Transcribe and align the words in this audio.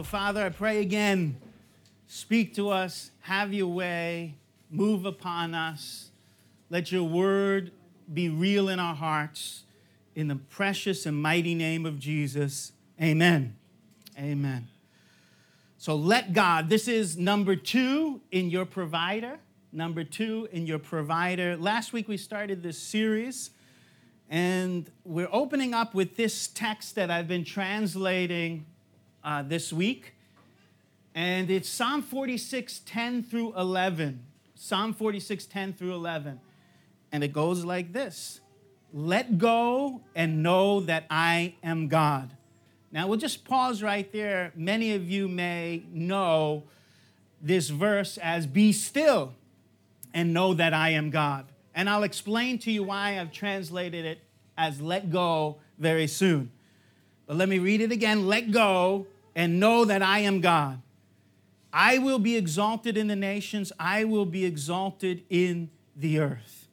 So, 0.00 0.04
Father, 0.04 0.42
I 0.42 0.48
pray 0.48 0.80
again, 0.80 1.36
speak 2.06 2.54
to 2.54 2.70
us, 2.70 3.10
have 3.20 3.52
your 3.52 3.66
way, 3.66 4.34
move 4.70 5.04
upon 5.04 5.54
us. 5.54 6.08
Let 6.70 6.90
your 6.90 7.02
word 7.02 7.70
be 8.10 8.30
real 8.30 8.70
in 8.70 8.78
our 8.78 8.94
hearts. 8.94 9.64
In 10.14 10.28
the 10.28 10.36
precious 10.36 11.04
and 11.04 11.20
mighty 11.20 11.54
name 11.54 11.84
of 11.84 11.98
Jesus, 11.98 12.72
amen. 12.98 13.56
Amen. 14.18 14.68
So, 15.76 15.96
let 15.96 16.32
God, 16.32 16.70
this 16.70 16.88
is 16.88 17.18
number 17.18 17.54
two 17.54 18.22
in 18.30 18.48
your 18.48 18.64
provider. 18.64 19.38
Number 19.70 20.02
two 20.02 20.48
in 20.50 20.66
your 20.66 20.78
provider. 20.78 21.58
Last 21.58 21.92
week 21.92 22.08
we 22.08 22.16
started 22.16 22.62
this 22.62 22.78
series, 22.78 23.50
and 24.30 24.90
we're 25.04 25.28
opening 25.30 25.74
up 25.74 25.92
with 25.92 26.16
this 26.16 26.48
text 26.48 26.94
that 26.94 27.10
I've 27.10 27.28
been 27.28 27.44
translating 27.44 28.64
uh, 29.24 29.42
this 29.42 29.72
week. 29.72 30.14
And 31.14 31.50
it's 31.50 31.68
Psalm 31.68 32.02
46, 32.02 32.80
10 32.86 33.22
through 33.22 33.54
11. 33.56 34.24
Psalm 34.54 34.92
46, 34.92 35.46
10 35.46 35.72
through 35.72 35.94
11. 35.94 36.40
And 37.12 37.24
it 37.24 37.32
goes 37.32 37.64
like 37.64 37.92
this 37.92 38.40
Let 38.92 39.38
go 39.38 40.02
and 40.14 40.42
know 40.42 40.80
that 40.80 41.06
I 41.10 41.54
am 41.62 41.88
God. 41.88 42.36
Now 42.92 43.06
we'll 43.06 43.18
just 43.18 43.44
pause 43.44 43.82
right 43.82 44.10
there. 44.12 44.52
Many 44.54 44.94
of 44.94 45.08
you 45.08 45.28
may 45.28 45.84
know 45.92 46.64
this 47.40 47.68
verse 47.68 48.18
as 48.18 48.46
Be 48.46 48.72
still 48.72 49.34
and 50.12 50.34
know 50.34 50.54
that 50.54 50.74
I 50.74 50.90
am 50.90 51.10
God. 51.10 51.46
And 51.74 51.88
I'll 51.88 52.02
explain 52.02 52.58
to 52.60 52.70
you 52.70 52.82
why 52.82 53.20
I've 53.20 53.32
translated 53.32 54.04
it 54.04 54.20
as 54.58 54.80
let 54.80 55.10
go 55.10 55.58
very 55.78 56.06
soon. 56.06 56.50
But 57.30 57.36
let 57.36 57.48
me 57.48 57.60
read 57.60 57.80
it 57.80 57.92
again. 57.92 58.26
Let 58.26 58.50
go 58.50 59.06
and 59.36 59.60
know 59.60 59.84
that 59.84 60.02
I 60.02 60.18
am 60.18 60.40
God. 60.40 60.82
I 61.72 61.98
will 61.98 62.18
be 62.18 62.36
exalted 62.36 62.96
in 62.96 63.06
the 63.06 63.14
nations, 63.14 63.70
I 63.78 64.02
will 64.02 64.24
be 64.26 64.44
exalted 64.44 65.22
in 65.30 65.70
the 65.94 66.18
earth. 66.18 66.66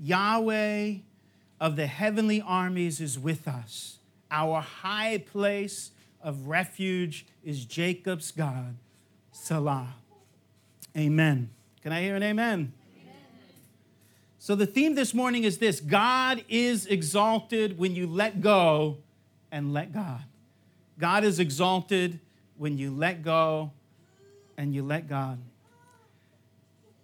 Yahweh 0.00 0.94
of 1.60 1.76
the 1.76 1.86
heavenly 1.88 2.40
armies 2.40 3.02
is 3.02 3.18
with 3.18 3.46
us. 3.46 3.98
Our 4.30 4.62
high 4.62 5.18
place 5.18 5.90
of 6.22 6.46
refuge 6.46 7.26
is 7.44 7.66
Jacob's 7.66 8.30
God. 8.30 8.76
Selah. 9.30 9.88
Amen. 10.96 11.50
Can 11.82 11.92
I 11.92 12.00
hear 12.00 12.16
an 12.16 12.22
amen? 12.22 12.72
So, 14.38 14.54
the 14.54 14.64
theme 14.64 14.94
this 14.94 15.12
morning 15.12 15.44
is 15.44 15.58
this 15.58 15.80
God 15.80 16.42
is 16.48 16.86
exalted 16.86 17.76
when 17.76 17.94
you 17.94 18.06
let 18.06 18.40
go 18.40 18.96
and 19.52 19.72
let 19.72 19.92
God. 19.92 20.24
God 20.98 21.22
is 21.22 21.38
exalted 21.38 22.18
when 22.56 22.78
you 22.78 22.90
let 22.90 23.22
go 23.22 23.70
and 24.56 24.74
you 24.74 24.82
let 24.82 25.08
God. 25.08 25.38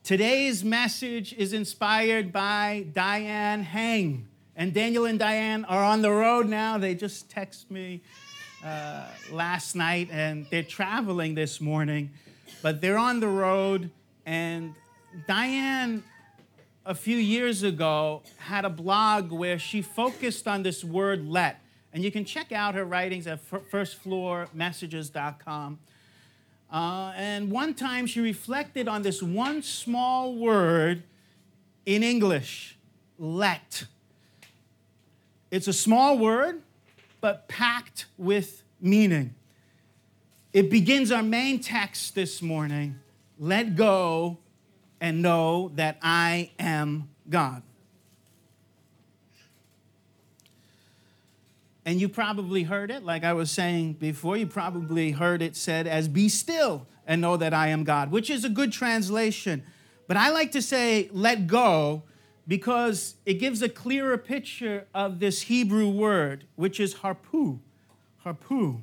Today's 0.03 0.65
message 0.65 1.35
is 1.35 1.53
inspired 1.53 2.33
by 2.33 2.87
Diane 2.95 3.63
Hang. 3.63 4.27
And 4.57 4.73
Daniel 4.73 5.05
and 5.05 5.19
Diane 5.19 5.67
are 5.67 5.85
on 5.85 6.01
the 6.01 6.11
road 6.11 6.49
now. 6.49 6.79
They 6.79 6.95
just 6.95 7.29
texted 7.29 7.71
me 7.71 8.01
uh, 8.65 9.07
last 9.31 9.77
night 9.77 10.09
and 10.11 10.47
they're 10.51 10.63
traveling 10.63 11.35
this 11.35 11.61
morning, 11.61 12.11
but 12.63 12.81
they're 12.81 12.99
on 12.99 13.21
the 13.21 13.29
road. 13.29 13.91
And 14.25 14.75
Diane, 15.27 16.03
a 16.87 16.95
few 16.95 17.19
years 17.19 17.63
ago, 17.63 18.23
had 18.39 18.65
a 18.65 18.71
blog 18.71 19.31
where 19.31 19.59
she 19.59 19.83
focused 19.83 20.49
on 20.49 20.63
this 20.63 20.83
word 20.83 21.29
let. 21.29 21.61
And 21.99 22.05
you 22.05 22.13
can 22.13 22.25
check 22.25 22.53
out 22.53 22.77
her 22.77 22.85
writings 22.85 23.27
at 23.27 23.41
firstfloormessages.com. 23.51 25.79
Uh, 26.73 27.13
and 27.17 27.51
one 27.51 27.75
time 27.75 28.07
she 28.07 28.21
reflected 28.21 28.87
on 28.87 29.03
this 29.03 29.21
one 29.21 29.63
small 29.63 30.37
word 30.37 31.03
in 31.87 32.05
English 32.05 32.79
let. 33.19 33.87
It's 35.51 35.67
a 35.67 35.73
small 35.73 36.19
word, 36.19 36.63
but 37.21 37.49
packed 37.49 38.07
with 38.17 38.63
meaning. 38.81 39.35
It 40.53 40.71
begins 40.71 41.11
our 41.11 41.25
main 41.25 41.59
text 41.59 42.15
this 42.15 42.41
morning 42.41 43.01
let 43.41 43.75
go 43.75 44.39
and 45.01 45.21
know 45.21 45.73
that 45.75 45.99
I 46.01 46.53
am 46.61 47.09
God. 47.29 47.65
And 51.89 51.99
you 51.99 52.11
probably 52.11 52.65
heard 52.65 52.91
it, 52.91 53.03
like 53.03 53.25
I 53.25 53.33
was 53.33 53.51
saying 53.51 53.95
before, 53.95 54.37
you 54.37 54.47
probably 54.47 55.13
heard 55.13 55.41
it 55.41 55.57
said 55.57 55.87
as 55.87 56.07
be 56.07 56.29
still 56.29 56.87
and 57.07 57.19
know 57.19 57.39
that 57.39 57.55
I 57.55 57.69
am 57.69 57.83
God, 57.83 58.11
which 58.11 58.29
is 58.29 58.45
a 58.45 58.51
good 58.51 58.73
translation. 58.73 59.63
But 60.07 60.19
I 60.19 60.29
like 60.29 60.53
to 60.53 60.61
say 60.61 61.09
let 61.15 61.47
go 61.47 62.03
because 62.47 63.15
it 63.25 63.41
gives 63.41 63.63
a 63.63 63.71
clearer 63.71 64.19
picture 64.19 64.87
of 64.93 65.19
this 65.19 65.41
Hebrew 65.41 65.89
word, 65.89 66.45
which 66.57 66.79
is 66.79 66.97
harpu. 66.97 67.61
Harpu. 68.23 68.83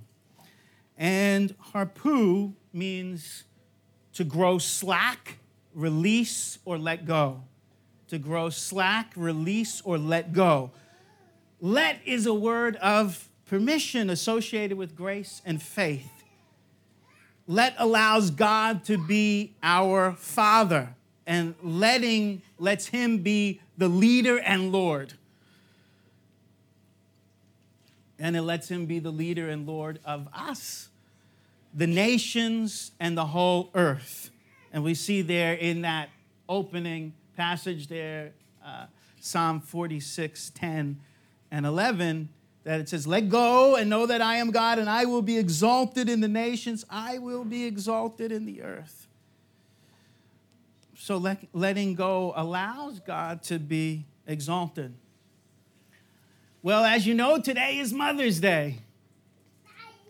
And 0.98 1.54
harpu 1.60 2.54
means 2.74 3.44
to 4.14 4.24
grow 4.24 4.58
slack, 4.58 5.38
release, 5.76 6.58
or 6.66 6.80
let 6.80 7.06
go. 7.06 7.44
To 8.08 8.18
grow 8.18 8.50
slack, 8.50 9.14
release, 9.16 9.80
or 9.82 10.00
let 10.00 10.34
go. 10.34 10.72
Let 11.62 12.00
is 12.06 12.26
a 12.26 12.34
word 12.34 12.76
of 12.78 13.30
permission 13.46 14.10
associated 14.10 14.78
with 14.78 14.96
grace 14.96 15.42
and 15.46 15.62
faith. 15.62 16.10
Let 17.48 17.76
allows 17.78 18.32
God 18.32 18.84
to 18.86 18.98
be 18.98 19.54
our 19.62 20.14
Father, 20.14 20.96
and 21.28 21.56
letting 21.62 22.42
lets 22.58 22.88
Him 22.88 23.20
be 23.20 23.62
the 23.78 23.88
leader 23.88 24.40
and 24.40 24.72
Lord. 24.72 25.14
And 28.18 28.36
it 28.36 28.42
lets 28.42 28.70
Him 28.70 28.86
be 28.86 29.00
the 29.00 29.12
leader 29.12 29.48
and 29.50 29.68
Lord 29.68 30.00
of 30.06 30.28
us, 30.34 30.90
the 31.74 31.88
nations, 31.88 32.92
and 33.00 33.18
the 33.18 33.28
whole 33.28 33.70
earth. 33.76 34.32
And 34.74 34.84
we 34.84 34.96
see 34.96 35.22
there 35.22 35.54
in 35.54 35.82
that 35.82 36.10
opening 36.50 37.14
passage 37.38 37.88
there, 37.88 38.32
uh, 38.66 38.88
Psalm 39.20 39.62
46 39.62 40.52
10 40.56 41.00
and 41.52 41.66
11 41.66 42.30
that 42.64 42.80
it 42.80 42.90
says, 42.90 43.08
Let 43.08 43.30
go 43.30 43.76
and 43.76 43.90
know 43.90 44.06
that 44.06 44.22
I 44.22 44.38
am 44.38 44.52
God, 44.52 44.80
and 44.80 44.90
I 44.90 45.06
will 45.06 45.22
be 45.22 45.38
exalted 45.38 46.10
in 46.10 46.20
the 46.20 46.28
nations, 46.28 46.86
I 46.90 47.20
will 47.20 47.46
be 47.46 47.66
exalted 47.66 48.32
in 48.32 48.46
the 48.46 48.62
earth. 48.62 49.08
So 50.98 51.18
let, 51.18 51.46
letting 51.54 51.94
go 51.94 52.34
allows 52.36 53.00
God 53.00 53.44
to 53.44 53.60
be 53.60 54.06
exalted. 54.26 54.94
Well, 56.64 56.84
as 56.84 57.06
you 57.06 57.14
know, 57.14 57.40
today 57.40 57.78
is 57.78 57.94
Mother's 57.94 58.40
Day. 58.40 58.80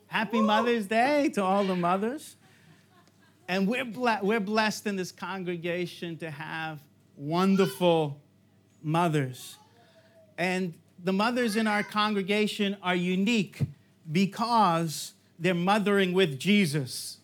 Happy 0.08 0.40
Mother's 0.40 0.88
Day 0.88 1.30
to 1.34 1.44
all 1.44 1.66
the 1.66 1.76
mothers. 1.76 2.38
And 3.50 3.68
we're, 3.68 3.84
ble- 3.84 4.20
we're 4.22 4.40
blessed 4.40 4.88
in 4.88 4.96
this 4.96 5.12
congregation 5.12 6.16
to 6.20 6.32
have 6.32 6.80
wonderful 7.18 8.22
mothers. 8.82 9.58
And 10.38 10.74
the 11.06 11.14
mothers 11.14 11.56
in 11.56 11.68
our 11.68 11.84
congregation 11.84 12.76
are 12.82 12.96
unique 12.96 13.62
because 14.12 15.14
they're 15.38 15.54
mothering 15.54 16.14
with 16.14 16.40
Jesus. 16.40 17.20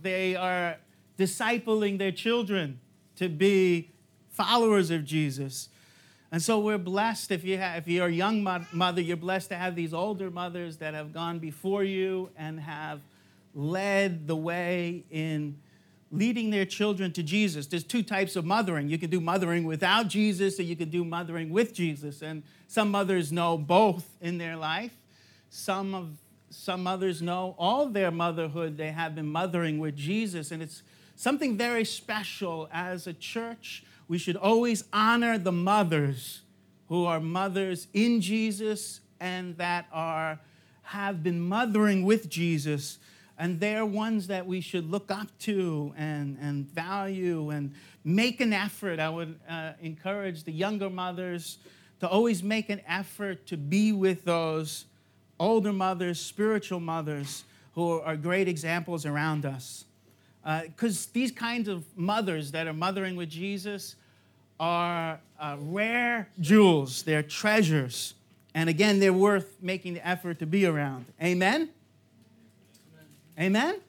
They 0.00 0.34
are 0.34 0.78
discipling 1.18 1.98
their 1.98 2.12
children 2.12 2.80
to 3.16 3.28
be 3.28 3.90
followers 4.30 4.90
of 4.90 5.04
Jesus. 5.04 5.68
And 6.32 6.40
so 6.40 6.60
we're 6.60 6.78
blessed 6.78 7.30
if, 7.30 7.44
you 7.44 7.58
have, 7.58 7.82
if 7.82 7.88
you're 7.88 8.06
a 8.06 8.10
young 8.10 8.42
mother, 8.72 9.02
you're 9.02 9.18
blessed 9.18 9.50
to 9.50 9.56
have 9.56 9.76
these 9.76 9.92
older 9.92 10.30
mothers 10.30 10.78
that 10.78 10.94
have 10.94 11.12
gone 11.12 11.40
before 11.40 11.84
you 11.84 12.30
and 12.38 12.58
have 12.58 13.02
led 13.54 14.28
the 14.28 14.36
way 14.36 15.04
in 15.10 15.58
leading 16.10 16.50
their 16.50 16.64
children 16.64 17.12
to 17.12 17.22
Jesus. 17.22 17.66
There's 17.66 17.84
two 17.84 18.02
types 18.02 18.34
of 18.34 18.44
mothering. 18.44 18.88
You 18.88 18.98
can 18.98 19.10
do 19.10 19.20
mothering 19.20 19.64
without 19.64 20.08
Jesus, 20.08 20.58
or 20.58 20.62
you 20.62 20.74
can 20.74 20.90
do 20.90 21.04
mothering 21.04 21.50
with 21.50 21.72
Jesus. 21.72 22.22
And 22.22 22.42
some 22.66 22.90
mothers 22.90 23.30
know 23.30 23.56
both 23.56 24.16
in 24.20 24.38
their 24.38 24.56
life. 24.56 24.96
Some 25.50 25.94
of 25.94 26.08
some 26.52 26.82
mothers 26.82 27.22
know 27.22 27.54
all 27.58 27.86
their 27.86 28.10
motherhood 28.10 28.76
they 28.76 28.90
have 28.90 29.14
been 29.14 29.28
mothering 29.28 29.78
with 29.78 29.94
Jesus, 29.96 30.50
and 30.50 30.60
it's 30.60 30.82
something 31.14 31.56
very 31.56 31.84
special 31.84 32.68
as 32.72 33.06
a 33.06 33.12
church. 33.12 33.84
We 34.08 34.18
should 34.18 34.34
always 34.34 34.82
honor 34.92 35.38
the 35.38 35.52
mothers 35.52 36.42
who 36.88 37.06
are 37.06 37.20
mothers 37.20 37.86
in 37.94 38.20
Jesus 38.20 39.00
and 39.20 39.56
that 39.58 39.86
are 39.92 40.40
have 40.82 41.22
been 41.22 41.40
mothering 41.40 42.04
with 42.04 42.28
Jesus 42.28 42.98
and 43.40 43.58
they're 43.58 43.86
ones 43.86 44.26
that 44.26 44.46
we 44.46 44.60
should 44.60 44.90
look 44.90 45.10
up 45.10 45.26
to 45.38 45.94
and, 45.96 46.36
and 46.42 46.66
value 46.66 47.48
and 47.48 47.72
make 48.04 48.38
an 48.42 48.52
effort. 48.52 49.00
I 49.00 49.08
would 49.08 49.40
uh, 49.48 49.72
encourage 49.80 50.44
the 50.44 50.52
younger 50.52 50.90
mothers 50.90 51.56
to 52.00 52.08
always 52.08 52.42
make 52.42 52.68
an 52.68 52.82
effort 52.86 53.46
to 53.46 53.56
be 53.56 53.92
with 53.92 54.26
those 54.26 54.84
older 55.38 55.72
mothers, 55.72 56.20
spiritual 56.20 56.80
mothers, 56.80 57.44
who 57.72 58.00
are 58.00 58.14
great 58.14 58.46
examples 58.46 59.06
around 59.06 59.46
us. 59.46 59.86
Because 60.44 61.06
uh, 61.06 61.10
these 61.14 61.32
kinds 61.32 61.66
of 61.66 61.84
mothers 61.96 62.50
that 62.52 62.66
are 62.66 62.74
mothering 62.74 63.16
with 63.16 63.30
Jesus 63.30 63.96
are 64.58 65.18
uh, 65.38 65.56
rare 65.58 66.28
jewels, 66.40 67.04
they're 67.04 67.22
treasures. 67.22 68.12
And 68.54 68.68
again, 68.68 69.00
they're 69.00 69.14
worth 69.14 69.56
making 69.62 69.94
the 69.94 70.06
effort 70.06 70.40
to 70.40 70.46
be 70.46 70.66
around. 70.66 71.06
Amen? 71.22 71.70
Amen? 73.40 73.80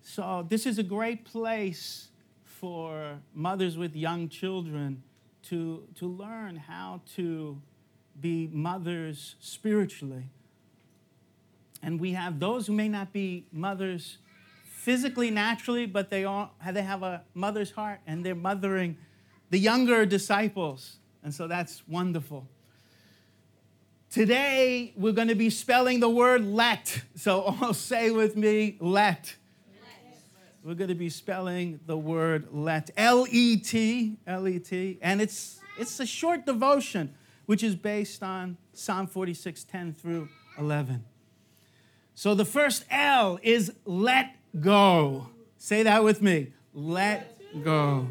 So, 0.00 0.46
this 0.48 0.64
is 0.64 0.78
a 0.78 0.82
great 0.84 1.24
place 1.24 2.08
for 2.44 3.18
mothers 3.34 3.76
with 3.76 3.96
young 3.96 4.28
children 4.28 5.02
to, 5.44 5.82
to 5.96 6.06
learn 6.06 6.56
how 6.56 7.00
to 7.16 7.60
be 8.20 8.48
mothers 8.52 9.34
spiritually. 9.40 10.30
And 11.82 12.00
we 12.00 12.12
have 12.12 12.38
those 12.38 12.66
who 12.68 12.72
may 12.74 12.88
not 12.88 13.12
be 13.12 13.46
mothers 13.52 14.18
physically, 14.64 15.30
naturally, 15.30 15.86
but 15.86 16.08
they, 16.08 16.24
all, 16.24 16.52
they 16.72 16.82
have 16.82 17.02
a 17.02 17.22
mother's 17.34 17.72
heart 17.72 18.00
and 18.06 18.24
they're 18.24 18.34
mothering 18.34 18.96
the 19.50 19.58
younger 19.58 20.06
disciples. 20.06 20.98
And 21.24 21.34
so 21.34 21.48
that's 21.48 21.82
wonderful. 21.88 22.46
Today, 24.18 24.92
we're 24.96 25.12
going 25.12 25.28
to 25.28 25.36
be 25.36 25.48
spelling 25.48 26.00
the 26.00 26.08
word 26.08 26.44
let. 26.44 27.02
So 27.14 27.40
all 27.62 27.72
say 27.72 28.10
with 28.10 28.34
me, 28.34 28.76
let. 28.80 29.32
We're 30.64 30.74
going 30.74 30.88
to 30.88 30.96
be 30.96 31.08
spelling 31.08 31.78
the 31.86 31.96
word 31.96 32.48
let. 32.50 32.90
L 32.96 33.28
E 33.30 33.58
T, 33.58 34.16
L 34.26 34.48
E 34.48 34.58
T. 34.58 34.98
And 35.02 35.22
it's, 35.22 35.60
it's 35.78 36.00
a 36.00 36.04
short 36.04 36.46
devotion, 36.46 37.14
which 37.46 37.62
is 37.62 37.76
based 37.76 38.24
on 38.24 38.56
Psalm 38.72 39.06
46, 39.06 39.62
10 39.62 39.92
through 39.94 40.28
11. 40.58 41.04
So 42.16 42.34
the 42.34 42.44
first 42.44 42.86
L 42.90 43.38
is 43.40 43.72
let 43.84 44.34
go. 44.60 45.28
Say 45.58 45.84
that 45.84 46.02
with 46.02 46.22
me. 46.22 46.54
Let 46.74 47.40
go. 47.62 48.08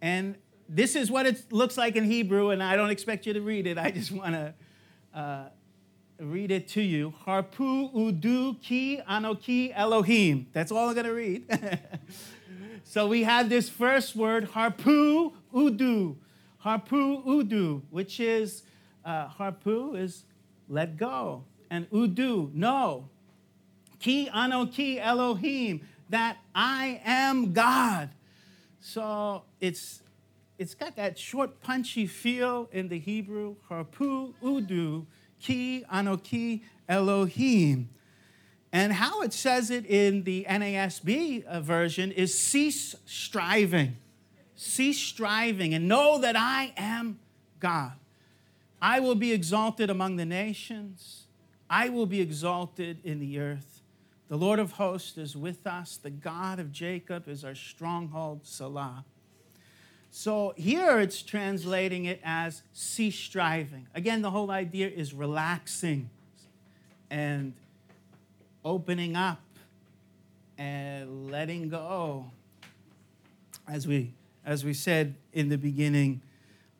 And 0.00 0.36
this 0.68 0.94
is 0.94 1.10
what 1.10 1.26
it 1.26 1.52
looks 1.52 1.76
like 1.76 1.96
in 1.96 2.04
Hebrew, 2.04 2.50
and 2.50 2.62
I 2.62 2.76
don't 2.76 2.90
expect 2.90 3.26
you 3.26 3.32
to 3.32 3.40
read 3.40 3.66
it. 3.66 3.78
I 3.78 3.90
just 3.90 4.12
want 4.12 4.34
to 4.34 4.54
uh, 5.14 5.44
read 6.20 6.50
it 6.50 6.68
to 6.68 6.82
you. 6.82 7.14
Harpu 7.26 7.92
udu 7.92 8.60
ki 8.62 9.00
anoki 9.08 9.72
Elohim. 9.74 10.46
That's 10.52 10.72
all 10.72 10.88
I'm 10.88 10.94
going 10.94 11.06
to 11.06 11.12
read. 11.12 11.44
so 12.84 13.06
we 13.06 13.22
have 13.22 13.48
this 13.48 13.68
first 13.68 14.16
word, 14.16 14.50
harpu 14.50 15.32
udu. 15.54 16.16
Harpu 16.64 17.24
udu, 17.24 17.82
which 17.90 18.20
is, 18.20 18.62
uh, 19.04 19.28
harpu 19.28 19.96
is 19.96 20.24
let 20.68 20.96
go. 20.96 21.44
And 21.70 21.88
udu, 21.90 22.52
no. 22.52 23.08
Ki 24.00 24.28
anoki 24.32 24.98
Elohim, 24.98 25.86
that 26.08 26.38
I 26.54 27.00
am 27.04 27.52
God. 27.52 28.10
So 28.80 29.42
it's 29.60 30.02
it's 30.58 30.74
got 30.74 30.96
that 30.96 31.16
short, 31.18 31.60
punchy 31.60 32.06
feel 32.06 32.68
in 32.72 32.88
the 32.88 32.98
Hebrew. 32.98 33.56
Harpu 33.70 34.34
udu 34.42 35.06
ki 35.40 35.84
anoki 35.92 36.62
Elohim. 36.88 37.88
And 38.72 38.92
how 38.92 39.22
it 39.22 39.32
says 39.32 39.70
it 39.70 39.86
in 39.86 40.24
the 40.24 40.44
NASB 40.48 41.44
uh, 41.44 41.60
version 41.60 42.12
is 42.12 42.36
cease 42.36 42.94
striving. 43.06 43.96
Cease 44.56 44.98
striving 44.98 45.72
and 45.72 45.88
know 45.88 46.18
that 46.18 46.36
I 46.36 46.74
am 46.76 47.20
God. 47.60 47.92
I 48.82 49.00
will 49.00 49.14
be 49.14 49.32
exalted 49.32 49.90
among 49.90 50.16
the 50.16 50.26
nations. 50.26 51.24
I 51.70 51.88
will 51.88 52.06
be 52.06 52.20
exalted 52.20 52.98
in 53.04 53.20
the 53.20 53.38
earth. 53.38 53.82
The 54.28 54.36
Lord 54.36 54.58
of 54.58 54.72
hosts 54.72 55.16
is 55.16 55.36
with 55.36 55.66
us. 55.66 55.96
The 55.96 56.10
God 56.10 56.58
of 56.58 56.72
Jacob 56.72 57.28
is 57.28 57.44
our 57.44 57.54
stronghold, 57.54 58.40
Selah. 58.44 59.04
So 60.10 60.54
here 60.56 61.00
it's 61.00 61.22
translating 61.22 62.06
it 62.06 62.20
as 62.24 62.62
cease 62.72 63.16
striving. 63.16 63.86
Again, 63.94 64.22
the 64.22 64.30
whole 64.30 64.50
idea 64.50 64.88
is 64.88 65.14
relaxing 65.14 66.10
and 67.10 67.54
opening 68.64 69.16
up 69.16 69.40
and 70.56 71.30
letting 71.30 71.68
go. 71.68 72.30
As 73.66 73.86
we, 73.86 74.14
as 74.44 74.64
we 74.64 74.74
said 74.74 75.14
in 75.32 75.48
the 75.48 75.58
beginning, 75.58 76.22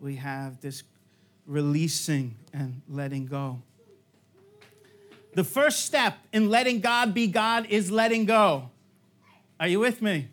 we 0.00 0.16
have 0.16 0.60
this 0.60 0.82
releasing 1.46 2.34
and 2.52 2.82
letting 2.88 3.26
go. 3.26 3.60
The 5.34 5.44
first 5.44 5.84
step 5.84 6.19
in 6.32 6.50
letting 6.50 6.81
God 6.81 7.14
be 7.14 7.26
God 7.26 7.66
is 7.69 7.90
letting 7.90 8.24
go. 8.24 8.70
Are 9.60 9.69
you 9.69 9.81
with 9.81 10.02
me? 10.02 10.28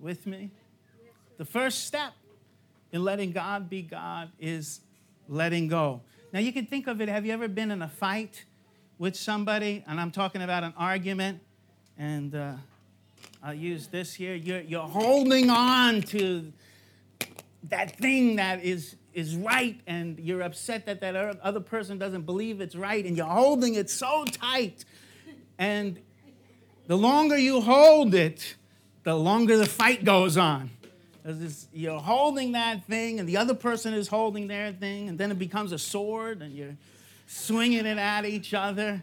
With 0.00 0.26
me? 0.26 0.50
The 1.38 1.44
first 1.44 1.86
step 1.86 2.14
in 2.92 3.04
letting 3.04 3.32
God 3.32 3.68
be 3.68 3.82
God 3.82 4.30
is 4.38 4.80
letting 5.28 5.68
go. 5.68 6.00
Now, 6.32 6.40
you 6.40 6.50
can 6.52 6.64
think 6.64 6.86
of 6.86 7.00
it 7.02 7.10
have 7.10 7.26
you 7.26 7.32
ever 7.32 7.46
been 7.46 7.70
in 7.70 7.82
a 7.82 7.88
fight 7.88 8.44
with 8.98 9.16
somebody? 9.16 9.84
And 9.86 10.00
I'm 10.00 10.10
talking 10.10 10.40
about 10.40 10.64
an 10.64 10.72
argument, 10.78 11.40
and 11.98 12.34
uh, 12.34 12.52
I'll 13.42 13.54
use 13.54 13.88
this 13.88 14.14
here. 14.14 14.34
You're, 14.34 14.62
you're 14.62 14.88
holding 14.88 15.50
on 15.50 16.00
to 16.02 16.52
that 17.64 17.96
thing 17.98 18.36
that 18.36 18.64
is, 18.64 18.96
is 19.12 19.36
right, 19.36 19.78
and 19.86 20.18
you're 20.18 20.40
upset 20.40 20.86
that 20.86 21.02
that 21.02 21.16
other 21.16 21.60
person 21.60 21.98
doesn't 21.98 22.22
believe 22.22 22.62
it's 22.62 22.74
right, 22.74 23.04
and 23.04 23.14
you're 23.14 23.26
holding 23.26 23.74
it 23.74 23.90
so 23.90 24.24
tight. 24.24 24.86
And 25.58 25.98
the 26.86 26.96
longer 26.96 27.36
you 27.36 27.60
hold 27.60 28.14
it, 28.14 28.56
the 29.02 29.14
longer 29.14 29.56
the 29.56 29.66
fight 29.66 30.04
goes 30.04 30.36
on. 30.36 30.70
This, 31.28 31.66
you're 31.72 31.98
holding 31.98 32.52
that 32.52 32.84
thing, 32.84 33.18
and 33.18 33.28
the 33.28 33.36
other 33.36 33.54
person 33.54 33.92
is 33.92 34.06
holding 34.06 34.46
their 34.46 34.72
thing, 34.72 35.08
and 35.08 35.18
then 35.18 35.32
it 35.32 35.40
becomes 35.40 35.72
a 35.72 35.78
sword, 35.78 36.40
and 36.40 36.54
you're 36.54 36.76
swinging 37.26 37.84
it 37.84 37.98
at 37.98 38.24
each 38.24 38.54
other. 38.54 39.02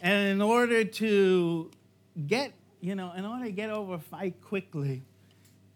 And 0.00 0.28
in 0.28 0.40
order 0.40 0.84
to 0.84 1.70
get, 2.26 2.54
you 2.80 2.94
know, 2.94 3.12
in 3.14 3.26
order 3.26 3.44
to 3.44 3.52
get 3.52 3.68
over 3.68 3.94
a 3.94 3.98
fight 3.98 4.40
quickly, 4.40 5.02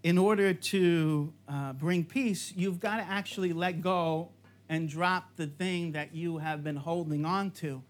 in 0.03 0.17
order 0.17 0.55
to 0.55 1.35
uh, 1.47 1.75
bring 1.75 2.05
peace, 2.05 2.55
you've 2.57 2.81
got 2.81 2.97
to 2.97 3.03
actually 3.03 3.53
let 3.53 3.83
go 3.83 4.31
and 4.71 4.89
drop 4.89 5.37
the 5.37 5.47
thing 5.47 5.93
that 5.93 6.15
you 6.15 6.39
have 6.39 6.65
been 6.65 6.77
holding 6.77 7.27
on 7.27 7.51
to. 7.51 7.83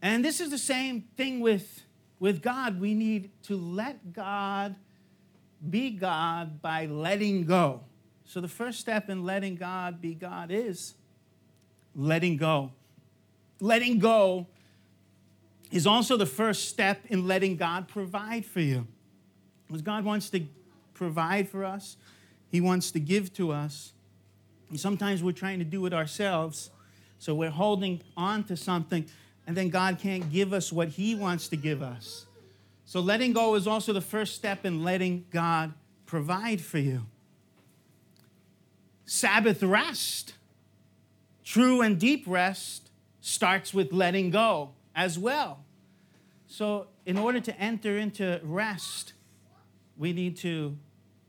And 0.00 0.24
this 0.24 0.40
is 0.40 0.48
the 0.48 0.56
same 0.56 1.02
thing 1.18 1.40
with, 1.40 1.82
with 2.18 2.40
God. 2.40 2.80
We 2.80 2.94
need 2.94 3.30
to 3.42 3.58
let 3.58 4.14
God 4.14 4.76
be 5.68 5.90
God 5.90 6.62
by 6.62 6.86
letting 6.86 7.44
go. 7.44 7.80
So, 8.24 8.40
the 8.40 8.48
first 8.48 8.80
step 8.80 9.10
in 9.10 9.24
letting 9.24 9.56
God 9.56 10.00
be 10.00 10.14
God 10.14 10.50
is 10.50 10.94
letting 11.94 12.36
go. 12.36 12.70
Letting 13.60 13.98
go 13.98 14.46
is 15.70 15.86
also 15.86 16.16
the 16.16 16.26
first 16.26 16.68
step 16.68 17.00
in 17.08 17.26
letting 17.26 17.56
God 17.56 17.88
provide 17.88 18.44
for 18.44 18.60
you. 18.60 18.86
Because 19.66 19.82
God 19.82 20.04
wants 20.04 20.30
to 20.30 20.42
provide 20.94 21.48
for 21.48 21.64
us, 21.64 21.96
He 22.50 22.60
wants 22.60 22.90
to 22.92 23.00
give 23.00 23.32
to 23.34 23.52
us. 23.52 23.92
And 24.68 24.78
sometimes 24.78 25.22
we're 25.22 25.32
trying 25.32 25.58
to 25.58 25.64
do 25.64 25.84
it 25.86 25.92
ourselves. 25.92 26.70
So 27.18 27.34
we're 27.34 27.50
holding 27.50 28.00
on 28.16 28.44
to 28.44 28.56
something, 28.56 29.04
and 29.46 29.56
then 29.56 29.68
God 29.68 29.98
can't 29.98 30.30
give 30.32 30.52
us 30.52 30.72
what 30.72 30.88
He 30.88 31.14
wants 31.14 31.48
to 31.48 31.56
give 31.56 31.82
us. 31.82 32.26
So, 32.90 32.98
letting 32.98 33.32
go 33.32 33.54
is 33.54 33.68
also 33.68 33.92
the 33.92 34.00
first 34.00 34.34
step 34.34 34.66
in 34.66 34.82
letting 34.82 35.24
God 35.30 35.74
provide 36.06 36.60
for 36.60 36.78
you. 36.78 37.06
Sabbath 39.04 39.62
rest, 39.62 40.34
true 41.44 41.82
and 41.82 42.00
deep 42.00 42.24
rest, 42.26 42.90
starts 43.20 43.72
with 43.72 43.92
letting 43.92 44.30
go 44.30 44.70
as 44.92 45.20
well. 45.20 45.62
So, 46.48 46.88
in 47.06 47.16
order 47.16 47.38
to 47.38 47.56
enter 47.60 47.96
into 47.96 48.40
rest, 48.42 49.12
we 49.96 50.12
need 50.12 50.36
to 50.38 50.76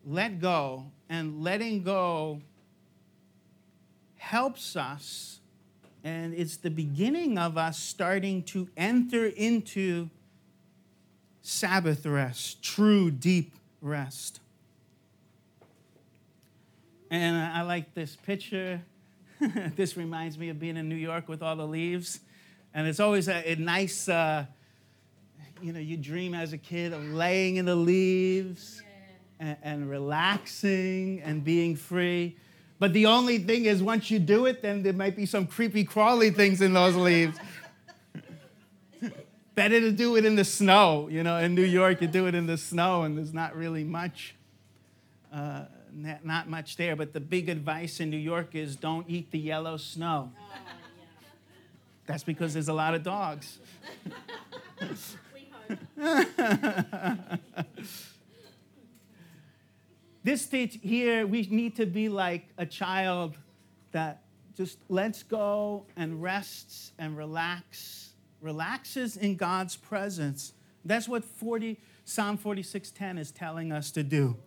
let 0.04 0.42
go, 0.42 0.88
and 1.10 1.44
letting 1.44 1.84
go 1.84 2.42
helps 4.18 4.76
us, 4.76 5.42
and 6.04 6.34
it's 6.34 6.58
the 6.58 6.72
beginning 6.72 7.38
of 7.38 7.56
us 7.56 7.78
starting 7.78 8.42
to 8.46 8.68
enter 8.76 9.28
into 9.28 10.10
Sabbath 11.42 12.06
rest, 12.06 12.62
true, 12.62 13.10
deep 13.10 13.54
rest. 13.82 14.40
And 17.10 17.36
I 17.36 17.64
like 17.64 17.94
this 17.94 18.16
picture. 18.16 18.82
this 19.76 19.98
reminds 19.98 20.38
me 20.38 20.50
of 20.50 20.60
being 20.60 20.78
in 20.78 20.88
New 20.88 20.96
York 20.96 21.28
with 21.28 21.42
all 21.42 21.56
the 21.56 21.68
leaves. 21.68 22.20
And 22.74 22.88
it's 22.88 23.00
always 23.00 23.28
a, 23.28 23.52
a 23.52 23.56
nice, 23.56 24.08
uh, 24.08 24.46
you 25.62 25.74
know, 25.74 25.80
you 25.80 25.98
dream 25.98 26.34
as 26.34 26.54
a 26.54 26.58
kid 26.58 26.94
of 26.94 27.04
laying 27.04 27.58
in 27.58 27.66
the 27.66 27.76
leaves 27.76 28.82
and, 29.40 29.58
and 29.64 29.90
relaxing 29.90 31.22
and 31.22 31.44
being 31.44 31.76
free. 31.76 32.38
But 32.80 32.94
the 32.94 33.08
only 33.08 33.40
thing 33.40 33.66
is, 33.66 33.84
once 33.84 34.10
you 34.10 34.18
do 34.18 34.46
it, 34.46 34.62
then 34.62 34.82
there 34.82 34.94
might 34.94 35.16
be 35.16 35.26
some 35.26 35.46
creepy, 35.46 35.84
crawly 35.84 36.32
things 36.32 36.62
in 36.62 36.74
those 36.74 36.96
leaves. 36.96 37.38
Better 39.62 39.80
to 39.82 39.92
do 39.92 40.16
it 40.16 40.26
in 40.26 40.36
the 40.36 40.44
snow. 40.44 41.08
You 41.08 41.22
know, 41.22 41.38
in 41.38 41.54
New 41.54 41.62
York, 41.62 42.02
you 42.02 42.08
do 42.08 42.26
it 42.26 42.34
in 42.34 42.48
the 42.48 42.58
snow, 42.58 43.04
and 43.04 43.16
there's 43.16 43.32
not 43.32 43.56
really 43.56 43.84
much, 43.84 44.34
uh, 45.32 45.66
not, 45.94 46.50
much 46.50 46.78
there. 46.78 46.96
But 46.96 47.14
the 47.14 47.20
big 47.20 47.48
advice 47.48 48.00
in 48.00 48.10
New 48.10 48.18
York 48.18 48.56
is 48.56 48.76
don't 48.76 49.08
eat 49.08 49.30
the 49.30 49.38
yellow 49.38 49.78
snow. 49.78 50.32
That's 52.08 52.24
because 52.24 52.56
there's 52.56 52.70
a 52.70 52.74
lot 52.74 52.96
of 52.96 53.04
dogs. 53.04 53.60
this 60.24 60.42
stage 60.42 60.80
here, 60.82 61.28
we 61.28 61.44
need 61.52 61.76
to 61.76 61.86
be 61.86 62.10
like 62.10 62.48
a 62.58 62.66
child 62.66 63.36
that 63.92 64.24
just 64.58 64.80
lets 64.90 65.22
go 65.22 65.86
and 65.96 66.20
rests 66.20 66.94
and 66.98 67.16
relax, 67.16 68.11
relaxes 68.42 69.16
in 69.16 69.36
God's 69.36 69.76
presence. 69.76 70.54
That's 70.84 71.08
what 71.08 71.24
40, 71.24 71.78
Psalm 72.04 72.38
46:10 72.38 73.18
is 73.20 73.32
telling 73.32 73.72
us 73.72 73.92
to 73.92 74.04
do. 74.04 74.38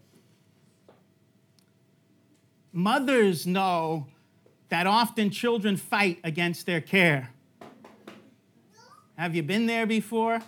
Mothers 2.72 3.46
know 3.46 4.08
that 4.68 4.86
often 4.86 5.30
children 5.30 5.76
fight 5.76 6.18
against 6.24 6.66
their 6.66 6.80
care. 6.80 7.30
Have 9.16 9.36
you 9.36 9.44
been 9.44 9.66
there 9.66 9.86
before? 9.86 10.34
Yes. 10.34 10.44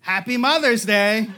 Happy 0.00 0.36
Mother's 0.36 0.84
Day. 0.84 1.28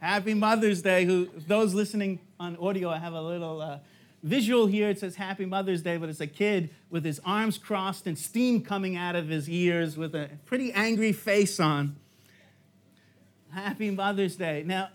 Happy 0.00 0.32
Mother's 0.32 0.80
Day. 0.80 1.04
Who 1.04 1.28
those 1.46 1.74
listening 1.74 2.20
on 2.40 2.56
audio, 2.56 2.88
I 2.88 2.98
have 2.98 3.12
a 3.12 3.20
little 3.20 3.60
uh, 3.60 3.78
visual 4.26 4.66
here. 4.66 4.90
It 4.90 4.98
says 4.98 5.16
Happy 5.16 5.46
Mother's 5.46 5.82
Day, 5.82 5.96
but 5.96 6.08
it's 6.08 6.20
a 6.20 6.26
kid 6.26 6.70
with 6.90 7.04
his 7.04 7.20
arms 7.24 7.58
crossed 7.58 8.06
and 8.06 8.18
steam 8.18 8.60
coming 8.60 8.96
out 8.96 9.14
of 9.14 9.28
his 9.28 9.48
ears 9.48 9.96
with 9.96 10.14
a 10.14 10.30
pretty 10.44 10.72
angry 10.72 11.12
face 11.12 11.60
on. 11.60 11.96
Happy 13.50 13.90
Mother's 13.90 14.36
Day. 14.36 14.64
Now, 14.66 14.90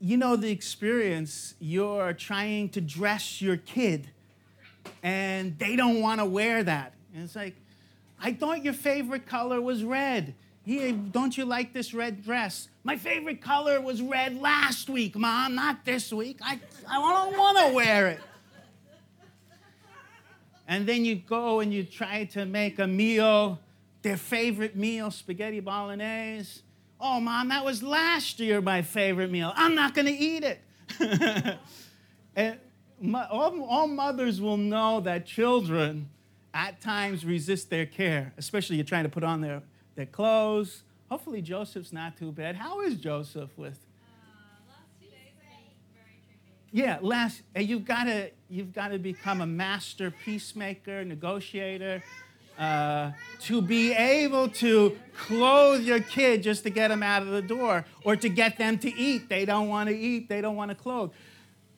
you 0.00 0.16
know 0.16 0.34
the 0.36 0.50
experience. 0.50 1.54
You're 1.60 2.14
trying 2.14 2.70
to 2.70 2.80
dress 2.80 3.40
your 3.40 3.56
kid 3.56 4.08
and 5.02 5.58
they 5.58 5.76
don't 5.76 6.00
want 6.00 6.20
to 6.20 6.24
wear 6.24 6.62
that. 6.62 6.94
And 7.14 7.24
it's 7.24 7.36
like, 7.36 7.54
I 8.20 8.32
thought 8.32 8.64
your 8.64 8.74
favorite 8.74 9.26
color 9.26 9.60
was 9.60 9.84
red. 9.84 10.34
Here, 10.64 10.92
don't 10.92 11.36
you 11.36 11.44
like 11.44 11.74
this 11.74 11.92
red 11.92 12.24
dress? 12.24 12.68
My 12.84 12.96
favorite 12.96 13.42
color 13.42 13.80
was 13.80 14.00
red 14.00 14.40
last 14.40 14.88
week, 14.88 15.14
Mom, 15.14 15.54
not 15.54 15.84
this 15.84 16.12
week. 16.12 16.38
I, 16.42 16.58
I 16.88 16.94
don't 16.94 17.36
want 17.36 17.58
to 17.58 17.74
wear 17.74 18.08
it. 18.08 18.20
And 20.66 20.86
then 20.86 21.04
you 21.04 21.16
go 21.16 21.60
and 21.60 21.72
you 21.72 21.84
try 21.84 22.24
to 22.32 22.46
make 22.46 22.78
a 22.78 22.86
meal, 22.86 23.60
their 24.00 24.16
favorite 24.16 24.74
meal, 24.74 25.10
spaghetti 25.10 25.60
bolognese. 25.60 26.62
Oh, 26.98 27.20
Mom, 27.20 27.48
that 27.48 27.64
was 27.64 27.82
last 27.82 28.40
year 28.40 28.62
my 28.62 28.80
favorite 28.80 29.30
meal. 29.30 29.52
I'm 29.54 29.74
not 29.74 29.94
going 29.94 30.06
to 30.06 30.12
eat 30.12 30.44
it. 30.44 30.60
and 32.36 32.58
all, 33.30 33.62
all 33.64 33.86
mothers 33.86 34.40
will 34.40 34.56
know 34.56 35.00
that 35.00 35.26
children 35.26 36.08
at 36.54 36.80
times 36.80 37.26
resist 37.26 37.68
their 37.68 37.84
care, 37.84 38.32
especially 38.38 38.76
you're 38.76 38.84
trying 38.86 39.02
to 39.02 39.10
put 39.10 39.24
on 39.24 39.42
their, 39.42 39.62
their 39.94 40.06
clothes. 40.06 40.82
Hopefully, 41.10 41.42
Joseph's 41.42 41.92
not 41.92 42.16
too 42.16 42.32
bad. 42.32 42.56
How 42.56 42.80
is 42.80 42.96
Joseph 42.96 43.50
with? 43.56 43.78
Yeah, 46.72 46.98
last 47.00 47.42
you've 47.54 47.84
got 47.84 48.04
to 48.04 48.30
you've 48.48 48.72
got 48.72 48.88
to 48.88 48.98
become 48.98 49.40
a 49.40 49.46
master 49.46 50.10
peacemaker, 50.10 51.04
negotiator, 51.04 52.02
uh, 52.58 53.12
to 53.42 53.62
be 53.62 53.92
able 53.92 54.48
to 54.48 54.98
clothe 55.16 55.82
your 55.82 56.00
kid 56.00 56.42
just 56.42 56.64
to 56.64 56.70
get 56.70 56.88
them 56.88 57.02
out 57.02 57.22
of 57.22 57.28
the 57.28 57.42
door 57.42 57.84
or 58.04 58.16
to 58.16 58.28
get 58.28 58.58
them 58.58 58.76
to 58.78 58.92
eat. 58.92 59.28
They 59.28 59.44
don't 59.44 59.68
want 59.68 59.88
to 59.88 59.96
eat. 59.96 60.28
They 60.28 60.40
don't 60.40 60.56
want 60.56 60.70
to 60.70 60.74
clothe. 60.74 61.12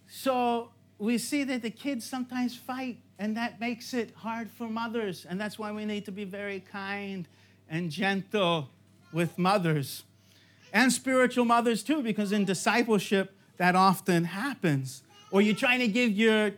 So 0.08 0.70
we 0.98 1.18
see 1.18 1.44
that 1.44 1.60
the 1.60 1.70
kids 1.70 2.06
sometimes 2.06 2.56
fight, 2.56 2.98
and 3.18 3.36
that 3.36 3.60
makes 3.60 3.92
it 3.92 4.14
hard 4.14 4.50
for 4.50 4.66
mothers. 4.68 5.26
And 5.28 5.38
that's 5.38 5.58
why 5.58 5.72
we 5.72 5.84
need 5.84 6.06
to 6.06 6.12
be 6.12 6.24
very 6.24 6.60
kind 6.60 7.28
and 7.68 7.90
gentle 7.90 8.68
with 9.12 9.38
mothers 9.38 10.04
and 10.72 10.92
spiritual 10.92 11.44
mothers 11.44 11.82
too, 11.82 12.02
because 12.02 12.32
in 12.32 12.44
discipleship, 12.44 13.32
that 13.56 13.74
often 13.74 14.24
happens. 14.24 15.02
Or 15.30 15.40
you're 15.40 15.56
trying 15.56 15.80
to 15.80 15.88
give 15.88 16.12
your 16.12 16.52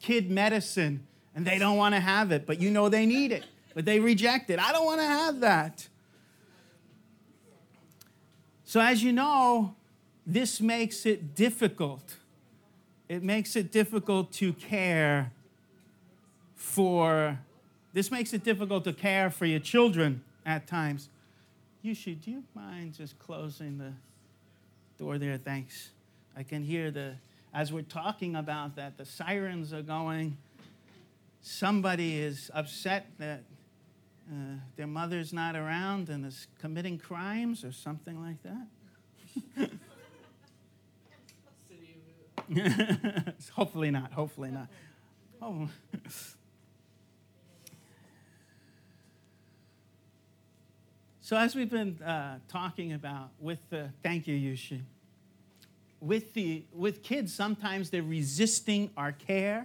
kid 0.00 0.30
medicine 0.30 1.06
and 1.34 1.46
they 1.46 1.58
don't 1.58 1.76
want 1.76 1.94
to 1.94 2.00
have 2.00 2.30
it, 2.30 2.46
but 2.46 2.60
you 2.60 2.70
know 2.70 2.88
they 2.88 3.06
need 3.06 3.32
it, 3.32 3.44
but 3.74 3.84
they 3.84 4.00
reject 4.00 4.50
it. 4.50 4.58
I 4.58 4.72
don't 4.72 4.84
want 4.84 5.00
to 5.00 5.06
have 5.06 5.40
that. 5.40 5.88
So, 8.64 8.80
as 8.80 9.02
you 9.02 9.12
know, 9.12 9.74
this 10.26 10.60
makes 10.60 11.06
it 11.06 11.34
difficult 11.34 12.16
it 13.08 13.22
makes 13.22 13.54
it 13.54 13.70
difficult 13.70 14.32
to 14.32 14.52
care 14.54 15.30
for, 16.54 17.38
this 17.92 18.10
makes 18.10 18.32
it 18.32 18.42
difficult 18.42 18.84
to 18.84 18.92
care 18.92 19.30
for 19.30 19.46
your 19.46 19.60
children 19.60 20.22
at 20.44 20.66
times. 20.66 21.08
Yushi, 21.84 22.22
do 22.22 22.30
you 22.30 22.44
mind 22.54 22.94
just 22.94 23.18
closing 23.18 23.78
the 23.78 23.92
door 24.98 25.18
there? 25.18 25.36
Thanks. 25.36 25.90
I 26.36 26.42
can 26.42 26.62
hear 26.62 26.90
the, 26.90 27.14
as 27.52 27.72
we're 27.72 27.82
talking 27.82 28.36
about 28.36 28.76
that, 28.76 28.96
the 28.96 29.04
sirens 29.04 29.72
are 29.72 29.82
going. 29.82 30.36
Somebody 31.42 32.18
is 32.18 32.50
upset 32.54 33.06
that 33.18 33.42
uh, 34.30 34.56
their 34.76 34.86
mother's 34.86 35.32
not 35.32 35.54
around 35.56 36.08
and 36.08 36.24
is 36.24 36.46
committing 36.58 36.98
crimes 36.98 37.64
or 37.64 37.72
something 37.72 38.20
like 38.22 38.42
that. 38.42 39.70
hopefully 43.52 43.90
not. 43.90 44.12
Hopefully 44.12 44.50
not. 44.50 44.68
Oh. 45.40 45.68
so 51.24 51.38
as 51.38 51.54
we've 51.54 51.70
been 51.70 52.02
uh, 52.02 52.36
talking 52.48 52.92
about 52.92 53.30
with 53.40 53.58
the 53.70 53.88
thank 54.02 54.26
you, 54.26 54.36
Yushi. 54.36 54.82
With 55.98 56.34
the 56.34 56.64
with 56.70 57.02
kids, 57.02 57.32
sometimes 57.32 57.88
they're 57.88 58.02
resisting 58.02 58.90
our 58.94 59.12
care, 59.12 59.64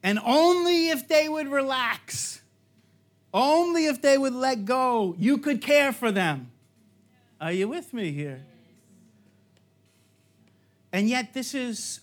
and 0.00 0.20
only 0.24 0.90
if 0.90 1.08
they 1.08 1.28
would 1.28 1.48
relax, 1.48 2.40
only 3.34 3.86
if 3.86 4.00
they 4.00 4.16
would 4.16 4.32
let 4.32 4.64
go, 4.64 5.16
you 5.18 5.38
could 5.38 5.60
care 5.60 5.92
for 5.92 6.12
them. 6.12 6.52
Are 7.40 7.50
you 7.50 7.66
with 7.66 7.92
me 7.92 8.12
here? 8.12 8.44
And 10.92 11.08
yet, 11.08 11.34
this 11.34 11.52
is 11.52 11.98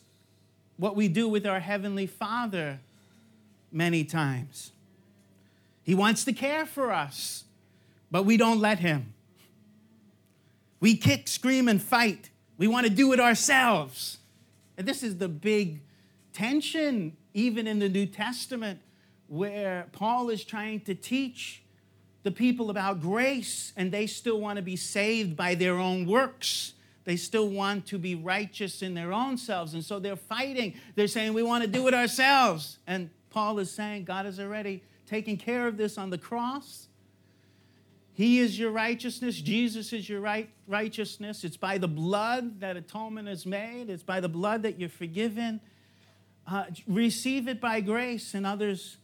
what 0.75 0.97
we 0.97 1.07
do 1.07 1.29
with 1.29 1.45
our 1.45 1.61
Heavenly 1.61 2.05
Father 2.05 2.81
many 3.71 4.03
times. 4.03 4.73
He 5.83 5.95
wants 5.95 6.25
to 6.25 6.33
care 6.33 6.65
for 6.65 6.91
us, 6.91 7.45
but 8.15 8.23
we 8.23 8.37
don't 8.37 8.61
let 8.61 8.79
Him. 8.79 9.13
We 10.79 10.95
kick, 10.95 11.27
scream, 11.27 11.67
and 11.67 11.81
fight. 11.81 12.29
We 12.57 12.65
want 12.65 12.87
to 12.87 12.89
do 12.89 13.11
it 13.11 13.19
ourselves. 13.19 14.19
And 14.77 14.87
this 14.87 15.03
is 15.03 15.17
the 15.17 15.27
big 15.27 15.81
tension, 16.31 17.17
even 17.33 17.67
in 17.67 17.79
the 17.79 17.89
New 17.89 18.05
Testament, 18.05 18.79
where 19.27 19.87
Paul 19.91 20.29
is 20.29 20.45
trying 20.45 20.79
to 20.85 20.95
teach 20.95 21.61
the 22.23 22.31
people 22.31 22.69
about 22.69 23.01
grace, 23.01 23.73
and 23.75 23.91
they 23.91 24.07
still 24.07 24.39
want 24.39 24.55
to 24.55 24.61
be 24.61 24.77
saved 24.77 25.35
by 25.35 25.53
their 25.53 25.73
own 25.73 26.05
works. 26.05 26.71
They 27.03 27.17
still 27.17 27.49
want 27.49 27.85
to 27.87 27.97
be 27.97 28.15
righteous 28.15 28.81
in 28.81 28.93
their 28.93 29.11
own 29.11 29.37
selves. 29.37 29.73
And 29.73 29.83
so 29.83 29.99
they're 29.99 30.15
fighting. 30.15 30.75
They're 30.95 31.09
saying, 31.09 31.33
we 31.33 31.43
want 31.43 31.65
to 31.65 31.69
do 31.69 31.85
it 31.89 31.93
ourselves. 31.93 32.77
And 32.87 33.09
Paul 33.29 33.59
is 33.59 33.69
saying, 33.69 34.05
God 34.05 34.23
has 34.23 34.39
already 34.39 34.83
taking 35.05 35.35
care 35.35 35.67
of 35.67 35.75
this 35.75 35.97
on 35.97 36.11
the 36.11 36.17
cross. 36.17 36.87
He 38.15 38.39
is 38.39 38.57
your 38.57 38.71
righteousness. 38.71 39.35
Jesus 39.35 39.91
is 39.91 40.07
your 40.07 40.21
right, 40.21 40.49
righteousness. 40.67 41.43
It's 41.43 41.57
by 41.57 41.77
the 41.77 41.89
blood 41.89 42.61
that 42.61 42.77
atonement 42.77 43.27
is 43.27 43.45
made, 43.45 43.89
it's 43.89 44.03
by 44.03 44.21
the 44.21 44.29
blood 44.29 44.63
that 44.63 44.79
you're 44.79 44.89
forgiven. 44.89 45.59
Uh, 46.47 46.65
receive 46.87 47.47
it 47.47 47.59
by 47.59 47.81
grace, 47.81 48.33
and 48.33 48.45
others, 48.45 48.97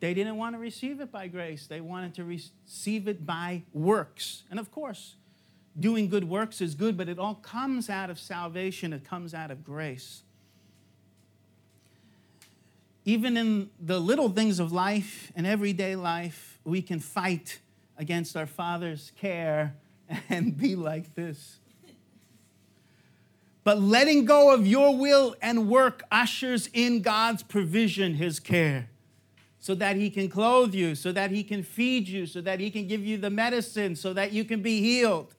they 0.00 0.14
didn't 0.14 0.36
want 0.36 0.54
to 0.54 0.58
receive 0.58 1.00
it 1.00 1.12
by 1.12 1.28
grace. 1.28 1.66
They 1.66 1.80
wanted 1.80 2.14
to 2.14 2.24
receive 2.24 3.06
it 3.06 3.24
by 3.24 3.62
works. 3.72 4.42
And 4.50 4.58
of 4.58 4.72
course, 4.72 5.14
doing 5.78 6.08
good 6.08 6.24
works 6.24 6.60
is 6.60 6.74
good, 6.74 6.96
but 6.96 7.08
it 7.08 7.18
all 7.18 7.36
comes 7.36 7.88
out 7.88 8.10
of 8.10 8.18
salvation, 8.18 8.92
it 8.92 9.04
comes 9.04 9.34
out 9.34 9.50
of 9.50 9.64
grace. 9.64 10.22
Even 13.04 13.36
in 13.36 13.70
the 13.78 14.00
little 14.00 14.30
things 14.30 14.58
of 14.58 14.72
life 14.72 15.30
and 15.36 15.46
everyday 15.46 15.94
life, 15.94 16.58
we 16.64 16.82
can 16.82 16.98
fight 16.98 17.60
against 17.98 18.36
our 18.36 18.46
Father's 18.46 19.12
care 19.20 19.74
and 20.30 20.56
be 20.56 20.76
like 20.76 21.14
this. 21.14 21.58
But 23.64 23.82
letting 23.82 24.24
go 24.24 24.54
of 24.54 24.66
your 24.66 24.96
will 24.96 25.36
and 25.42 25.68
work 25.68 26.02
ushers 26.10 26.70
in 26.72 27.02
God's 27.02 27.42
provision, 27.42 28.14
His 28.14 28.40
care, 28.40 28.88
so 29.60 29.74
that 29.74 29.96
He 29.96 30.08
can 30.08 30.30
clothe 30.30 30.72
you, 30.72 30.94
so 30.94 31.12
that 31.12 31.30
He 31.30 31.42
can 31.42 31.62
feed 31.62 32.08
you, 32.08 32.24
so 32.24 32.40
that 32.40 32.60
He 32.60 32.70
can 32.70 32.86
give 32.86 33.04
you 33.04 33.18
the 33.18 33.28
medicine, 33.28 33.94
so 33.94 34.14
that 34.14 34.32
you 34.32 34.44
can 34.44 34.62
be 34.62 34.80
healed. 34.80 35.34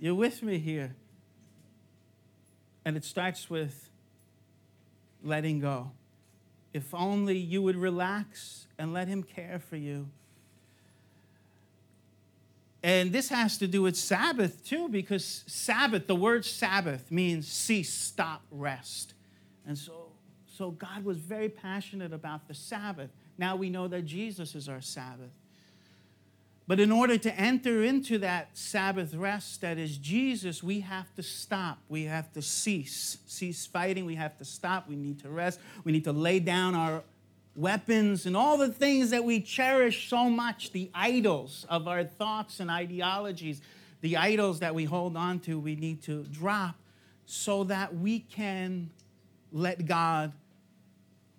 You're 0.00 0.16
with 0.16 0.42
me 0.42 0.58
here. 0.58 0.96
And 2.84 2.96
it 2.96 3.04
starts 3.04 3.48
with 3.48 3.88
letting 5.22 5.60
go. 5.60 5.92
If 6.72 6.92
only 6.92 7.38
you 7.38 7.62
would 7.62 7.76
relax 7.76 8.66
and 8.78 8.92
let 8.92 9.06
Him 9.06 9.22
care 9.22 9.60
for 9.60 9.76
you. 9.76 10.08
And 12.82 13.12
this 13.12 13.28
has 13.28 13.58
to 13.58 13.68
do 13.68 13.82
with 13.82 13.96
Sabbath 13.96 14.64
too, 14.64 14.88
because 14.88 15.44
Sabbath, 15.46 16.06
the 16.06 16.16
word 16.16 16.44
Sabbath 16.44 17.10
means 17.10 17.46
cease, 17.46 17.92
stop, 17.92 18.42
rest. 18.50 19.14
And 19.66 19.78
so, 19.78 20.08
so 20.56 20.72
God 20.72 21.04
was 21.04 21.18
very 21.18 21.48
passionate 21.48 22.12
about 22.12 22.48
the 22.48 22.54
Sabbath. 22.54 23.10
Now 23.38 23.54
we 23.54 23.70
know 23.70 23.86
that 23.88 24.02
Jesus 24.02 24.54
is 24.54 24.68
our 24.68 24.80
Sabbath. 24.80 25.30
But 26.66 26.80
in 26.80 26.92
order 26.92 27.18
to 27.18 27.34
enter 27.38 27.82
into 27.82 28.18
that 28.18 28.56
Sabbath 28.56 29.14
rest 29.14 29.60
that 29.60 29.78
is 29.78 29.96
Jesus, 29.96 30.62
we 30.62 30.80
have 30.80 31.12
to 31.16 31.22
stop. 31.22 31.78
We 31.88 32.04
have 32.04 32.32
to 32.32 32.42
cease. 32.42 33.18
Cease 33.26 33.66
fighting. 33.66 34.04
We 34.04 34.14
have 34.14 34.38
to 34.38 34.44
stop. 34.44 34.88
We 34.88 34.96
need 34.96 35.20
to 35.20 35.28
rest. 35.28 35.60
We 35.84 35.92
need 35.92 36.04
to 36.04 36.12
lay 36.12 36.38
down 36.38 36.74
our 36.74 37.02
weapons, 37.54 38.26
and 38.26 38.36
all 38.36 38.56
the 38.56 38.68
things 38.68 39.10
that 39.10 39.24
we 39.24 39.40
cherish 39.40 40.08
so 40.08 40.30
much, 40.30 40.72
the 40.72 40.90
idols 40.94 41.66
of 41.68 41.86
our 41.86 42.04
thoughts 42.04 42.60
and 42.60 42.70
ideologies, 42.70 43.60
the 44.00 44.16
idols 44.16 44.60
that 44.60 44.74
we 44.74 44.84
hold 44.84 45.16
on 45.16 45.38
to, 45.40 45.58
we 45.58 45.76
need 45.76 46.02
to 46.02 46.24
drop 46.24 46.76
so 47.26 47.64
that 47.64 47.94
we 47.94 48.20
can 48.20 48.90
let 49.52 49.86
God 49.86 50.32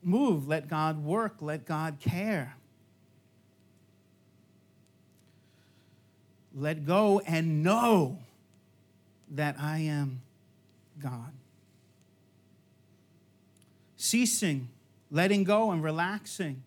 move, 0.03 0.47
let 0.47 0.67
God 0.67 1.03
work, 1.03 1.35
let 1.41 1.65
God 1.65 1.97
care. 1.99 2.55
Let 6.55 6.85
go 6.85 7.19
and 7.25 7.63
know 7.63 8.19
that 9.31 9.55
I 9.59 9.79
am 9.79 10.21
God. 11.01 11.31
Ceasing 13.97 14.67
Letting 15.13 15.43
go 15.43 15.69
and 15.69 15.83
relaxing 15.83 16.63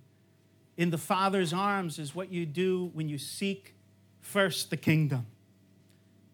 in 0.76 0.90
the 0.90 0.98
Father's 0.98 1.52
arms 1.52 1.98
is 1.98 2.14
what 2.14 2.30
you 2.30 2.46
do 2.46 2.92
when 2.94 3.08
you 3.08 3.18
seek 3.18 3.74
first 4.20 4.70
the 4.70 4.76
kingdom. 4.76 5.26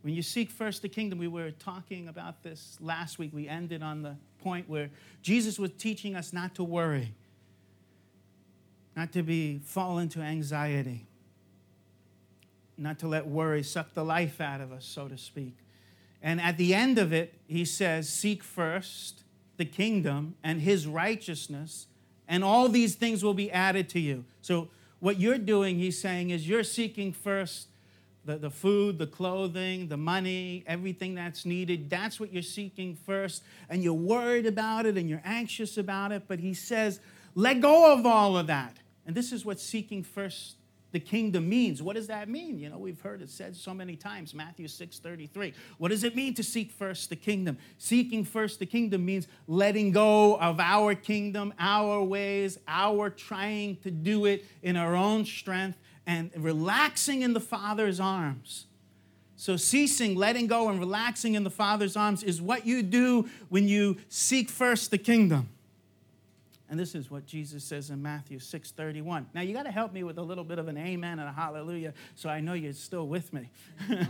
When 0.03 0.13
you 0.13 0.21
seek 0.21 0.51
first 0.51 0.83
the 0.83 0.91
kingdom, 0.91 1.19
we 1.19 1.27
were 1.27 1.53
talking 1.53 2.09
about 2.09 2.43
this 2.43 2.77
last 2.83 3.19
week. 3.19 3.31
We 3.33 3.49
ended 3.49 3.83
on 3.83 4.03
the 4.03 4.17
point 4.43 4.69
where 4.69 4.91
Jesus 5.23 5.59
was 5.59 5.71
teaching 5.79 6.15
us 6.15 6.35
not 6.35 6.55
to 6.57 6.65
worry, 6.65 7.15
not 8.95 9.11
to 9.15 9.23
be 9.23 9.63
fall 9.65 9.99
into 9.99 10.21
anxiety, 10.21 11.07
not 12.77 12.99
to 12.99 13.09
let 13.09 13.27
worry 13.27 13.63
suck 13.63 13.95
the 13.95 14.05
life 14.05 14.39
out 14.39 14.61
of 14.61 14.71
us, 14.71 14.85
so 14.85 15.09
to 15.09 15.17
speak. 15.17 15.57
And 16.23 16.43
at 16.43 16.59
the 16.59 16.75
end 16.75 16.99
of 16.99 17.15
it, 17.15 17.33
he 17.47 17.65
says, 17.65 18.07
Seek 18.07 18.43
first 18.43 19.25
the 19.57 19.65
kingdom 19.65 20.35
and 20.45 20.61
his 20.61 20.87
righteousness, 20.87 21.87
and 22.33 22.43
all 22.43 22.67
these 22.71 22.95
things 22.95 23.23
will 23.23 23.35
be 23.35 23.53
added 23.53 23.91
to 23.91 24.01
you. 24.01 24.25
So, 24.41 24.69
what 25.01 25.21
you're 25.21 25.37
doing, 25.37 25.79
he's 25.79 26.01
saying, 26.01 26.31
is 26.31 26.49
you're 26.49 26.65
seeking 26.65 27.13
first 27.13 27.69
the, 28.25 28.39
the 28.39 28.49
food, 28.49 28.99
the 28.99 29.07
clothing, 29.07 29.89
the 29.89 29.99
money, 29.99 30.65
everything 30.67 31.15
that's 31.15 31.45
needed. 31.45 31.91
That's 31.91 32.19
what 32.19 32.33
you're 32.33 32.43
seeking 32.43 32.97
first. 33.05 33.43
And 33.69 33.83
you're 33.83 33.93
worried 33.93 34.47
about 34.47 34.87
it 34.87 34.97
and 34.97 35.11
you're 35.11 35.23
anxious 35.25 35.77
about 35.77 36.11
it. 36.11 36.23
But 36.27 36.39
he 36.39 36.55
says, 36.55 37.01
let 37.35 37.61
go 37.61 37.93
of 37.93 38.07
all 38.07 38.39
of 38.39 38.47
that. 38.47 38.79
And 39.07 39.15
this 39.15 39.31
is 39.33 39.45
what 39.45 39.61
seeking 39.61 40.03
first 40.03 40.55
the 40.93 41.01
kingdom 41.01 41.49
means. 41.49 41.83
What 41.83 41.97
does 41.97 42.07
that 42.07 42.29
mean? 42.29 42.59
You 42.59 42.69
know, 42.69 42.79
we've 42.79 43.01
heard 43.01 43.23
it 43.23 43.31
said 43.31 43.57
so 43.57 43.75
many 43.75 43.97
times, 43.97 44.35
Matthew 44.35 44.69
6 44.69 44.99
33. 44.99 45.55
What 45.79 45.89
does 45.89 46.05
it 46.05 46.15
mean 46.15 46.35
to 46.35 46.43
seek 46.43 46.71
first 46.71 47.09
the 47.09 47.17
kingdom? 47.17 47.59
Seeking 47.79 48.25
first 48.25 48.59
the 48.59 48.67
kingdom 48.67 49.05
means 49.05 49.27
letting 49.47 49.91
go 49.91 50.37
of 50.37 50.61
our 50.61 50.95
kingdom, 50.95 51.53
our 51.59 52.03
ways, 52.03 52.59
our 52.69 53.11
trying 53.11 53.77
to 53.77 53.91
do 53.91 54.27
it 54.27 54.45
in 54.63 54.77
our 54.77 54.95
own 54.95 55.25
strength, 55.25 55.79
and 56.07 56.31
relaxing 56.37 57.23
in 57.23 57.33
the 57.33 57.41
Father's 57.41 57.99
arms. 57.99 58.67
So, 59.37 59.57
ceasing, 59.57 60.15
letting 60.15 60.47
go, 60.47 60.69
and 60.69 60.79
relaxing 60.79 61.35
in 61.35 61.43
the 61.43 61.51
Father's 61.51 61.97
arms 61.97 62.23
is 62.23 62.41
what 62.41 62.65
you 62.65 62.83
do 62.83 63.29
when 63.49 63.67
you 63.67 63.97
seek 64.09 64.49
first 64.49 64.91
the 64.91 64.99
kingdom. 64.99 65.49
And 66.73 66.81
this 66.81 66.95
is 66.95 67.11
what 67.11 67.27
Jesus 67.27 67.63
says 67.63 67.91
in 67.91 68.01
Matthew 68.01 68.39
6:31. 68.39 69.27
Now 69.35 69.43
you 69.43 69.53
got 69.53 69.65
to 69.65 69.71
help 69.71 69.93
me 69.93 70.05
with 70.05 70.17
a 70.17 70.23
little 70.23 70.43
bit 70.43 70.59
of 70.59 70.69
an 70.69 70.79
amen 70.79 71.19
and 71.19 71.29
a 71.29 71.33
hallelujah 71.33 71.93
so 72.15 72.31
I 72.31 72.41
know 72.41 72.55
you're 72.55 72.73
still 72.73 73.07
with 73.07 73.31
me. 73.31 73.51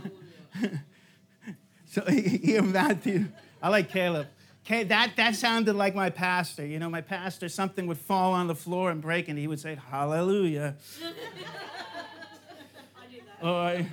so 1.85 2.05
here 2.09 2.61
Matthew, 2.61 3.25
I 3.61 3.67
like 3.67 3.89
Caleb. 3.89 4.27
Okay, 4.65 4.85
that, 4.85 5.17
that 5.17 5.35
sounded 5.35 5.75
like 5.75 5.93
my 5.93 6.09
pastor. 6.09 6.65
You 6.65 6.79
know, 6.79 6.89
my 6.89 7.01
pastor, 7.01 7.49
something 7.49 7.85
would 7.87 7.97
fall 7.97 8.31
on 8.31 8.47
the 8.47 8.55
floor 8.55 8.91
and 8.91 9.01
break, 9.01 9.27
and 9.27 9.37
he 9.37 9.45
would 9.45 9.59
say, 9.59 9.75
Hallelujah. 9.75 10.77
or 13.43 13.85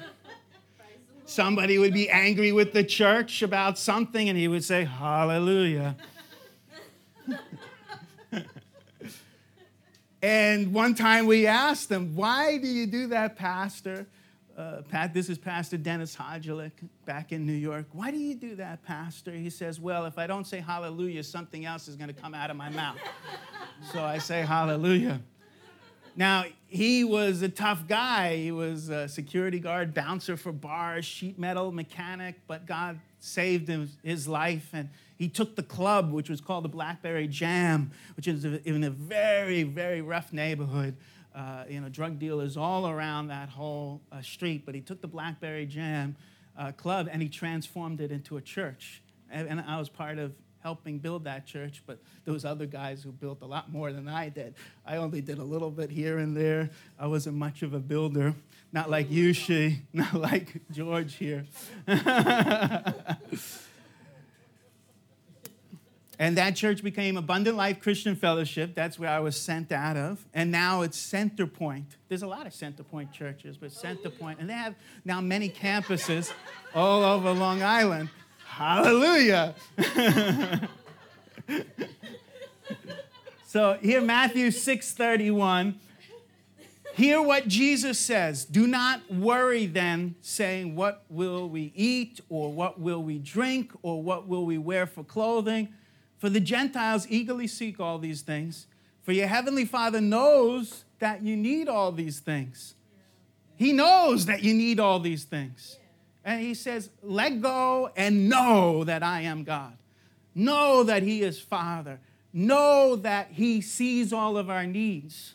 somebody 1.25 1.77
would 1.77 1.93
be 1.93 2.09
angry 2.09 2.53
with 2.53 2.73
the 2.73 2.85
church 2.85 3.43
about 3.43 3.79
something, 3.79 4.29
and 4.29 4.39
he 4.39 4.47
would 4.47 4.63
say, 4.63 4.85
Hallelujah. 4.85 5.97
And 10.23 10.75
one 10.75 10.95
time 10.95 11.27
we 11.27 11.47
asked 11.47 11.89
them, 11.89 12.15
Why 12.15 12.59
do 12.59 12.67
you 12.67 12.87
do 12.87 13.07
that, 13.09 13.37
Pastor? 13.37 14.07
Uh, 14.57 14.83
Pat, 14.83 15.15
this 15.15 15.31
is 15.31 15.39
Pastor 15.39 15.79
Dennis 15.79 16.15
Hodgelik 16.15 16.73
back 17.07 17.33
in 17.33 17.47
New 17.47 17.55
York. 17.55 17.87
Why 17.93 18.11
do 18.11 18.19
you 18.19 18.35
do 18.35 18.57
that, 18.57 18.83
Pastor? 18.85 19.31
He 19.31 19.49
says, 19.49 19.81
Well, 19.81 20.05
if 20.05 20.19
I 20.19 20.27
don't 20.27 20.47
say 20.47 20.61
hallelujah, 20.61 21.25
something 21.25 21.65
else 21.65 21.89
is 21.89 21.97
going 21.97 22.09
to 22.09 22.21
come 22.21 22.35
out 22.35 22.51
of 22.51 22.57
my 22.57 22.69
mouth. 22.69 22.99
so 23.93 24.05
I 24.05 24.19
say 24.19 24.43
hallelujah. 24.43 25.23
Now, 26.17 26.45
he 26.67 27.03
was 27.05 27.41
a 27.41 27.49
tough 27.49 27.89
guy. 27.89 28.37
He 28.37 28.53
was 28.53 28.91
a 28.91 29.09
security 29.09 29.59
guard, 29.59 29.95
bouncer 29.95 30.37
for 30.37 30.53
bars, 30.53 31.07
sheet 31.07 31.39
metal 31.39 31.73
mechanic, 31.73 32.35
but 32.47 32.67
God 32.67 33.01
saved 33.21 33.69
him, 33.69 33.89
his 34.03 34.29
life. 34.29 34.69
And 34.75 34.91
he 35.21 35.29
took 35.29 35.55
the 35.55 35.63
club, 35.63 36.13
which 36.13 36.31
was 36.31 36.41
called 36.41 36.65
the 36.65 36.71
Blackberry 36.71 37.29
Jam, 37.29 37.91
which 38.17 38.27
is 38.27 38.43
in 38.43 38.83
a 38.85 38.89
very, 38.89 39.65
very 39.65 40.01
rough 40.01 40.33
neighborhood. 40.33 40.97
Uh, 41.35 41.65
you 41.69 41.79
know, 41.79 41.91
drug 41.91 42.19
dealers 42.19 42.57
all 42.57 42.89
around 42.89 43.29
that 43.29 43.51
whole 43.51 44.01
uh, 44.11 44.23
street. 44.23 44.65
But 44.65 44.75
he 44.75 44.81
took 44.81 45.03
the 45.03 45.09
Blackberry 45.09 45.67
Jam 45.67 46.17
uh, 46.59 46.73
club 46.73 47.07
and 47.13 47.21
he 47.21 47.29
transformed 47.29 48.01
it 48.01 48.11
into 48.11 48.39
a 48.39 48.41
church. 48.41 49.03
And, 49.31 49.47
and 49.47 49.61
I 49.61 49.79
was 49.79 49.91
part 49.91 50.17
of 50.17 50.33
helping 50.63 50.99
build 50.99 51.25
that 51.25 51.45
church, 51.45 51.83
but 51.87 51.99
was 52.25 52.47
other 52.47 52.65
guys 52.65 53.03
who 53.03 53.13
built 53.13 53.43
a 53.43 53.47
lot 53.47 53.71
more 53.71 53.93
than 53.93 54.09
I 54.09 54.31
did. 54.31 54.55
I 54.87 54.97
only 54.97 55.21
did 55.21 55.37
a 55.37 55.45
little 55.45 55.71
bit 55.71 55.91
here 55.91 56.17
and 56.17 56.35
there. 56.35 56.71
I 56.99 57.09
wasn't 57.09 57.37
much 57.37 57.63
of 57.63 57.75
a 57.75 57.79
builder, 57.79 58.35
not 58.73 58.89
like 58.89 59.11
Yushi, 59.11 59.81
not 59.93 60.15
like 60.15 60.63
George 60.73 61.17
here. 61.17 61.45
And 66.21 66.37
that 66.37 66.55
church 66.55 66.85
became 66.85 67.17
Abundant 67.17 67.57
Life 67.57 67.81
Christian 67.81 68.15
Fellowship. 68.15 68.75
That's 68.75 68.99
where 68.99 69.09
I 69.09 69.21
was 69.21 69.41
sent 69.41 69.73
out 69.73 69.97
of. 69.97 70.23
And 70.35 70.53
now 70.53 70.83
it's 70.83 70.99
Center 70.99 71.47
Point. 71.47 71.97
There's 72.09 72.21
a 72.21 72.27
lot 72.27 72.47
of 72.47 72.53
Center 72.53 72.83
Point 72.83 73.11
churches, 73.11 73.57
but 73.57 73.73
Center 73.73 74.11
Point, 74.11 74.39
and 74.39 74.51
they 74.51 74.53
have 74.53 74.75
now 75.07 75.23
many 75.23 75.49
campuses 75.49 76.31
all 76.75 77.03
over 77.05 77.33
Long 77.33 77.63
Island. 77.63 78.11
Hallelujah. 78.45 79.55
so 83.47 83.79
here 83.81 84.03
Matthew 84.03 84.49
6:31 84.49 85.77
Hear 86.93 87.23
what 87.23 87.49
Jesus 87.49 87.99
says. 87.99 88.45
Do 88.45 88.67
not 88.67 89.01
worry 89.11 89.65
then, 89.65 90.17
saying, 90.21 90.77
What 90.77 91.05
will 91.09 91.49
we 91.49 91.73
eat, 91.75 92.21
or 92.29 92.53
what 92.53 92.79
will 92.79 93.03
we 93.03 93.19
drink, 93.19 93.73
or 93.81 94.03
what 94.03 94.29
will 94.29 94.45
we 94.45 94.59
wear 94.59 94.87
for 94.87 95.03
clothing? 95.03 95.73
For 96.21 96.31
the 96.31 96.39
Gentiles 96.39 97.07
eagerly 97.11 97.49
seek 97.49 97.81
all 97.81 97.99
these 97.99 98.21
things. 98.21 98.69
For 99.03 99.13
your 99.13 99.27
heavenly 99.27 99.65
Father 99.65 100.01
knows 100.01 100.85
that 101.01 101.23
you 101.23 101.37
need 101.37 101.67
all 101.67 101.91
these 101.91 102.21
things. 102.21 102.75
He 103.57 103.73
knows 103.73 104.27
that 104.27 104.45
you 104.45 104.55
need 104.55 104.79
all 104.79 105.01
these 105.01 105.25
things. 105.25 105.79
And 106.25 106.41
he 106.41 106.55
says, 106.55 106.91
Let 107.03 107.41
go 107.41 107.91
and 107.97 108.29
know 108.29 108.85
that 108.85 109.03
I 109.03 109.23
am 109.23 109.43
God. 109.45 109.77
Know 110.35 110.85
that 110.85 111.03
He 111.03 111.23
is 111.23 111.41
Father. 111.41 112.01
Know 112.33 112.97
that 112.97 113.29
He 113.33 113.61
sees 113.61 114.13
all 114.13 114.37
of 114.37 114.49
our 114.49 114.67
needs. 114.67 115.35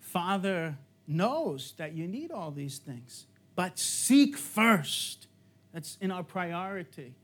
Father 0.00 0.76
knows 1.06 1.74
that 1.76 1.92
you 1.92 2.06
need 2.08 2.30
all 2.30 2.50
these 2.50 2.78
things, 2.78 3.26
but 3.54 3.78
seek 3.78 4.36
first. 4.36 5.26
That's 5.72 5.98
in 6.00 6.10
our 6.10 6.22
priority, 6.22 7.14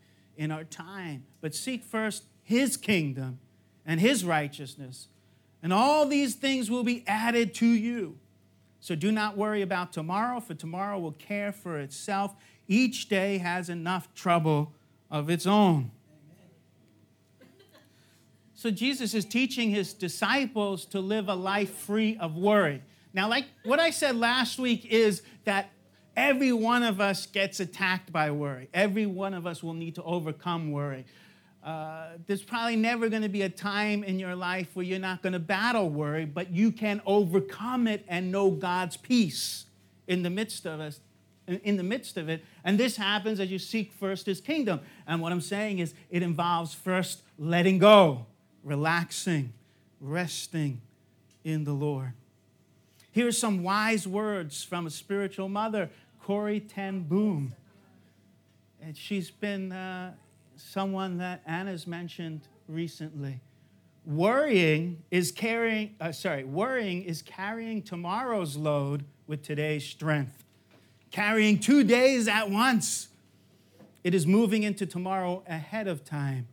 in 0.42 0.50
our 0.50 0.64
time. 0.64 1.24
But 1.40 1.54
seek 1.54 1.84
first 1.84 2.24
His 2.42 2.76
kingdom 2.76 3.38
and 3.86 4.00
His 4.00 4.24
righteousness, 4.24 5.06
and 5.62 5.72
all 5.72 6.04
these 6.04 6.34
things 6.34 6.68
will 6.68 6.82
be 6.82 7.04
added 7.06 7.54
to 7.54 7.66
you. 7.66 8.18
So 8.80 8.96
do 8.96 9.12
not 9.12 9.36
worry 9.36 9.62
about 9.62 9.92
tomorrow, 9.92 10.40
for 10.40 10.54
tomorrow 10.54 10.98
will 10.98 11.12
care 11.12 11.52
for 11.52 11.78
itself. 11.78 12.34
Each 12.66 13.08
day 13.08 13.38
has 13.38 13.68
enough 13.68 14.12
trouble 14.14 14.72
of 15.08 15.30
its 15.30 15.46
own. 15.46 15.92
So 18.54 18.72
Jesus 18.72 19.14
is 19.14 19.24
teaching 19.24 19.70
his 19.70 19.94
disciples 19.94 20.84
to 20.86 21.00
live 21.00 21.28
a 21.28 21.34
life 21.34 21.70
free 21.70 22.16
of 22.16 22.36
worry. 22.36 22.82
Now, 23.14 23.28
like 23.28 23.44
what 23.64 23.78
I 23.78 23.90
said 23.90 24.16
last 24.16 24.58
week 24.58 24.86
is 24.86 25.22
that 25.44 25.70
every 26.16 26.52
one 26.52 26.82
of 26.82 27.00
us 27.00 27.26
gets 27.26 27.60
attacked 27.60 28.12
by 28.12 28.30
worry. 28.30 28.68
Every 28.72 29.06
one 29.06 29.34
of 29.34 29.46
us 29.46 29.62
will 29.62 29.74
need 29.74 29.94
to 29.96 30.02
overcome 30.02 30.72
worry. 30.72 31.04
Uh, 31.62 32.08
there's 32.26 32.42
probably 32.42 32.76
never 32.76 33.08
going 33.08 33.22
to 33.22 33.28
be 33.28 33.42
a 33.42 33.48
time 33.48 34.02
in 34.02 34.18
your 34.18 34.34
life 34.34 34.68
where 34.74 34.84
you're 34.84 34.98
not 34.98 35.22
going 35.22 35.32
to 35.32 35.38
battle 35.38 35.88
worry, 35.88 36.24
but 36.24 36.50
you 36.50 36.72
can 36.72 37.00
overcome 37.06 37.86
it 37.86 38.04
and 38.08 38.32
know 38.32 38.50
God's 38.50 38.96
peace 38.96 39.66
in 40.08 40.22
the 40.22 40.30
midst 40.30 40.66
of 40.66 40.80
us, 40.80 41.00
in 41.46 41.76
the 41.76 41.84
midst 41.84 42.16
of 42.16 42.28
it. 42.28 42.44
And 42.64 42.78
this 42.78 42.96
happens 42.96 43.38
as 43.38 43.50
you 43.50 43.60
seek 43.60 43.92
first 43.92 44.26
His 44.26 44.40
kingdom. 44.40 44.80
And 45.06 45.20
what 45.20 45.30
I'm 45.30 45.40
saying 45.40 45.78
is, 45.78 45.94
it 46.10 46.22
involves 46.22 46.74
first 46.74 47.22
letting 47.38 47.78
go 47.78 48.26
relaxing, 48.64 49.52
resting 50.00 50.80
in 51.44 51.64
the 51.64 51.72
Lord. 51.72 52.12
Here 53.12 53.28
are 53.28 53.32
some 53.32 53.62
wise 53.62 54.08
words 54.08 54.64
from 54.64 54.86
a 54.86 54.90
spiritual 54.90 55.50
mother, 55.50 55.90
Corrie 56.22 56.60
Ten 56.60 57.02
Boom. 57.02 57.54
And 58.80 58.96
she's 58.96 59.30
been 59.30 59.70
uh, 59.70 60.14
someone 60.56 61.18
that 61.18 61.42
Anna's 61.46 61.86
mentioned 61.86 62.40
recently. 62.66 63.40
Worrying 64.06 65.02
is 65.10 65.30
carrying, 65.30 65.94
uh, 66.00 66.10
sorry, 66.10 66.44
worrying 66.44 67.04
is 67.04 67.20
carrying 67.20 67.82
tomorrow's 67.82 68.56
load 68.56 69.04
with 69.26 69.42
today's 69.42 69.84
strength. 69.84 70.42
Carrying 71.10 71.58
two 71.58 71.84
days 71.84 72.26
at 72.26 72.48
once. 72.48 73.08
It 74.02 74.14
is 74.14 74.26
moving 74.26 74.62
into 74.62 74.86
tomorrow 74.86 75.44
ahead 75.46 75.86
of 75.86 76.02
time. 76.02 76.48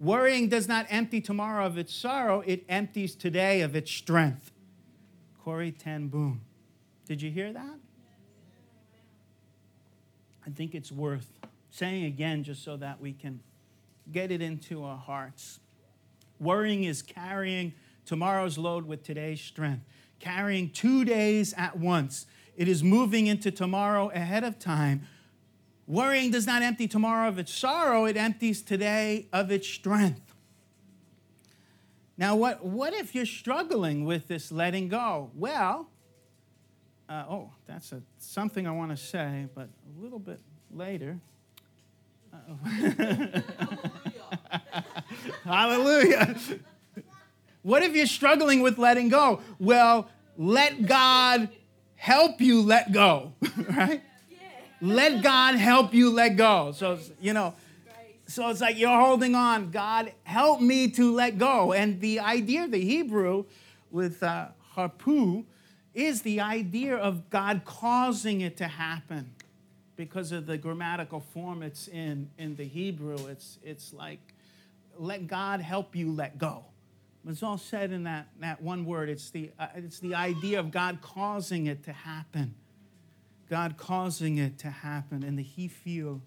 Worrying 0.00 0.48
does 0.48 0.66
not 0.66 0.86
empty 0.90 1.20
tomorrow 1.20 1.64
of 1.66 1.78
its 1.78 1.94
sorrow, 1.94 2.40
it 2.40 2.64
empties 2.68 3.14
today 3.14 3.60
of 3.60 3.76
its 3.76 3.92
strength. 3.92 4.50
Corrie 5.44 5.72
Ten 5.72 6.08
Boom. 6.08 6.40
Did 7.06 7.22
you 7.22 7.30
hear 7.30 7.52
that? 7.52 7.78
I 10.46 10.50
think 10.50 10.74
it's 10.74 10.90
worth 10.90 11.30
saying 11.70 12.04
again 12.04 12.44
just 12.44 12.64
so 12.64 12.76
that 12.76 13.00
we 13.00 13.12
can 13.12 13.40
get 14.10 14.30
it 14.30 14.42
into 14.42 14.84
our 14.84 14.96
hearts. 14.96 15.60
Worrying 16.38 16.84
is 16.84 17.02
carrying 17.02 17.72
tomorrow's 18.04 18.58
load 18.58 18.86
with 18.86 19.02
today's 19.02 19.40
strength, 19.40 19.84
carrying 20.18 20.70
two 20.70 21.04
days 21.04 21.54
at 21.56 21.78
once. 21.78 22.26
It 22.56 22.68
is 22.68 22.82
moving 22.82 23.26
into 23.26 23.50
tomorrow 23.50 24.10
ahead 24.10 24.44
of 24.44 24.58
time 24.58 25.06
Worrying 25.90 26.30
does 26.30 26.46
not 26.46 26.62
empty 26.62 26.86
tomorrow 26.86 27.26
of 27.26 27.40
its 27.40 27.52
sorrow, 27.52 28.04
it 28.04 28.16
empties 28.16 28.62
today 28.62 29.26
of 29.32 29.50
its 29.50 29.66
strength. 29.66 30.29
Now, 32.20 32.36
what, 32.36 32.62
what 32.62 32.92
if 32.92 33.14
you're 33.14 33.24
struggling 33.24 34.04
with 34.04 34.28
this 34.28 34.52
letting 34.52 34.88
go? 34.88 35.30
Well, 35.34 35.88
uh, 37.08 37.24
oh, 37.26 37.50
that's 37.66 37.92
a, 37.92 38.02
something 38.18 38.66
I 38.66 38.72
want 38.72 38.90
to 38.90 38.96
say, 38.98 39.46
but 39.54 39.70
a 39.70 40.02
little 40.02 40.18
bit 40.18 40.38
later. 40.70 41.18
Hallelujah. 45.44 46.36
what 47.62 47.82
if 47.82 47.96
you're 47.96 48.06
struggling 48.06 48.60
with 48.60 48.76
letting 48.76 49.08
go? 49.08 49.40
Well, 49.58 50.10
let 50.36 50.84
God 50.84 51.48
help 51.96 52.42
you 52.42 52.60
let 52.60 52.92
go, 52.92 53.32
right? 53.70 54.02
let 54.82 55.22
God 55.22 55.54
help 55.54 55.94
you 55.94 56.10
let 56.10 56.36
go. 56.36 56.72
So, 56.72 56.98
you 57.18 57.32
know, 57.32 57.54
so 58.30 58.48
it's 58.48 58.60
like 58.60 58.78
you're 58.78 59.00
holding 59.00 59.34
on. 59.34 59.70
God, 59.70 60.12
help 60.22 60.60
me 60.60 60.88
to 60.92 61.12
let 61.12 61.36
go. 61.36 61.72
And 61.72 62.00
the 62.00 62.20
idea, 62.20 62.68
the 62.68 62.80
Hebrew 62.80 63.44
with 63.90 64.22
uh, 64.22 64.48
harpu, 64.76 65.44
is 65.94 66.22
the 66.22 66.40
idea 66.40 66.96
of 66.96 67.28
God 67.30 67.62
causing 67.64 68.40
it 68.40 68.56
to 68.58 68.68
happen 68.68 69.32
because 69.96 70.30
of 70.30 70.46
the 70.46 70.56
grammatical 70.56 71.20
form 71.20 71.62
it's 71.62 71.88
in 71.88 72.30
in 72.38 72.54
the 72.54 72.64
Hebrew. 72.64 73.16
It's, 73.26 73.58
it's 73.64 73.92
like, 73.92 74.20
let 74.96 75.26
God 75.26 75.60
help 75.60 75.96
you 75.96 76.12
let 76.12 76.38
go. 76.38 76.64
It's 77.28 77.42
all 77.42 77.58
said 77.58 77.90
in 77.90 78.04
that, 78.04 78.28
that 78.40 78.62
one 78.62 78.86
word. 78.86 79.08
It's 79.08 79.30
the, 79.30 79.50
uh, 79.58 79.66
it's 79.74 79.98
the 79.98 80.14
idea 80.14 80.60
of 80.60 80.70
God 80.70 81.00
causing 81.02 81.66
it 81.66 81.84
to 81.84 81.92
happen. 81.92 82.54
God 83.50 83.76
causing 83.76 84.38
it 84.38 84.58
to 84.60 84.70
happen, 84.70 85.24
and 85.24 85.36
the 85.36 85.42
he 85.42 85.66
feel 85.66 86.22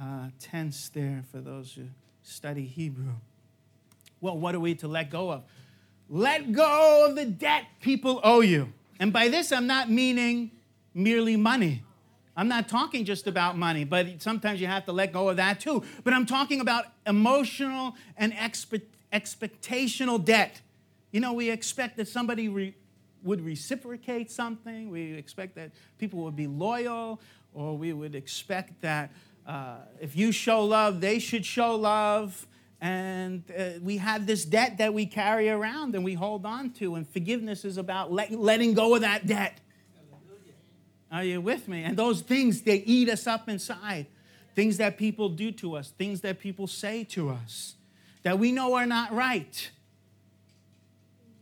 uh, 0.00 0.28
tense 0.38 0.88
there 0.88 1.22
for 1.30 1.38
those 1.38 1.74
who 1.74 1.84
study 2.22 2.64
Hebrew. 2.64 3.14
Well, 4.20 4.38
what 4.38 4.54
are 4.54 4.60
we 4.60 4.74
to 4.76 4.88
let 4.88 5.10
go 5.10 5.30
of? 5.30 5.42
Let 6.08 6.52
go 6.52 7.06
of 7.08 7.16
the 7.16 7.26
debt 7.26 7.64
people 7.80 8.20
owe 8.24 8.40
you. 8.40 8.72
And 8.98 9.12
by 9.12 9.28
this, 9.28 9.52
I'm 9.52 9.66
not 9.66 9.90
meaning 9.90 10.50
merely 10.94 11.36
money. 11.36 11.82
I'm 12.36 12.48
not 12.48 12.68
talking 12.68 13.04
just 13.04 13.26
about 13.26 13.58
money, 13.58 13.84
but 13.84 14.22
sometimes 14.22 14.60
you 14.60 14.66
have 14.66 14.86
to 14.86 14.92
let 14.92 15.12
go 15.12 15.28
of 15.28 15.36
that 15.36 15.60
too. 15.60 15.82
But 16.04 16.14
I'm 16.14 16.26
talking 16.26 16.60
about 16.60 16.86
emotional 17.06 17.94
and 18.16 18.32
expe- 18.32 18.82
expectational 19.12 20.24
debt. 20.24 20.60
You 21.12 21.20
know, 21.20 21.32
we 21.32 21.50
expect 21.50 21.96
that 21.98 22.08
somebody 22.08 22.48
re- 22.48 22.74
would 23.22 23.44
reciprocate 23.44 24.30
something. 24.30 24.90
We 24.90 25.14
expect 25.14 25.54
that 25.56 25.72
people 25.98 26.20
would 26.20 26.36
be 26.36 26.46
loyal, 26.46 27.20
or 27.52 27.76
we 27.76 27.92
would 27.92 28.14
expect 28.14 28.80
that 28.82 29.10
uh, 29.46 29.76
if 30.00 30.16
you 30.16 30.32
show 30.32 30.64
love, 30.64 31.00
they 31.00 31.18
should 31.18 31.44
show 31.44 31.74
love. 31.76 32.46
And 32.80 33.42
uh, 33.56 33.80
we 33.82 33.98
have 33.98 34.26
this 34.26 34.44
debt 34.44 34.78
that 34.78 34.94
we 34.94 35.04
carry 35.04 35.50
around 35.50 35.94
and 35.94 36.02
we 36.02 36.14
hold 36.14 36.46
on 36.46 36.70
to, 36.74 36.94
and 36.94 37.06
forgiveness 37.08 37.64
is 37.64 37.76
about 37.76 38.10
let, 38.10 38.30
letting 38.32 38.74
go 38.74 38.94
of 38.94 39.02
that 39.02 39.26
debt. 39.26 39.60
Are 41.12 41.24
you 41.24 41.40
with 41.40 41.66
me? 41.66 41.82
And 41.82 41.96
those 41.96 42.22
things, 42.22 42.62
they 42.62 42.76
eat 42.76 43.08
us 43.08 43.26
up 43.26 43.48
inside. 43.48 44.06
Things 44.54 44.76
that 44.78 44.96
people 44.96 45.28
do 45.28 45.50
to 45.52 45.76
us, 45.76 45.90
things 45.90 46.20
that 46.20 46.38
people 46.38 46.66
say 46.66 47.04
to 47.04 47.30
us 47.30 47.74
that 48.22 48.38
we 48.38 48.52
know 48.52 48.74
are 48.74 48.86
not 48.86 49.12
right. 49.12 49.70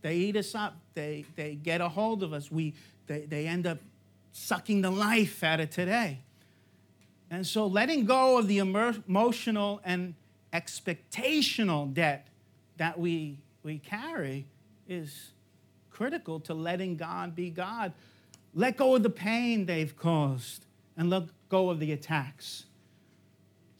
They 0.01 0.15
eat 0.15 0.37
us 0.37 0.55
up. 0.55 0.77
They, 0.93 1.25
they 1.35 1.55
get 1.55 1.81
a 1.81 1.89
hold 1.89 2.23
of 2.23 2.33
us. 2.33 2.51
We, 2.51 2.73
they, 3.07 3.25
they 3.25 3.47
end 3.47 3.67
up 3.67 3.79
sucking 4.31 4.81
the 4.81 4.91
life 4.91 5.43
out 5.43 5.59
of 5.59 5.69
today. 5.69 6.19
And 7.31 7.45
so 7.45 7.67
letting 7.67 8.05
go 8.05 8.39
of 8.39 8.47
the 8.47 8.57
emotional 8.57 9.81
and 9.83 10.15
expectational 10.53 11.93
debt 11.93 12.27
that 12.77 12.99
we, 12.99 13.39
we 13.63 13.77
carry 13.77 14.47
is 14.87 15.31
critical 15.91 16.39
to 16.39 16.53
letting 16.53 16.95
God 16.95 17.35
be 17.35 17.49
God. 17.49 17.93
Let 18.55 18.77
go 18.77 18.95
of 18.95 19.03
the 19.03 19.09
pain 19.09 19.65
they've 19.65 19.95
caused 19.95 20.65
and 20.97 21.09
let 21.09 21.23
go 21.49 21.69
of 21.69 21.79
the 21.79 21.91
attacks. 21.91 22.65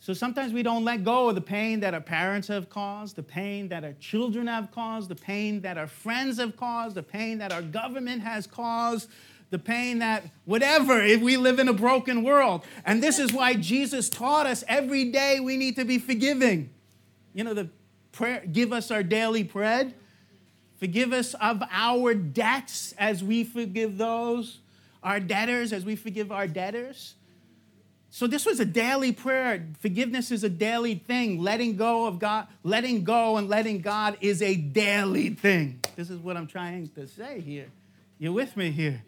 So 0.01 0.13
sometimes 0.13 0.53
we 0.53 0.63
don't 0.63 0.85
let 0.85 1.03
go 1.03 1.29
of 1.29 1.35
the 1.35 1.41
pain 1.41 1.81
that 1.81 1.93
our 1.93 2.01
parents 2.01 2.47
have 2.47 2.69
caused, 2.69 3.15
the 3.15 3.23
pain 3.23 3.67
that 3.69 3.83
our 3.83 3.93
children 3.93 4.47
have 4.47 4.71
caused, 4.71 5.09
the 5.09 5.15
pain 5.15 5.61
that 5.61 5.77
our 5.77 5.87
friends 5.87 6.37
have 6.39 6.55
caused, 6.55 6.95
the 6.95 7.03
pain 7.03 7.37
that 7.39 7.51
our 7.51 7.61
government 7.61 8.21
has 8.21 8.47
caused, 8.47 9.09
the 9.49 9.59
pain 9.59 9.99
that 9.99 10.23
whatever, 10.45 11.01
if 11.01 11.21
we 11.21 11.37
live 11.37 11.59
in 11.59 11.67
a 11.67 11.73
broken 11.73 12.23
world. 12.23 12.63
And 12.85 13.01
this 13.01 13.19
is 13.19 13.33
why 13.33 13.55
Jesus 13.55 14.09
taught 14.09 14.45
us 14.45 14.63
every 14.67 15.05
day 15.05 15.39
we 15.39 15.57
need 15.57 15.75
to 15.77 15.85
be 15.85 15.97
forgiving. 15.97 16.69
You 17.33 17.43
know, 17.43 17.53
the 17.53 17.69
prayer, 18.11 18.43
give 18.51 18.71
us 18.73 18.91
our 18.91 19.03
daily 19.03 19.43
bread. 19.43 19.93
Forgive 20.77 21.11
us 21.11 21.33
of 21.35 21.61
our 21.71 22.13
debts 22.13 22.93
as 22.97 23.23
we 23.23 23.43
forgive 23.43 23.97
those, 23.97 24.59
our 25.03 25.19
debtors, 25.19 25.73
as 25.73 25.83
we 25.83 25.95
forgive 25.95 26.31
our 26.31 26.47
debtors. 26.47 27.15
So 28.11 28.27
this 28.27 28.45
was 28.45 28.59
a 28.59 28.65
daily 28.65 29.11
prayer. 29.11 29.67
Forgiveness 29.79 30.31
is 30.31 30.43
a 30.43 30.49
daily 30.49 30.95
thing. 30.95 31.41
Letting 31.41 31.75
go 31.75 32.07
of 32.07 32.17
God, 32.17 32.47
letting 32.63 33.03
go 33.03 33.37
and 33.37 33.49
letting 33.49 33.81
God 33.81 34.17
is 34.21 34.41
a 34.41 34.55
daily 34.55 35.29
thing. 35.29 35.79
This 35.95 36.09
is 36.09 36.19
what 36.19 36.37
I'm 36.37 36.47
trying 36.47 36.87
to 36.89 37.07
say 37.07 37.41
here. 37.41 37.67
You're 38.17 38.33
with 38.33 38.57
me 38.57 38.71
here. 38.71 39.03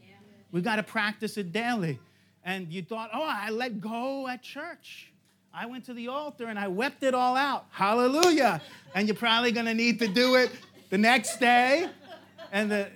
We've 0.52 0.64
got 0.64 0.78
to 0.78 0.84
practice 0.84 1.38
it 1.38 1.52
daily. 1.52 2.00
And 2.44 2.72
you 2.72 2.82
thought, 2.82 3.10
oh, 3.14 3.24
I 3.24 3.50
let 3.50 3.80
go 3.80 4.28
at 4.28 4.42
church. 4.42 5.12
I 5.54 5.66
went 5.66 5.86
to 5.86 5.94
the 5.94 6.08
altar 6.08 6.48
and 6.48 6.58
I 6.58 6.68
wept 6.68 7.04
it 7.04 7.14
all 7.14 7.36
out. 7.36 7.66
Hallelujah. 7.72 8.62
And 8.96 9.08
you're 9.08 9.16
probably 9.16 9.52
going 9.52 9.66
to 9.66 9.74
need 9.74 10.00
to 10.00 10.08
do 10.08 10.36
it 10.36 10.52
the 10.90 10.98
next 10.98 11.40
day 11.40 11.90
and 12.52 12.72
the, 12.72 12.88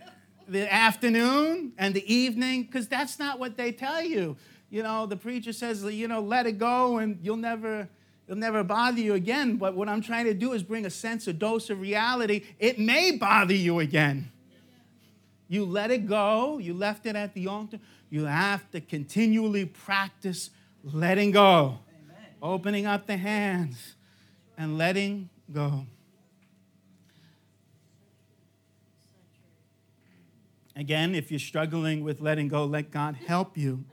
the 0.47 0.71
afternoon 0.73 1.73
and 1.77 1.93
the 1.93 2.13
evening 2.13 2.63
because 2.63 2.87
that's 2.87 3.19
not 3.19 3.39
what 3.39 3.57
they 3.57 3.71
tell 3.71 4.01
you 4.01 4.37
you 4.69 4.83
know, 4.83 5.05
the 5.05 5.15
preacher 5.15 5.53
says, 5.53 5.83
you 5.83 6.07
know, 6.07 6.19
let 6.19 6.45
it 6.45 6.57
go 6.57 6.97
and 6.97 7.19
you'll 7.21 7.37
never, 7.37 7.87
it'll 8.27 8.37
never 8.37 8.61
bother 8.61 8.99
you 8.99 9.13
again. 9.13 9.57
But 9.57 9.73
what 9.73 9.87
I'm 9.87 10.01
trying 10.01 10.25
to 10.25 10.33
do 10.33 10.53
is 10.53 10.63
bring 10.63 10.85
a 10.85 10.89
sense, 10.89 11.27
a 11.27 11.33
dose 11.33 11.69
of 11.69 11.79
reality. 11.79 12.43
It 12.59 12.77
may 12.77 13.11
bother 13.11 13.53
you 13.53 13.79
again. 13.79 14.31
You 15.47 15.65
let 15.65 15.91
it 15.91 16.07
go, 16.07 16.57
you 16.57 16.73
left 16.73 17.05
it 17.05 17.15
at 17.15 17.33
the 17.33 17.47
altar. 17.47 17.79
You 18.09 18.25
have 18.25 18.69
to 18.71 18.81
continually 18.81 19.65
practice 19.65 20.49
letting 20.83 21.31
go, 21.31 21.79
Amen. 22.05 22.25
opening 22.41 22.85
up 22.85 23.07
the 23.07 23.17
hands 23.17 23.95
and 24.57 24.77
letting 24.77 25.29
go. 25.51 25.85
Again, 30.75 31.15
if 31.15 31.31
you're 31.31 31.39
struggling 31.39 32.03
with 32.03 32.19
letting 32.19 32.47
go, 32.47 32.65
let 32.65 32.91
God 32.91 33.15
help 33.15 33.57
you 33.57 33.85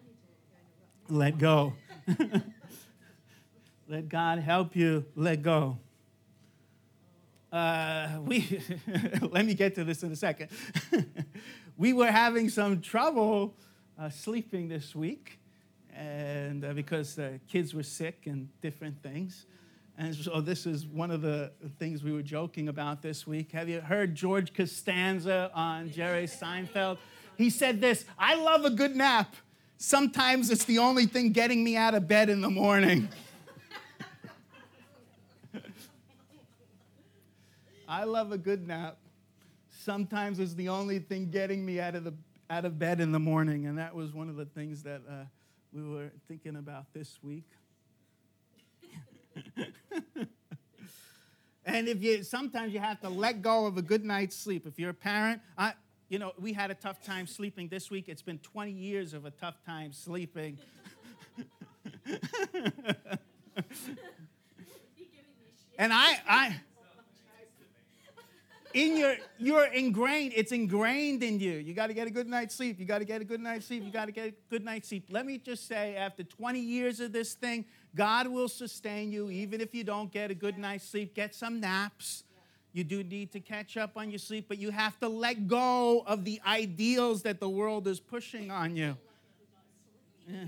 let 1.08 1.38
go. 1.38 1.74
let 3.88 4.08
God 4.08 4.38
help 4.38 4.74
you 4.74 5.04
let 5.14 5.42
go. 5.42 5.78
Uh, 7.52 8.08
we 8.24 8.62
let 9.30 9.44
me 9.44 9.52
get 9.52 9.74
to 9.74 9.84
this 9.84 10.02
in 10.02 10.10
a 10.10 10.16
second. 10.16 10.48
we 11.76 11.92
were 11.92 12.10
having 12.10 12.48
some 12.48 12.80
trouble 12.80 13.54
uh, 13.98 14.08
sleeping 14.08 14.68
this 14.68 14.94
week, 14.94 15.38
and 15.94 16.64
uh, 16.64 16.72
because 16.72 17.14
the 17.14 17.38
kids 17.48 17.74
were 17.74 17.82
sick 17.82 18.22
and 18.24 18.48
different 18.62 19.02
things. 19.02 19.44
And 19.98 20.14
so 20.14 20.40
this 20.40 20.64
is 20.64 20.86
one 20.86 21.10
of 21.10 21.20
the 21.20 21.52
things 21.78 22.02
we 22.02 22.12
were 22.12 22.22
joking 22.22 22.68
about 22.68 23.02
this 23.02 23.26
week. 23.26 23.52
Have 23.52 23.68
you 23.68 23.82
heard 23.82 24.14
George 24.14 24.54
Costanza 24.54 25.50
on 25.54 25.90
Jerry 25.90 26.24
Seinfeld? 26.24 26.96
He 27.36 27.50
said 27.50 27.82
this 27.82 28.06
I 28.18 28.34
love 28.36 28.64
a 28.64 28.70
good 28.70 28.96
nap. 28.96 29.36
Sometimes 29.76 30.50
it's 30.50 30.64
the 30.64 30.78
only 30.78 31.04
thing 31.04 31.32
getting 31.32 31.62
me 31.62 31.76
out 31.76 31.94
of 31.94 32.08
bed 32.08 32.30
in 32.30 32.40
the 32.40 32.50
morning. 32.50 33.10
I 37.92 38.04
love 38.04 38.32
a 38.32 38.38
good 38.38 38.66
nap. 38.66 38.96
Sometimes 39.68 40.40
it's 40.40 40.54
the 40.54 40.70
only 40.70 40.98
thing 40.98 41.30
getting 41.30 41.62
me 41.62 41.78
out 41.78 41.94
of, 41.94 42.04
the, 42.04 42.14
out 42.48 42.64
of 42.64 42.78
bed 42.78 43.00
in 43.00 43.12
the 43.12 43.18
morning. 43.18 43.66
And 43.66 43.76
that 43.76 43.94
was 43.94 44.14
one 44.14 44.30
of 44.30 44.36
the 44.36 44.46
things 44.46 44.82
that 44.84 45.02
uh, 45.06 45.24
we 45.74 45.82
were 45.86 46.10
thinking 46.26 46.56
about 46.56 46.86
this 46.94 47.18
week. 47.22 47.44
and 51.66 51.86
if 51.86 52.02
you 52.02 52.22
sometimes 52.22 52.72
you 52.72 52.78
have 52.80 52.98
to 53.02 53.10
let 53.10 53.42
go 53.42 53.66
of 53.66 53.76
a 53.76 53.82
good 53.82 54.06
night's 54.06 54.36
sleep. 54.36 54.66
If 54.66 54.78
you're 54.78 54.88
a 54.90 54.94
parent, 54.94 55.42
I, 55.58 55.74
you 56.08 56.18
know, 56.18 56.32
we 56.38 56.54
had 56.54 56.70
a 56.70 56.74
tough 56.74 57.04
time 57.04 57.26
sleeping 57.26 57.68
this 57.68 57.90
week. 57.90 58.08
It's 58.08 58.22
been 58.22 58.38
20 58.38 58.72
years 58.72 59.12
of 59.12 59.26
a 59.26 59.30
tough 59.30 59.62
time 59.66 59.92
sleeping. 59.92 60.56
and 65.78 65.92
I, 65.92 66.18
I, 66.26 66.56
in 68.74 68.96
your, 68.96 69.16
you're 69.38 69.66
ingrained. 69.66 70.32
It's 70.36 70.52
ingrained 70.52 71.22
in 71.22 71.40
you. 71.40 71.52
You 71.52 71.74
got 71.74 71.88
to 71.88 71.94
get 71.94 72.06
a 72.06 72.10
good 72.10 72.28
night's 72.28 72.54
sleep. 72.54 72.78
You 72.78 72.86
got 72.86 72.98
to 72.98 73.04
get 73.04 73.20
a 73.20 73.24
good 73.24 73.40
night's 73.40 73.66
sleep. 73.66 73.84
You 73.84 73.90
got 73.90 74.06
to 74.06 74.12
get 74.12 74.28
a 74.28 74.34
good 74.50 74.64
night's 74.64 74.88
sleep. 74.88 75.06
Let 75.10 75.26
me 75.26 75.38
just 75.38 75.66
say, 75.66 75.96
after 75.96 76.22
20 76.22 76.58
years 76.60 77.00
of 77.00 77.12
this 77.12 77.34
thing, 77.34 77.64
God 77.94 78.28
will 78.28 78.48
sustain 78.48 79.12
you, 79.12 79.30
even 79.30 79.60
if 79.60 79.74
you 79.74 79.84
don't 79.84 80.10
get 80.10 80.30
a 80.30 80.34
good 80.34 80.58
night's 80.58 80.88
sleep. 80.88 81.14
Get 81.14 81.34
some 81.34 81.60
naps 81.60 82.24
you 82.72 82.84
do 82.84 83.04
need 83.04 83.32
to 83.32 83.40
catch 83.40 83.76
up 83.76 83.96
on 83.96 84.10
your 84.10 84.18
sleep, 84.18 84.46
but 84.48 84.58
you 84.58 84.70
have 84.70 84.98
to 85.00 85.08
let 85.08 85.46
go 85.46 86.02
of 86.06 86.24
the 86.24 86.40
ideals 86.46 87.22
that 87.22 87.38
the 87.38 87.48
world 87.48 87.86
is 87.86 88.00
pushing 88.00 88.50
on 88.50 88.76
you. 88.76 88.96
Yeah. 90.26 90.44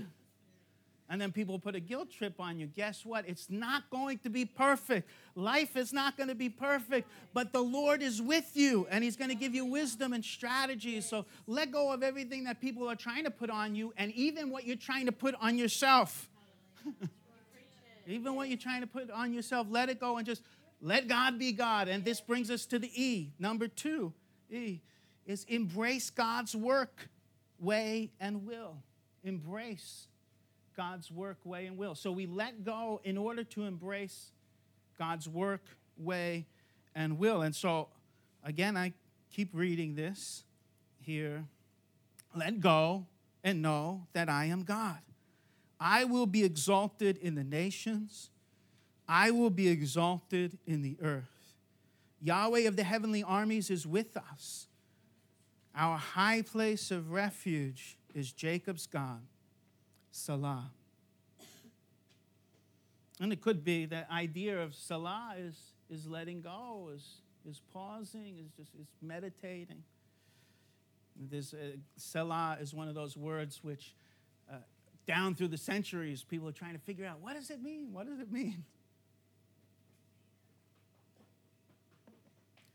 And 1.07 1.21
then 1.21 1.31
people 1.31 1.59
put 1.59 1.75
a 1.75 1.79
guilt 1.79 2.09
trip 2.09 2.39
on 2.39 2.57
you. 2.57 2.65
Guess 2.65 3.05
what? 3.05 3.27
It's 3.27 3.47
not 3.49 3.89
going 3.91 4.17
to 4.19 4.29
be 4.29 4.43
perfect. 4.43 5.07
Life 5.35 5.77
is 5.77 5.93
not 5.93 6.17
going 6.17 6.29
to 6.29 6.35
be 6.35 6.49
perfect, 6.49 7.07
but 7.33 7.53
the 7.53 7.61
Lord 7.61 8.01
is 8.01 8.21
with 8.21 8.51
you 8.55 8.87
and 8.89 9.03
He's 9.03 9.15
going 9.15 9.29
to 9.29 9.35
give 9.35 9.53
you 9.53 9.65
wisdom 9.65 10.13
and 10.13 10.25
strategies. 10.25 11.05
So 11.05 11.25
let 11.45 11.71
go 11.71 11.91
of 11.91 12.01
everything 12.01 12.45
that 12.45 12.59
people 12.59 12.89
are 12.89 12.95
trying 12.95 13.25
to 13.25 13.31
put 13.31 13.51
on 13.51 13.75
you 13.75 13.93
and 13.97 14.11
even 14.13 14.49
what 14.49 14.65
you're 14.65 14.75
trying 14.75 15.05
to 15.05 15.11
put 15.11 15.35
on 15.39 15.59
yourself. 15.59 16.27
even 18.07 18.35
what 18.35 18.49
you're 18.49 18.57
trying 18.57 18.81
to 18.81 18.87
put 18.87 19.11
on 19.11 19.31
yourself, 19.31 19.67
let 19.69 19.89
it 19.89 19.99
go 19.99 20.17
and 20.17 20.25
just 20.25 20.41
let 20.81 21.07
God 21.07 21.37
be 21.37 21.51
God. 21.51 21.87
And 21.87 22.03
this 22.03 22.19
brings 22.19 22.49
us 22.49 22.65
to 22.67 22.79
the 22.79 22.89
E. 22.99 23.31
Number 23.37 23.67
two, 23.67 24.11
E, 24.49 24.81
is 25.27 25.45
embrace 25.45 26.09
God's 26.09 26.55
work, 26.55 27.09
way, 27.59 28.11
and 28.19 28.45
will. 28.45 28.77
Embrace 29.23 30.07
God's 30.75 31.11
work, 31.11 31.37
way, 31.43 31.65
and 31.65 31.77
will. 31.77 31.95
So 31.95 32.11
we 32.11 32.25
let 32.25 32.63
go 32.63 33.01
in 33.03 33.17
order 33.17 33.43
to 33.43 33.63
embrace 33.63 34.31
God's 34.97 35.27
work, 35.27 35.63
way, 35.97 36.45
and 36.93 37.17
will. 37.17 37.41
And 37.41 37.55
so, 37.55 37.89
again, 38.43 38.77
I 38.77 38.93
keep 39.31 39.49
reading 39.53 39.95
this 39.95 40.43
here. 40.99 41.45
Let 42.35 42.59
go 42.59 43.05
and 43.43 43.61
know 43.61 44.07
that 44.13 44.29
I 44.29 44.45
am 44.45 44.63
God. 44.63 44.99
I 45.79 46.03
will 46.05 46.25
be 46.25 46.43
exalted 46.43 47.17
in 47.17 47.35
the 47.35 47.43
nations 47.43 48.29
I 49.07 49.31
will 49.31 49.49
be 49.49 49.67
exalted 49.67 50.57
in 50.65 50.81
the 50.81 50.97
earth. 51.01 51.53
Yahweh 52.21 52.61
of 52.61 52.75
the 52.75 52.83
heavenly 52.83 53.23
armies 53.23 53.69
is 53.69 53.85
with 53.85 54.17
us. 54.17 54.67
Our 55.75 55.97
high 55.97 56.41
place 56.41 56.89
of 56.89 57.11
refuge 57.11 57.97
is 58.13 58.31
Jacob's 58.31 58.87
God, 58.87 59.21
Selah. 60.15 60.71
And 63.19 63.33
it 63.33 63.41
could 63.41 63.65
be 63.65 63.85
that 63.87 64.09
idea 64.09 64.61
of 64.61 64.73
Selah 64.73 65.35
is, 65.37 65.57
is 65.89 66.07
letting 66.07 66.41
go, 66.41 66.89
is, 66.95 67.05
is 67.47 67.61
pausing, 67.73 68.37
is 68.39 68.49
just 68.57 68.73
is 68.79 68.87
meditating. 69.01 69.83
This 71.29 71.53
uh, 71.53 71.57
Selah 71.97 72.57
is 72.61 72.73
one 72.73 72.87
of 72.87 72.95
those 72.95 73.17
words 73.17 73.59
which, 73.61 73.93
uh, 74.49 74.55
down 75.05 75.35
through 75.35 75.49
the 75.49 75.57
centuries, 75.57 76.23
people 76.23 76.47
are 76.47 76.53
trying 76.53 76.73
to 76.73 76.81
figure 76.81 77.05
out 77.05 77.19
what 77.19 77.35
does 77.35 77.49
it 77.49 77.61
mean? 77.61 77.91
What 77.91 78.07
does 78.07 78.19
it 78.19 78.31
mean? 78.31 78.63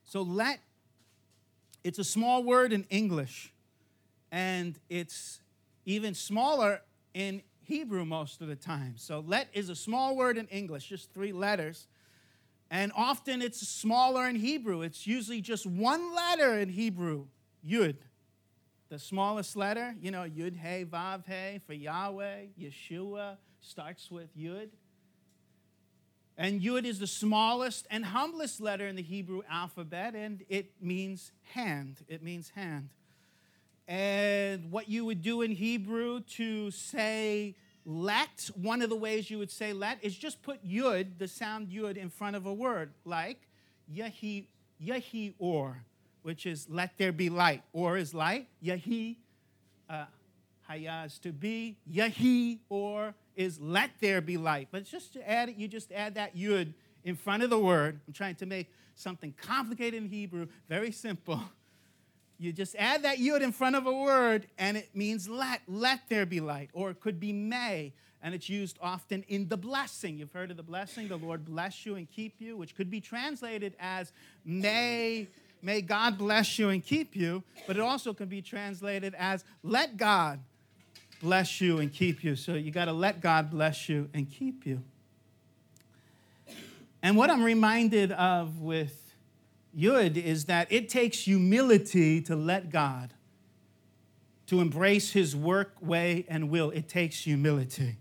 So 0.05 0.20
let, 0.20 0.61
it's 1.85 1.98
a 1.98 2.05
small 2.05 2.42
word 2.42 2.72
in 2.74 2.85
English, 2.90 3.53
and 4.31 4.79
it's 4.90 5.40
even 5.87 6.14
smaller 6.14 6.83
in 7.14 7.42
Hebrew 7.62 8.05
most 8.05 8.40
of 8.40 8.49
the 8.49 8.57
time. 8.57 8.94
So 8.96 9.23
let 9.27 9.49
is 9.53 9.68
a 9.68 9.77
small 9.77 10.16
word 10.16 10.37
in 10.37 10.46
English, 10.49 10.88
just 10.88 11.12
three 11.12 11.33
letters. 11.33 11.87
And 12.70 12.92
often 12.96 13.42
it's 13.42 13.66
smaller 13.66 14.29
in 14.29 14.37
Hebrew. 14.37 14.83
It's 14.83 15.07
usually 15.07 15.40
just 15.40 15.66
one 15.66 16.14
letter 16.14 16.59
in 16.59 16.68
Hebrew, 16.68 17.27
Yud. 17.66 17.96
The 18.88 18.99
smallest 18.99 19.57
letter, 19.57 19.94
you 20.01 20.11
know, 20.11 20.23
Yud, 20.23 20.57
Hey, 20.57 20.85
Vav, 20.85 21.27
Hey 21.27 21.61
for 21.66 21.75
Yahweh, 21.75 22.46
Yeshua 22.61 23.37
starts 23.61 24.11
with 24.11 24.37
Yud. 24.37 24.70
And 26.37 26.61
Yud 26.61 26.85
is 26.85 26.99
the 26.99 27.07
smallest 27.07 27.87
and 27.90 28.05
humblest 28.05 28.61
letter 28.61 28.87
in 28.87 28.96
the 28.96 29.03
Hebrew 29.03 29.42
alphabet, 29.49 30.14
and 30.14 30.42
it 30.49 30.73
means 30.81 31.33
hand. 31.55 31.99
It 32.09 32.23
means 32.23 32.51
hand. 32.51 32.90
And 33.90 34.70
what 34.70 34.88
you 34.88 35.05
would 35.05 35.20
do 35.20 35.42
in 35.42 35.50
Hebrew 35.50 36.20
to 36.37 36.70
say 36.70 37.57
let, 37.85 38.48
one 38.55 38.83
of 38.83 38.88
the 38.88 38.94
ways 38.94 39.29
you 39.29 39.38
would 39.38 39.50
say 39.50 39.72
let 39.72 39.98
is 40.05 40.16
just 40.16 40.42
put 40.42 40.64
Yud, 40.64 41.18
the 41.18 41.26
sound 41.26 41.70
Yud, 41.70 41.96
in 41.96 42.09
front 42.09 42.37
of 42.37 42.46
a 42.46 42.55
word, 42.55 42.92
like 43.05 43.48
Yahi, 43.92 44.46
Yahi 44.79 45.35
or, 45.40 45.83
which 46.22 46.46
is 46.46 46.68
let 46.70 46.96
there 46.98 47.11
be 47.11 47.31
light. 47.31 47.64
Or 47.72 47.96
is 47.96 48.14
light. 48.14 48.46
Yahi, 48.61 49.18
uh, 49.88 50.05
Hayaz 50.70 51.20
to 51.22 51.33
be. 51.33 51.76
Yahi 51.85 52.61
or 52.68 53.12
is 53.35 53.59
let 53.59 53.90
there 53.98 54.20
be 54.20 54.37
light. 54.37 54.68
But 54.70 54.85
just 54.85 55.14
to 55.14 55.29
add 55.29 55.48
it, 55.48 55.57
you 55.57 55.66
just 55.66 55.90
add 55.90 56.14
that 56.14 56.37
yud 56.37 56.74
in 57.03 57.16
front 57.16 57.42
of 57.42 57.50
the 57.50 57.59
word. 57.59 57.98
I'm 58.07 58.12
trying 58.12 58.37
to 58.37 58.46
make 58.46 58.70
something 58.94 59.35
complicated 59.42 60.00
in 60.00 60.09
Hebrew 60.09 60.46
very 60.68 60.92
simple. 60.92 61.42
You 62.40 62.55
just 62.55 62.74
add 62.76 63.03
that 63.03 63.18
yud 63.18 63.42
in 63.42 63.53
front 63.53 63.76
of 63.76 63.87
a 63.87 63.92
word, 63.92 64.46
and 64.57 64.79
it 64.79 64.88
means 64.94 65.29
let. 65.29 65.61
Let 65.68 66.09
there 66.09 66.24
be 66.24 66.40
light. 66.40 66.70
Or 66.72 66.88
it 66.88 66.98
could 66.98 67.20
be 67.20 67.35
may, 67.35 67.92
and 68.22 68.35
it's 68.35 68.48
used 68.48 68.79
often 68.81 69.24
in 69.29 69.48
the 69.48 69.59
blessing. 69.59 70.16
You've 70.16 70.33
heard 70.33 70.50
of 70.50 70.57
the 70.57 70.62
blessing, 70.62 71.09
the 71.09 71.18
Lord 71.18 71.44
bless 71.44 71.85
you 71.85 71.96
and 71.96 72.11
keep 72.11 72.37
you, 72.38 72.57
which 72.57 72.74
could 72.74 72.90
be 72.90 72.98
translated 72.98 73.74
as 73.79 74.12
may, 74.42 75.29
may 75.61 75.83
God 75.83 76.16
bless 76.16 76.59
you 76.59 76.70
and 76.70 76.83
keep 76.83 77.14
you, 77.14 77.42
but 77.66 77.76
it 77.76 77.83
also 77.83 78.14
can 78.14 78.29
be 78.29 78.40
translated 78.40 79.14
as 79.18 79.44
let 79.62 79.98
God 79.98 80.40
bless 81.20 81.61
you 81.61 81.81
and 81.81 81.92
keep 81.92 82.24
you. 82.24 82.37
So 82.37 82.55
you 82.55 82.70
got 82.70 82.87
to 82.87 82.94
let 82.94 83.20
God 83.20 83.50
bless 83.50 83.87
you 83.87 84.09
and 84.14 84.31
keep 84.31 84.64
you. 84.64 84.83
And 87.03 87.18
what 87.18 87.29
I'm 87.29 87.42
reminded 87.42 88.12
of 88.12 88.62
with 88.62 89.10
Yud 89.76 90.16
is 90.16 90.46
that 90.46 90.70
it 90.70 90.88
takes 90.88 91.18
humility 91.18 92.20
to 92.22 92.35
let 92.35 92.70
God, 92.70 93.14
to 94.46 94.61
embrace 94.61 95.12
His 95.12 95.37
work, 95.37 95.76
way, 95.80 96.24
and 96.28 96.50
will. 96.50 96.70
It 96.70 96.88
takes 96.88 97.22
humility. 97.22 97.98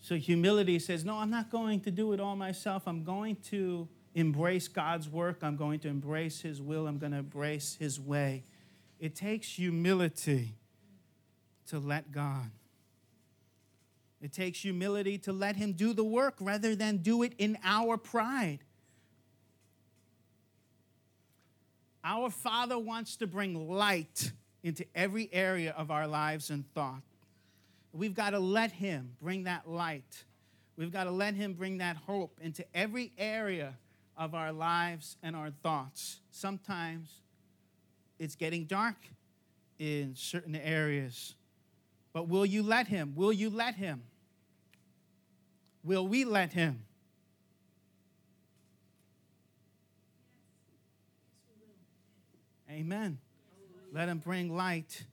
So 0.00 0.14
humility 0.16 0.78
says, 0.78 1.04
No, 1.04 1.16
I'm 1.16 1.30
not 1.30 1.50
going 1.50 1.80
to 1.80 1.90
do 1.90 2.12
it 2.12 2.20
all 2.20 2.36
myself. 2.36 2.86
I'm 2.86 3.02
going 3.02 3.36
to 3.50 3.88
embrace 4.14 4.68
God's 4.68 5.08
work. 5.08 5.38
I'm 5.42 5.56
going 5.56 5.80
to 5.80 5.88
embrace 5.88 6.40
His 6.42 6.60
will. 6.60 6.86
I'm 6.86 6.98
going 6.98 7.12
to 7.12 7.18
embrace 7.18 7.76
His 7.78 7.98
way. 7.98 8.44
It 9.00 9.14
takes 9.14 9.48
humility 9.48 10.54
to 11.68 11.78
let 11.78 12.12
God. 12.12 12.50
It 14.20 14.32
takes 14.32 14.60
humility 14.60 15.18
to 15.18 15.32
let 15.32 15.56
Him 15.56 15.72
do 15.72 15.92
the 15.92 16.04
work 16.04 16.34
rather 16.40 16.74
than 16.74 16.98
do 16.98 17.22
it 17.22 17.32
in 17.38 17.58
our 17.64 17.96
pride. 17.96 18.60
Our 22.08 22.30
Father 22.30 22.78
wants 22.78 23.16
to 23.16 23.26
bring 23.26 23.68
light 23.68 24.30
into 24.62 24.86
every 24.94 25.28
area 25.32 25.74
of 25.76 25.90
our 25.90 26.06
lives 26.06 26.50
and 26.50 26.64
thought. 26.72 27.02
We've 27.92 28.14
got 28.14 28.30
to 28.30 28.38
let 28.38 28.70
Him 28.70 29.16
bring 29.20 29.42
that 29.44 29.68
light. 29.68 30.24
We've 30.76 30.92
got 30.92 31.04
to 31.04 31.10
let 31.10 31.34
Him 31.34 31.54
bring 31.54 31.78
that 31.78 31.96
hope 31.96 32.38
into 32.40 32.64
every 32.72 33.10
area 33.18 33.74
of 34.16 34.36
our 34.36 34.52
lives 34.52 35.16
and 35.20 35.34
our 35.34 35.50
thoughts. 35.50 36.20
Sometimes 36.30 37.22
it's 38.20 38.36
getting 38.36 38.66
dark 38.66 38.96
in 39.80 40.14
certain 40.14 40.54
areas, 40.54 41.34
but 42.12 42.28
will 42.28 42.46
you 42.46 42.62
let 42.62 42.86
Him? 42.86 43.14
Will 43.16 43.32
you 43.32 43.50
let 43.50 43.74
Him? 43.74 44.04
Will 45.82 46.06
we 46.06 46.24
let 46.24 46.52
Him? 46.52 46.84
Amen. 52.76 53.16
Let 53.90 54.10
him 54.10 54.18
bring 54.18 54.54
light. 54.54 55.04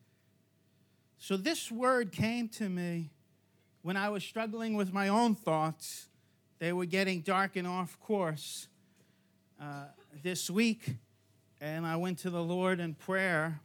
So, 1.18 1.38
this 1.38 1.72
word 1.72 2.12
came 2.12 2.50
to 2.50 2.68
me 2.68 3.12
when 3.84 3.96
I 3.96 4.10
was 4.10 4.22
struggling 4.22 4.76
with 4.76 4.92
my 4.92 5.08
own 5.08 5.34
thoughts. 5.34 6.10
They 6.60 6.74
were 6.74 6.86
getting 6.86 7.22
dark 7.22 7.56
and 7.56 7.66
off 7.66 7.98
course 8.02 8.68
uh, 9.62 9.86
this 10.22 10.50
week. 10.50 10.98
And 11.62 11.86
I 11.86 11.96
went 11.96 12.20
to 12.20 12.30
the 12.30 12.44
Lord 12.44 12.82
in 12.82 12.96
prayer. 12.96 13.62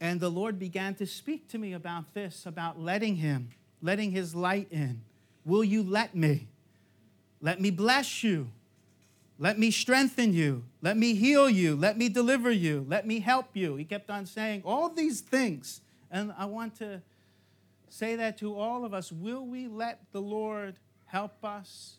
And 0.00 0.18
the 0.18 0.28
Lord 0.28 0.58
began 0.58 0.96
to 0.96 1.06
speak 1.06 1.46
to 1.50 1.58
me 1.58 1.74
about 1.74 2.14
this, 2.14 2.46
about 2.46 2.80
letting 2.80 3.14
Him, 3.14 3.50
letting 3.80 4.10
His 4.10 4.34
light 4.34 4.66
in. 4.72 5.02
Will 5.44 5.62
you 5.62 5.84
let 5.84 6.16
me? 6.16 6.48
Let 7.40 7.60
me 7.60 7.70
bless 7.70 8.24
you. 8.24 8.48
Let 9.40 9.58
me 9.58 9.70
strengthen 9.70 10.32
you. 10.32 10.64
Let 10.82 10.96
me 10.96 11.14
heal 11.14 11.48
you. 11.48 11.76
Let 11.76 11.96
me 11.96 12.08
deliver 12.08 12.50
you. 12.50 12.84
Let 12.88 13.06
me 13.06 13.20
help 13.20 13.50
you. 13.54 13.76
He 13.76 13.84
kept 13.84 14.10
on 14.10 14.26
saying 14.26 14.62
all 14.64 14.88
these 14.88 15.20
things. 15.20 15.80
And 16.10 16.34
I 16.36 16.46
want 16.46 16.76
to 16.78 17.02
say 17.88 18.16
that 18.16 18.38
to 18.38 18.58
all 18.58 18.84
of 18.84 18.92
us. 18.92 19.12
Will 19.12 19.46
we 19.46 19.68
let 19.68 20.00
the 20.12 20.20
Lord 20.20 20.74
help 21.06 21.44
us, 21.44 21.98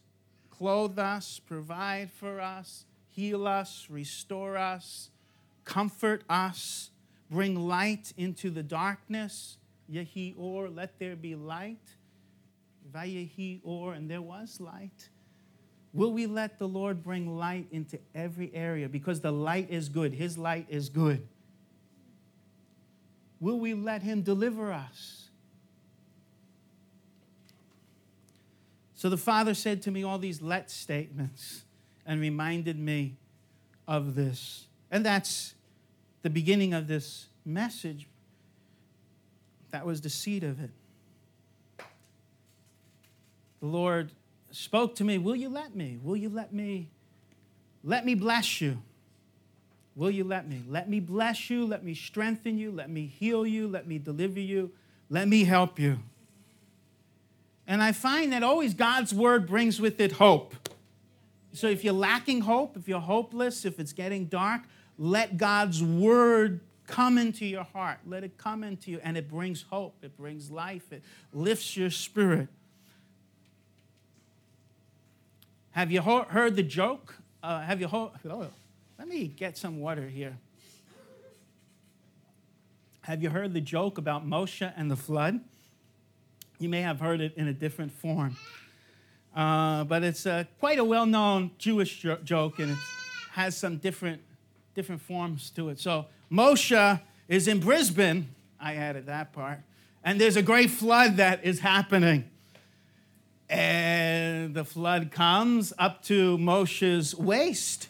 clothe 0.52 1.00
us, 1.00 1.40
provide 1.40 2.12
for 2.12 2.42
us, 2.42 2.86
heal 3.08 3.48
us, 3.48 3.88
restore 3.90 4.58
us, 4.58 5.10
comfort 5.64 6.24
us, 6.30 6.92
bring 7.32 7.56
light 7.56 8.12
into 8.18 8.50
the 8.50 8.64
darkness? 8.64 9.58
Yehi 9.90 10.36
or, 10.38 10.70
let 10.70 11.00
there 11.00 11.16
be 11.16 11.36
light. 11.36 11.96
Vayehi 12.94 13.62
or, 13.64 13.94
and 13.94 14.10
there 14.10 14.22
was 14.22 14.60
light. 14.60 15.10
Will 15.94 16.12
we 16.12 16.28
let 16.28 16.60
the 16.60 16.68
Lord 16.68 17.04
bring 17.04 17.38
light 17.38 17.68
into 17.72 18.00
every 18.14 18.52
area? 18.54 18.88
Because 18.88 19.22
the 19.22 19.32
light 19.32 19.70
is 19.70 19.90
good, 19.90 20.14
His 20.14 20.38
light 20.38 20.68
is 20.70 20.90
good. 20.90 21.28
Will 23.40 23.60
we 23.60 23.74
let 23.74 24.04
Him 24.04 24.22
deliver 24.22 24.72
us? 24.72 25.30
So 28.94 29.10
the 29.10 29.18
Father 29.18 29.54
said 29.54 29.82
to 29.84 29.92
me 29.92 30.04
all 30.04 30.20
these 30.20 30.42
let 30.42 30.70
statements 30.70 31.64
and 32.06 32.20
reminded 32.20 32.78
me 32.78 33.16
of 33.88 34.14
this. 34.14 34.68
And 34.92 35.06
that's 35.06 35.56
the 36.22 36.30
beginning 36.30 36.74
of 36.74 36.88
this 36.88 37.28
message. 37.46 38.08
That 39.72 39.86
was 39.86 40.02
the 40.02 40.10
seed 40.10 40.44
of 40.44 40.60
it. 40.62 40.72
The 43.62 43.68
Lord 43.68 44.12
spoke 44.52 44.96
to 44.96 45.04
me, 45.04 45.18
Will 45.18 45.36
you 45.36 45.50
let 45.50 45.76
me? 45.76 46.00
Will 46.02 46.18
you 46.18 46.30
let 46.30 46.54
me? 46.54 46.90
Let 47.84 48.06
me 48.06 48.16
bless 48.16 48.62
you. 48.62 48.80
Will 49.96 50.12
you 50.12 50.24
let 50.24 50.48
me? 50.48 50.62
Let 50.68 50.90
me 50.90 51.00
bless 51.00 51.50
you. 51.50 51.66
Let 51.66 51.84
me 51.84 51.94
strengthen 51.94 52.58
you. 52.58 52.72
Let 52.72 52.90
me 52.90 53.06
heal 53.06 53.46
you. 53.46 53.68
Let 53.68 53.88
me 53.88 53.98
deliver 53.98 54.40
you. 54.40 54.72
Let 55.10 55.28
me 55.28 55.44
help 55.44 55.80
you. 55.80 56.00
And 57.68 57.84
I 57.84 57.92
find 57.92 58.34
that 58.34 58.42
always 58.42 58.74
God's 58.74 59.14
word 59.14 59.46
brings 59.46 59.80
with 59.80 60.00
it 60.00 60.14
hope. 60.14 60.56
So 61.54 61.68
if 61.68 61.84
you're 61.84 61.94
lacking 61.94 62.42
hope, 62.42 62.78
if 62.78 62.88
you're 62.88 63.00
hopeless, 63.00 63.66
if 63.66 63.80
it's 63.80 63.94
getting 63.94 64.26
dark, 64.26 64.62
let 64.98 65.38
God's 65.38 65.84
word 65.84 66.62
come 66.88 67.18
into 67.18 67.46
your 67.46 67.64
heart. 67.64 68.00
Let 68.06 68.24
it 68.24 68.38
come 68.38 68.64
into 68.64 68.92
you, 68.92 69.00
and 69.04 69.18
it 69.18 69.30
brings 69.30 69.64
hope. 69.70 69.96
It 70.02 70.18
brings 70.18 70.50
life. 70.50 70.92
It 70.92 71.04
lifts 71.34 71.78
your 71.78 71.90
spirit. 71.90 72.48
Have 75.80 75.94
you 75.94 76.02
heard 76.02 76.58
the 76.58 76.64
joke? 76.64 77.16
Uh, 77.42 77.62
have 77.62 77.80
you 77.80 77.88
heard? 77.88 78.10
Let 78.98 79.08
me 79.08 79.28
get 79.28 79.58
some 79.58 79.80
water 79.80 80.06
here. 80.10 80.38
Have 83.04 83.24
you 83.24 83.30
heard 83.30 83.54
the 83.54 83.62
joke 83.62 83.98
about 83.98 84.28
Moshe 84.28 84.74
and 84.76 84.92
the 84.92 84.98
flood? 84.98 85.40
You 86.60 86.68
may 86.68 86.82
have 86.82 87.00
heard 87.00 87.22
it 87.22 87.34
in 87.38 87.48
a 87.48 87.54
different 87.54 87.94
form. 87.94 88.36
Uh, 89.34 89.86
but 89.86 90.04
it's 90.04 90.26
uh, 90.26 90.44
quite 90.60 90.80
a 90.80 90.84
well 90.84 91.06
known 91.06 91.52
Jewish 91.58 92.02
jo- 92.02 92.18
joke 92.26 92.60
and 92.60 92.72
it 92.72 92.78
has 93.32 93.56
some 93.56 93.78
different, 93.78 94.22
different 94.76 95.02
forms 95.02 95.50
to 95.52 95.70
it. 95.70 95.80
So, 95.80 96.08
Moshe 96.30 97.00
is 97.30 97.48
in 97.48 97.62
Brisbane. 97.62 98.28
I 98.60 98.76
added 98.76 99.06
that 99.06 99.32
part. 99.32 99.60
And 100.04 100.20
there's 100.20 100.36
a 100.36 100.44
great 100.44 100.72
flood 100.72 101.16
that 101.16 101.46
is 101.46 101.62
happening. 101.62 102.30
And 103.50 104.54
the 104.54 104.64
flood 104.64 105.12
comes 105.12 105.74
up 105.80 106.04
to 106.04 106.38
Moshe's 106.38 107.16
waist. 107.16 107.88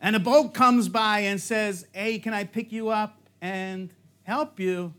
And 0.00 0.14
a 0.14 0.20
boat 0.20 0.54
comes 0.54 0.88
by 0.88 1.20
and 1.20 1.40
says, 1.40 1.86
Hey, 1.92 2.18
can 2.18 2.32
I 2.32 2.44
pick 2.44 2.70
you 2.70 2.90
up 2.90 3.18
and 3.40 3.92
help 4.22 4.60
you? 4.60 4.94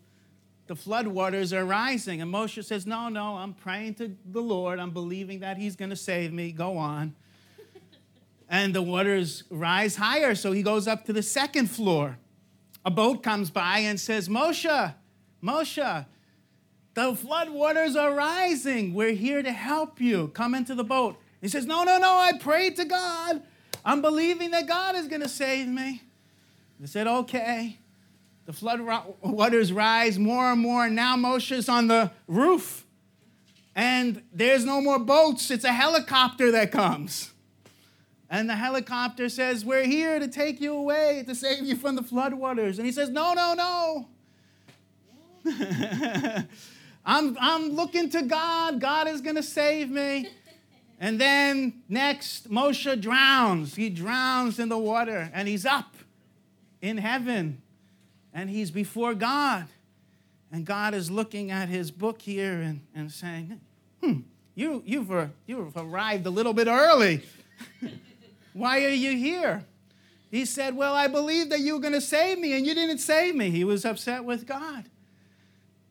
The 0.68 0.74
floodwaters 0.74 1.56
are 1.56 1.64
rising. 1.64 2.22
And 2.22 2.34
Moshe 2.34 2.64
says, 2.66 2.86
No, 2.86 3.08
no, 3.08 3.36
I'm 3.36 3.54
praying 3.54 3.96
to 3.96 4.16
the 4.26 4.42
Lord. 4.42 4.80
I'm 4.80 4.92
believing 4.92 5.40
that 5.40 5.58
He's 5.58 5.76
going 5.76 5.92
to 5.92 5.96
save 5.96 6.34
me. 6.34 6.52
Go 6.52 6.78
on. 6.78 7.16
and 8.50 8.76
the 8.76 8.82
waters 8.82 9.44
rise 9.50 9.96
higher. 9.96 10.36
So 10.36 10.52
he 10.52 10.64
goes 10.64 10.88
up 10.88 11.06
to 11.06 11.14
the 11.14 11.24
second 11.24 11.70
floor. 11.70 12.18
A 12.84 12.92
boat 12.92 13.24
comes 13.24 13.50
by 13.50 13.80
and 13.80 14.00
says, 14.00 14.28
Moshe, 14.28 14.94
Moshe, 15.44 16.06
the 16.96 17.12
floodwaters 17.12 17.96
are 17.96 18.14
rising. 18.14 18.94
We're 18.94 19.12
here 19.12 19.44
to 19.44 19.52
help 19.52 20.00
you. 20.02 20.30
Come 20.30 20.56
into 20.56 20.74
the 20.74 20.84
boat. 20.84 21.18
He 21.42 21.50
says, 21.50 21.66
No, 21.66 21.84
no, 21.84 21.98
no, 21.98 22.18
I 22.18 22.38
prayed 22.40 22.78
to 22.78 22.86
God. 22.86 23.44
I'm 23.84 24.02
believing 24.02 24.52
that 24.52 24.66
God 24.66 24.96
is 24.96 25.08
going 25.08 25.22
to 25.22 25.30
save 25.30 25.68
me. 25.68 26.02
They 26.80 26.88
said, 26.88 27.06
Okay. 27.06 27.78
The 28.46 28.54
flood 28.54 28.80
waters 29.22 29.74
rise 29.74 30.20
more 30.20 30.52
and 30.52 30.62
more. 30.62 30.86
And 30.86 30.96
now 30.96 31.16
Moshe's 31.16 31.68
on 31.68 31.88
the 31.88 32.12
roof. 32.28 32.86
And 33.76 34.22
there's 34.32 34.64
no 34.64 34.80
more 34.82 35.00
boats. 35.00 35.52
It's 35.52 35.66
a 35.66 35.74
helicopter 35.74 36.52
that 36.52 36.72
comes. 36.72 37.32
And 38.30 38.50
the 38.50 38.56
helicopter 38.56 39.30
says, 39.30 39.66
We're 39.66 39.86
here 39.86 40.20
to 40.20 40.28
take 40.30 40.62
you 40.62 40.74
away, 40.74 41.24
to 41.28 41.36
save 41.36 41.66
you 41.66 41.76
from 41.76 41.96
the 41.96 42.04
floodwaters. 42.04 42.78
And 42.78 42.86
he 42.86 42.94
says, 42.94 43.10
No, 43.10 43.34
no, 43.34 43.54
no. 43.54 44.08
I'm, 47.06 47.38
I'm 47.40 47.70
looking 47.70 48.10
to 48.10 48.24
God. 48.24 48.80
God 48.80 49.08
is 49.08 49.22
going 49.22 49.36
to 49.36 49.44
save 49.44 49.90
me. 49.90 50.28
And 51.00 51.20
then 51.20 51.84
next, 51.88 52.50
Moshe 52.50 53.00
drowns. 53.02 53.76
He 53.76 53.90
drowns 53.90 54.60
in 54.60 54.70
the 54.70 54.78
water 54.78 55.30
and 55.34 55.48
he's 55.48 55.66
up 55.66 55.96
in 56.82 56.98
heaven 56.98 57.62
and 58.34 58.50
he's 58.50 58.72
before 58.72 59.14
God. 59.14 59.68
And 60.52 60.66
God 60.66 60.94
is 60.94 61.12
looking 61.12 61.52
at 61.52 61.70
his 61.70 61.92
book 61.92 62.22
here 62.22 62.62
and, 62.62 62.82
and 62.96 63.12
saying, 63.12 63.60
Hmm, 64.02 64.20
you, 64.56 64.82
you've, 64.86 65.12
uh, 65.12 65.28
you've 65.46 65.76
arrived 65.76 66.26
a 66.26 66.30
little 66.30 66.54
bit 66.54 66.68
early. 66.68 67.24
Why 68.54 68.86
are 68.86 68.90
you 68.90 69.18
here? 69.18 69.66
He 70.32 70.46
said, 70.46 70.76
Well, 70.76 70.96
I 70.96 71.08
believed 71.08 71.52
that 71.52 71.60
you 71.60 71.74
were 71.74 71.82
going 71.82 71.94
to 71.94 72.02
save 72.02 72.40
me 72.40 72.54
and 72.54 72.66
you 72.66 72.74
didn't 72.74 73.00
save 73.00 73.36
me. 73.36 73.52
He 73.52 73.64
was 73.64 73.84
upset 73.84 74.24
with 74.24 74.48
God. 74.48 74.86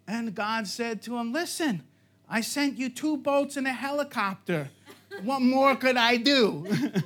And 0.07 0.35
God 0.35 0.67
said 0.67 1.03
to 1.03 1.17
him, 1.17 1.33
Listen, 1.33 1.83
I 2.29 2.41
sent 2.41 2.79
you 2.79 2.89
two 2.89 3.17
boats 3.17 3.57
and 3.57 3.67
a 3.67 3.73
helicopter. 3.73 4.71
What 5.23 5.41
more 5.41 5.77
could 5.77 5.97
I 5.97 6.17
do? 6.17 6.67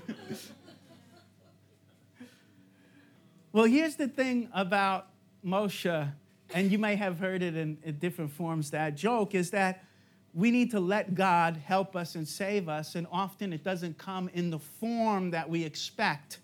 well, 3.53 3.65
here's 3.65 3.97
the 3.97 4.09
thing 4.09 4.49
about 4.55 5.09
Moshe, 5.45 6.13
and 6.55 6.73
you 6.73 6.79
may 6.79 6.97
have 6.97 7.19
heard 7.19 7.43
it 7.43 7.57
in, 7.57 7.79
in, 7.83 7.99
different 7.99 8.33
forms, 8.33 8.71
that 8.71 8.95
joke, 8.95 9.35
is 9.35 9.51
that 9.51 9.85
we 10.33 10.51
need 10.51 10.71
to 10.71 10.81
let 10.81 11.15
God 11.15 11.57
help 11.57 11.97
us 11.97 12.15
and 12.15 12.27
save 12.27 12.69
us, 12.69 12.95
and 12.95 13.07
often 13.13 13.53
it 13.53 13.63
doesn't 13.63 13.99
come 13.99 14.31
in 14.33 14.51
the 14.51 14.59
form 14.59 15.31
that 15.31 15.49
we 15.49 15.65
expect. 15.65 16.39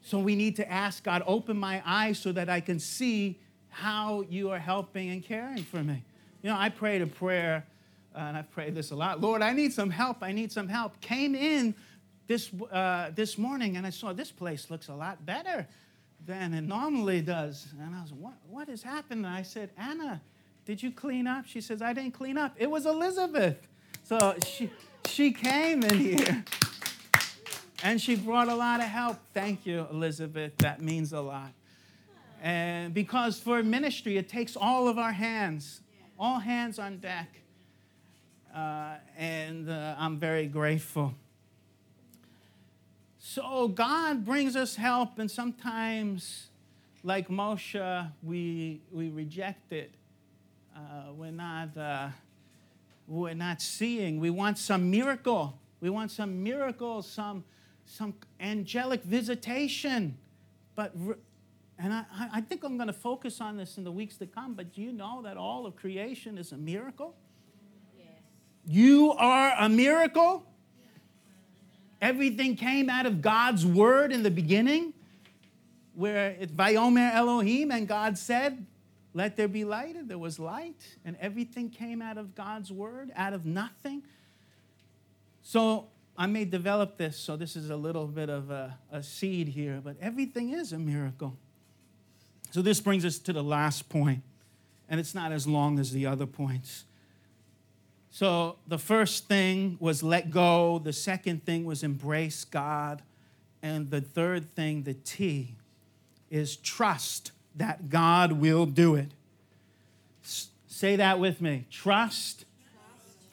So 0.00 0.18
we 0.18 0.34
need 0.34 0.56
to 0.56 0.70
ask 0.70 1.04
God, 1.04 1.22
open 1.26 1.58
my 1.58 1.82
eyes 1.84 2.18
so 2.18 2.32
that 2.32 2.48
I 2.48 2.60
can 2.60 2.78
see 2.78 3.38
how 3.70 4.24
you 4.28 4.50
are 4.50 4.58
helping 4.58 5.10
and 5.10 5.22
caring 5.22 5.62
for 5.62 5.82
me. 5.82 6.02
You 6.42 6.50
know, 6.50 6.56
I 6.56 6.68
prayed 6.68 7.02
a 7.02 7.06
prayer, 7.06 7.64
uh, 8.14 8.18
and 8.18 8.36
I've 8.36 8.50
prayed 8.50 8.74
this 8.74 8.90
a 8.90 8.96
lot. 8.96 9.20
Lord, 9.20 9.42
I 9.42 9.52
need 9.52 9.72
some 9.72 9.90
help. 9.90 10.18
I 10.22 10.32
need 10.32 10.52
some 10.52 10.68
help. 10.68 11.00
Came 11.00 11.34
in 11.34 11.74
this, 12.26 12.50
uh, 12.70 13.10
this 13.14 13.38
morning, 13.38 13.76
and 13.76 13.86
I 13.86 13.90
saw 13.90 14.12
this 14.12 14.30
place 14.30 14.70
looks 14.70 14.88
a 14.88 14.94
lot 14.94 15.24
better 15.24 15.66
than 16.26 16.54
it 16.54 16.62
normally 16.62 17.20
does. 17.20 17.66
And 17.80 17.94
I 17.94 18.02
was, 18.02 18.12
what, 18.12 18.34
what 18.48 18.68
has 18.68 18.82
happened? 18.82 19.24
And 19.24 19.34
I 19.34 19.42
said, 19.42 19.70
Anna, 19.78 20.20
did 20.64 20.82
you 20.82 20.90
clean 20.90 21.26
up? 21.26 21.46
She 21.46 21.60
says, 21.60 21.80
I 21.80 21.92
didn't 21.92 22.12
clean 22.12 22.36
up. 22.36 22.54
It 22.58 22.70
was 22.70 22.86
Elizabeth. 22.86 23.66
So 24.04 24.36
she, 24.46 24.70
she 25.06 25.32
came 25.32 25.82
in 25.82 25.98
here. 25.98 26.44
And 27.82 28.00
she 28.00 28.16
brought 28.16 28.48
a 28.48 28.54
lot 28.54 28.80
of 28.80 28.86
help. 28.86 29.18
Thank 29.32 29.64
you, 29.64 29.86
Elizabeth. 29.90 30.56
That 30.58 30.82
means 30.82 31.12
a 31.12 31.20
lot. 31.20 31.52
And 32.42 32.94
because 32.94 33.38
for 33.40 33.62
ministry, 33.62 34.16
it 34.16 34.28
takes 34.28 34.56
all 34.56 34.88
of 34.88 34.98
our 34.98 35.12
hands 35.12 35.80
all 36.18 36.40
hands 36.40 36.78
on 36.78 36.98
deck. 36.98 37.28
Uh, 38.54 38.94
and 39.16 39.70
uh, 39.70 39.94
I'm 39.98 40.18
very 40.18 40.46
grateful. 40.46 41.14
So 43.18 43.68
God 43.68 44.24
brings 44.24 44.56
us 44.56 44.74
help, 44.74 45.18
and 45.18 45.30
sometimes, 45.30 46.48
like 47.04 47.28
Moshe, 47.28 48.10
we, 48.22 48.80
we 48.90 49.10
reject 49.10 49.72
it. 49.72 49.92
Uh, 50.74 51.12
we're, 51.12 51.30
not, 51.30 51.76
uh, 51.76 52.08
we're 53.06 53.34
not 53.34 53.60
seeing. 53.60 54.18
We 54.18 54.30
want 54.30 54.58
some 54.58 54.90
miracle. 54.90 55.56
We 55.80 55.90
want 55.90 56.10
some 56.10 56.42
miracle, 56.42 57.02
some, 57.02 57.44
some 57.84 58.14
angelic 58.40 59.02
visitation. 59.04 60.16
But 60.74 60.94
and 61.78 61.92
I, 61.92 62.04
I 62.34 62.40
think 62.40 62.64
I'm 62.64 62.76
going 62.76 62.88
to 62.88 62.92
focus 62.92 63.40
on 63.40 63.56
this 63.56 63.78
in 63.78 63.84
the 63.84 63.92
weeks 63.92 64.16
to 64.16 64.26
come, 64.26 64.54
but 64.54 64.72
do 64.74 64.82
you 64.82 64.92
know 64.92 65.22
that 65.22 65.36
all 65.36 65.64
of 65.64 65.76
creation 65.76 66.36
is 66.36 66.50
a 66.50 66.56
miracle? 66.56 67.14
Yes. 67.96 68.08
You 68.66 69.12
are 69.12 69.54
a 69.58 69.68
miracle. 69.68 70.44
Everything 72.00 72.56
came 72.56 72.90
out 72.90 73.06
of 73.06 73.22
God's 73.22 73.64
word 73.64 74.12
in 74.12 74.22
the 74.22 74.30
beginning, 74.30 74.92
where 75.94 76.36
it's 76.38 76.52
Vayomer 76.52 77.12
Elohim, 77.12 77.70
and 77.70 77.86
God 77.86 78.18
said, 78.18 78.66
Let 79.14 79.36
there 79.36 79.48
be 79.48 79.64
light, 79.64 79.94
and 79.94 80.08
there 80.08 80.18
was 80.18 80.38
light, 80.38 80.96
and 81.04 81.16
everything 81.20 81.70
came 81.70 82.02
out 82.02 82.18
of 82.18 82.34
God's 82.34 82.72
word, 82.72 83.12
out 83.14 83.32
of 83.32 83.46
nothing. 83.46 84.02
So 85.42 85.88
I 86.16 86.26
may 86.26 86.44
develop 86.44 86.98
this, 86.98 87.16
so 87.16 87.36
this 87.36 87.54
is 87.54 87.70
a 87.70 87.76
little 87.76 88.06
bit 88.06 88.30
of 88.30 88.50
a, 88.50 88.78
a 88.90 89.02
seed 89.02 89.48
here, 89.48 89.80
but 89.82 89.96
everything 90.00 90.50
is 90.50 90.72
a 90.72 90.78
miracle. 90.78 91.36
So 92.50 92.62
this 92.62 92.80
brings 92.80 93.04
us 93.04 93.18
to 93.20 93.32
the 93.32 93.42
last 93.42 93.88
point, 93.88 94.22
and 94.88 94.98
it's 94.98 95.14
not 95.14 95.32
as 95.32 95.46
long 95.46 95.78
as 95.78 95.92
the 95.92 96.06
other 96.06 96.26
points. 96.26 96.84
So 98.10 98.56
the 98.66 98.78
first 98.78 99.28
thing 99.28 99.76
was 99.80 100.02
let 100.02 100.30
go, 100.30 100.78
the 100.78 100.92
second 100.92 101.44
thing 101.44 101.64
was 101.64 101.82
embrace 101.82 102.44
God, 102.44 103.02
and 103.62 103.90
the 103.90 104.00
third 104.00 104.54
thing, 104.54 104.84
the 104.84 104.94
T, 104.94 105.54
is 106.30 106.56
trust 106.56 107.32
that 107.56 107.90
God 107.90 108.32
will 108.32 108.66
do 108.66 108.94
it. 108.94 109.10
Say 110.22 110.96
that 110.96 111.18
with 111.18 111.40
me. 111.40 111.66
Trust. 111.70 112.44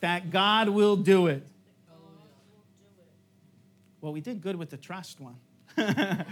that 0.02 0.32
God 0.32 0.70
will 0.70 0.96
do 0.96 1.28
it. 1.28 1.44
Well, 4.02 4.14
we 4.14 4.22
did 4.22 4.42
good 4.42 4.56
with 4.56 4.70
the 4.70 4.78
trust 4.78 5.20
one. 5.20 5.38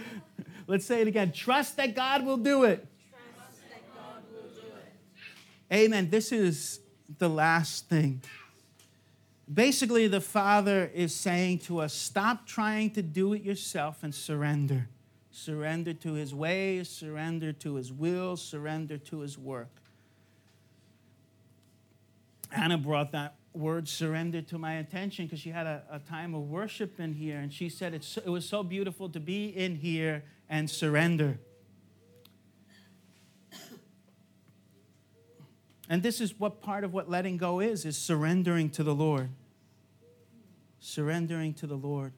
Let's 0.67 0.85
say 0.85 1.01
it 1.01 1.07
again. 1.07 1.31
Trust 1.31 1.77
that 1.77 1.95
God 1.95 2.25
will 2.25 2.37
do 2.37 2.63
it. 2.63 2.87
Will 4.31 4.41
do 4.43 4.61
it. 4.61 5.75
Amen. 5.75 6.09
This 6.09 6.31
is 6.31 6.79
the 7.17 7.29
last 7.29 7.89
thing. 7.89 8.21
Basically, 9.51 10.07
the 10.07 10.21
Father 10.21 10.89
is 10.93 11.13
saying 11.13 11.59
to 11.59 11.79
us 11.79 11.93
stop 11.93 12.47
trying 12.47 12.91
to 12.91 13.01
do 13.01 13.33
it 13.33 13.43
yourself 13.43 14.03
and 14.03 14.15
surrender. 14.15 14.87
Surrender 15.31 15.93
to 15.93 16.13
His 16.13 16.33
ways, 16.33 16.89
surrender 16.89 17.51
to 17.53 17.75
His 17.75 17.91
will, 17.91 18.37
surrender 18.37 18.97
to 18.97 19.19
His 19.19 19.37
work. 19.37 19.69
Anna 22.51 22.77
brought 22.77 23.11
that 23.11 23.35
word 23.53 23.87
surrender 23.87 24.41
to 24.41 24.57
my 24.57 24.75
attention 24.75 25.25
because 25.25 25.39
she 25.39 25.49
had 25.49 25.67
a, 25.67 25.83
a, 25.91 25.99
time 25.99 26.33
of 26.33 26.49
worship 26.49 26.99
in 26.99 27.13
here 27.13 27.37
and 27.37 27.53
she 27.53 27.69
said 27.69 27.93
it 27.93 28.29
was 28.29 28.47
so 28.47 28.63
beautiful 28.63 29.07
to 29.09 29.19
be 29.19 29.45
in 29.49 29.75
here 29.75 30.23
and 30.53 30.69
surrender. 30.69 31.39
And 35.89 36.03
this 36.03 36.21
is 36.21 36.39
what 36.39 36.61
part 36.61 36.83
of 36.83 36.93
what 36.93 37.09
letting 37.09 37.37
go 37.37 37.59
is, 37.59 37.85
is 37.85 37.97
surrendering 37.97 38.69
to 38.69 38.83
the 38.83 38.93
Lord. 38.93 39.31
Surrendering 40.79 41.55
to 41.55 41.65
the 41.65 41.75
Lord. 41.75 42.13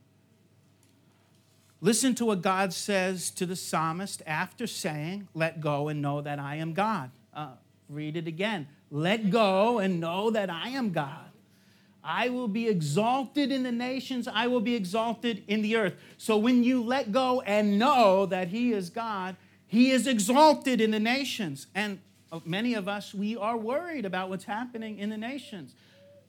Listen 1.79 2.13
to 2.15 2.25
what 2.25 2.41
God 2.41 2.73
says 2.73 3.31
to 3.31 3.45
the 3.45 3.55
psalmist 3.55 4.21
after 4.27 4.67
saying, 4.67 5.29
Let 5.33 5.61
go 5.61 5.87
and 5.87 6.01
know 6.01 6.19
that 6.19 6.37
I 6.37 6.57
am 6.57 6.73
God. 6.73 7.11
Uh, 7.33 7.51
read 7.87 8.17
it 8.17 8.27
again. 8.27 8.67
Let 8.91 9.29
go 9.29 9.79
and 9.79 10.01
know 10.01 10.31
that 10.31 10.49
I 10.49 10.69
am 10.69 10.91
God. 10.91 11.24
I 12.05 12.29
will 12.29 12.47
be 12.47 12.67
exalted 12.67 13.51
in 13.51 13.63
the 13.63 13.71
nations, 13.71 14.27
I 14.27 14.47
will 14.47 14.61
be 14.61 14.75
exalted 14.75 15.43
in 15.47 15.61
the 15.61 15.75
earth. 15.75 15.95
So 16.17 16.37
when 16.37 16.63
you 16.63 16.83
let 16.83 17.11
go 17.11 17.41
and 17.41 17.79
know 17.79 18.27
that 18.27 18.49
He 18.49 18.71
is 18.73 18.89
God, 18.89 19.35
He 19.67 19.91
is 19.91 20.05
exalted 20.05 20.79
in 20.79 20.91
the 20.91 20.99
nations. 20.99 21.67
And 21.73 21.99
uh, 22.31 22.39
many 22.45 22.75
of 22.75 22.87
us, 22.87 23.13
we 23.13 23.35
are 23.35 23.57
worried 23.57 24.05
about 24.05 24.29
what's 24.29 24.45
happening 24.45 24.99
in 24.99 25.09
the 25.09 25.17
nations. 25.17 25.73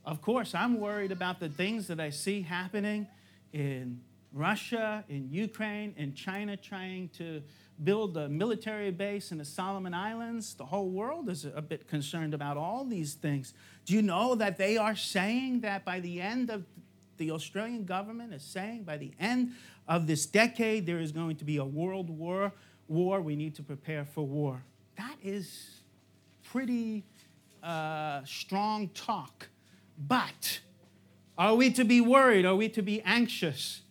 Of 0.05 0.23
course, 0.23 0.55
I'm 0.55 0.81
worried 0.81 1.13
about 1.13 1.41
the 1.41 1.49
things 1.49 1.89
that 1.89 2.01
I 2.01 2.11
see 2.11 2.43
happening 2.43 3.07
in 3.53 4.01
Russia, 4.33 5.05
in 5.09 5.29
Ukraine, 5.31 5.95
in 5.97 6.15
China 6.15 6.57
trying 6.57 7.09
to 7.19 7.43
build 7.83 8.17
a 8.17 8.29
military 8.29 8.91
base 8.91 9.33
in 9.33 9.39
the 9.39 9.45
Solomon 9.45 9.95
Islands. 9.95 10.55
The 10.55 10.65
whole 10.65 10.89
world 10.89 11.29
is 11.29 11.45
a 11.45 11.63
bit 11.63 11.89
concerned 11.89 12.35
about 12.35 12.57
all 12.57 12.85
these 12.85 13.15
things. 13.15 13.53
Do 13.85 13.95
you 13.95 14.03
know 14.03 14.35
that 14.35 14.57
they 14.57 14.77
are 14.77 14.97
saying 14.97 15.61
that 15.61 15.85
by 15.85 16.01
the 16.01 16.21
end 16.21 16.51
of 16.51 16.65
the 17.17 17.31
Australian 17.31 17.85
government 17.85 18.33
is 18.33 18.43
saying 18.43 18.85
by 18.85 18.97
the 18.97 19.13
end 19.19 19.53
of 19.89 20.07
this 20.07 20.27
decade 20.27 20.87
there 20.87 20.99
is 20.99 21.13
going 21.13 21.37
to 21.37 21.45
be 21.45 21.57
a 21.57 21.65
world 21.65 22.11
war. 22.11 22.53
War, 22.89 23.21
we 23.21 23.37
need 23.37 23.55
to 23.57 23.63
prepare 23.63 24.05
for 24.05 24.27
war. 24.27 24.63
That 24.97 25.17
is 25.23 25.81
pretty 26.45 27.05
uh, 27.63 28.23
strong 28.25 28.89
talk. 28.89 29.49
But 29.99 30.61
are 31.37 31.55
we 31.55 31.71
to 31.73 31.85
be 31.85 32.01
worried? 32.01 32.47
Are 32.47 32.55
we 32.55 32.69
to 32.71 32.83
be 32.83 33.03
anxious? 33.03 33.83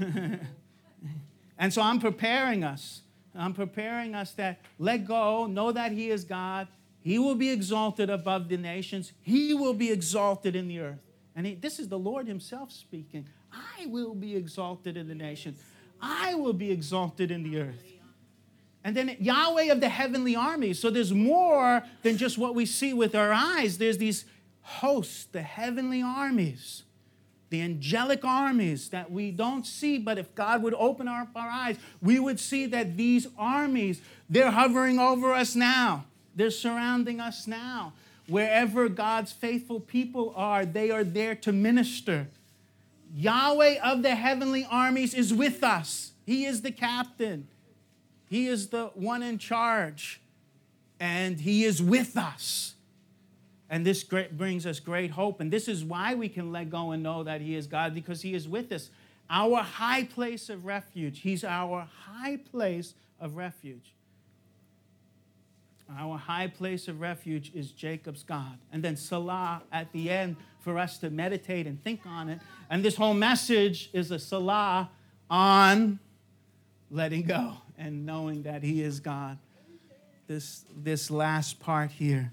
And 1.58 1.72
so 1.72 1.82
I'm 1.82 2.00
preparing 2.00 2.64
us. 2.64 3.02
I'm 3.34 3.54
preparing 3.54 4.14
us 4.14 4.32
that 4.32 4.60
let 4.78 5.06
go, 5.06 5.46
know 5.46 5.72
that 5.72 5.92
He 5.92 6.10
is 6.10 6.24
God. 6.24 6.68
He 7.00 7.18
will 7.18 7.34
be 7.34 7.50
exalted 7.50 8.08
above 8.10 8.48
the 8.48 8.56
nations, 8.56 9.12
He 9.22 9.54
will 9.54 9.74
be 9.74 9.90
exalted 9.90 10.56
in 10.56 10.68
the 10.68 10.80
earth. 10.80 11.00
And 11.36 11.46
he, 11.46 11.54
this 11.54 11.80
is 11.80 11.88
the 11.88 11.98
Lord 11.98 12.28
Himself 12.28 12.70
speaking. 12.70 13.28
I 13.52 13.86
will 13.86 14.14
be 14.14 14.36
exalted 14.36 14.96
in 14.96 15.08
the 15.08 15.14
nations, 15.14 15.58
I 16.00 16.34
will 16.34 16.52
be 16.52 16.70
exalted 16.70 17.30
in 17.30 17.42
the 17.42 17.60
earth. 17.60 17.82
And 18.86 18.94
then 18.94 19.16
Yahweh 19.18 19.72
of 19.72 19.80
the 19.80 19.88
heavenly 19.88 20.36
armies. 20.36 20.78
So 20.78 20.90
there's 20.90 21.12
more 21.12 21.82
than 22.02 22.18
just 22.18 22.36
what 22.36 22.54
we 22.54 22.66
see 22.66 22.92
with 22.92 23.14
our 23.14 23.32
eyes. 23.32 23.78
There's 23.78 23.96
these 23.96 24.26
hosts, 24.60 25.24
the 25.32 25.40
heavenly 25.40 26.02
armies, 26.02 26.82
the 27.54 27.62
angelic 27.62 28.24
armies 28.24 28.88
that 28.88 29.12
we 29.12 29.30
don't 29.30 29.64
see, 29.64 29.96
but 29.96 30.18
if 30.18 30.34
God 30.34 30.60
would 30.64 30.74
open 30.74 31.06
our, 31.06 31.28
our 31.36 31.48
eyes, 31.48 31.76
we 32.02 32.18
would 32.18 32.40
see 32.40 32.66
that 32.66 32.96
these 32.96 33.28
armies, 33.38 34.00
they're 34.28 34.50
hovering 34.50 34.98
over 34.98 35.32
us 35.32 35.54
now. 35.54 36.04
They're 36.34 36.50
surrounding 36.50 37.20
us 37.20 37.46
now. 37.46 37.92
Wherever 38.26 38.88
God's 38.88 39.30
faithful 39.30 39.78
people 39.78 40.32
are, 40.34 40.66
they 40.66 40.90
are 40.90 41.04
there 41.04 41.36
to 41.36 41.52
minister. 41.52 42.26
Yahweh 43.14 43.78
of 43.84 44.02
the 44.02 44.16
heavenly 44.16 44.66
armies 44.68 45.14
is 45.14 45.32
with 45.32 45.62
us. 45.62 46.10
He 46.26 46.46
is 46.46 46.62
the 46.62 46.72
captain, 46.72 47.46
He 48.28 48.48
is 48.48 48.70
the 48.70 48.86
one 48.94 49.22
in 49.22 49.38
charge, 49.38 50.20
and 50.98 51.38
He 51.38 51.62
is 51.62 51.80
with 51.80 52.16
us. 52.16 52.73
And 53.70 53.84
this 53.84 54.02
great, 54.02 54.36
brings 54.36 54.66
us 54.66 54.78
great 54.78 55.10
hope. 55.10 55.40
And 55.40 55.50
this 55.50 55.68
is 55.68 55.84
why 55.84 56.14
we 56.14 56.28
can 56.28 56.52
let 56.52 56.70
go 56.70 56.92
and 56.92 57.02
know 57.02 57.22
that 57.24 57.40
He 57.40 57.54
is 57.54 57.66
God, 57.66 57.94
because 57.94 58.22
He 58.22 58.34
is 58.34 58.46
with 58.48 58.70
us. 58.72 58.90
Our 59.30 59.62
high 59.62 60.04
place 60.04 60.50
of 60.50 60.66
refuge. 60.66 61.20
He's 61.20 61.44
our 61.44 61.88
high 62.06 62.36
place 62.36 62.94
of 63.18 63.36
refuge. 63.36 63.94
Our 65.98 66.16
high 66.16 66.46
place 66.46 66.88
of 66.88 67.00
refuge 67.00 67.52
is 67.54 67.70
Jacob's 67.70 68.22
God. 68.22 68.58
And 68.72 68.82
then 68.82 68.96
Selah 68.96 69.62
at 69.72 69.92
the 69.92 70.10
end 70.10 70.36
for 70.60 70.78
us 70.78 70.98
to 70.98 71.10
meditate 71.10 71.66
and 71.66 71.82
think 71.82 72.00
on 72.06 72.28
it. 72.28 72.40
And 72.70 72.84
this 72.84 72.96
whole 72.96 73.14
message 73.14 73.90
is 73.92 74.10
a 74.10 74.18
Selah 74.18 74.90
on 75.30 75.98
letting 76.90 77.22
go 77.22 77.58
and 77.76 78.06
knowing 78.06 78.42
that 78.42 78.62
He 78.62 78.82
is 78.82 79.00
God. 79.00 79.38
This, 80.26 80.64
this 80.74 81.10
last 81.10 81.60
part 81.60 81.90
here. 81.90 82.32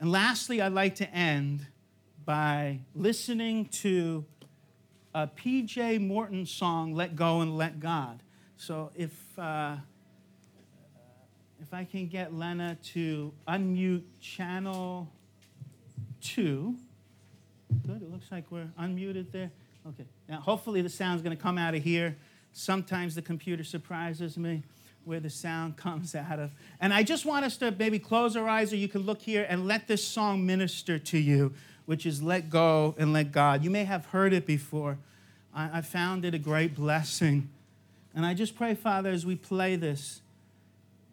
And 0.00 0.10
lastly, 0.10 0.60
I'd 0.60 0.72
like 0.72 0.96
to 0.96 1.10
end 1.10 1.66
by 2.24 2.80
listening 2.94 3.66
to 3.66 4.24
a 5.14 5.26
PJ 5.26 6.06
Morton 6.06 6.44
song, 6.44 6.94
Let 6.94 7.16
Go 7.16 7.40
and 7.40 7.56
Let 7.56 7.80
God. 7.80 8.22
So 8.56 8.90
if, 8.94 9.38
uh, 9.38 9.76
if 11.60 11.72
I 11.72 11.84
can 11.84 12.06
get 12.06 12.34
Lena 12.34 12.76
to 12.92 13.32
unmute 13.48 14.04
channel 14.20 15.10
two. 16.20 16.76
Good, 17.86 18.02
it 18.02 18.10
looks 18.10 18.30
like 18.30 18.50
we're 18.50 18.68
unmuted 18.80 19.30
there. 19.32 19.50
Okay, 19.88 20.04
now 20.28 20.40
hopefully 20.40 20.82
the 20.82 20.88
sound's 20.88 21.22
gonna 21.22 21.36
come 21.36 21.58
out 21.58 21.74
of 21.74 21.82
here. 21.82 22.16
Sometimes 22.52 23.14
the 23.14 23.22
computer 23.22 23.62
surprises 23.62 24.36
me 24.36 24.62
where 25.06 25.20
the 25.20 25.30
sound 25.30 25.76
comes 25.78 26.14
out 26.14 26.38
of. 26.38 26.50
And 26.80 26.92
I 26.92 27.02
just 27.02 27.24
want 27.24 27.46
us 27.46 27.56
to 27.58 27.70
maybe 27.70 27.98
close 27.98 28.36
our 28.36 28.48
eyes, 28.48 28.72
or 28.72 28.76
you 28.76 28.88
can 28.88 29.02
look 29.02 29.22
here 29.22 29.46
and 29.48 29.66
let 29.66 29.88
this 29.88 30.06
song 30.06 30.44
minister 30.44 30.98
to 30.98 31.18
you, 31.18 31.54
which 31.86 32.04
is 32.04 32.22
Let 32.22 32.50
Go 32.50 32.94
and 32.98 33.12
Let 33.12 33.32
God. 33.32 33.64
You 33.64 33.70
may 33.70 33.84
have 33.84 34.06
heard 34.06 34.32
it 34.32 34.46
before. 34.46 34.98
I, 35.54 35.78
I 35.78 35.80
found 35.80 36.24
it 36.24 36.34
a 36.34 36.38
great 36.38 36.74
blessing. 36.74 37.48
And 38.14 38.26
I 38.26 38.34
just 38.34 38.56
pray, 38.56 38.74
Father, 38.74 39.10
as 39.10 39.24
we 39.24 39.36
play 39.36 39.76
this, 39.76 40.20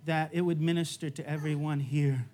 that 0.06 0.30
it 0.34 0.41
would 0.41 0.60
minister 0.60 1.10
to 1.10 1.30
everyone 1.30 1.80
here. 1.80 2.26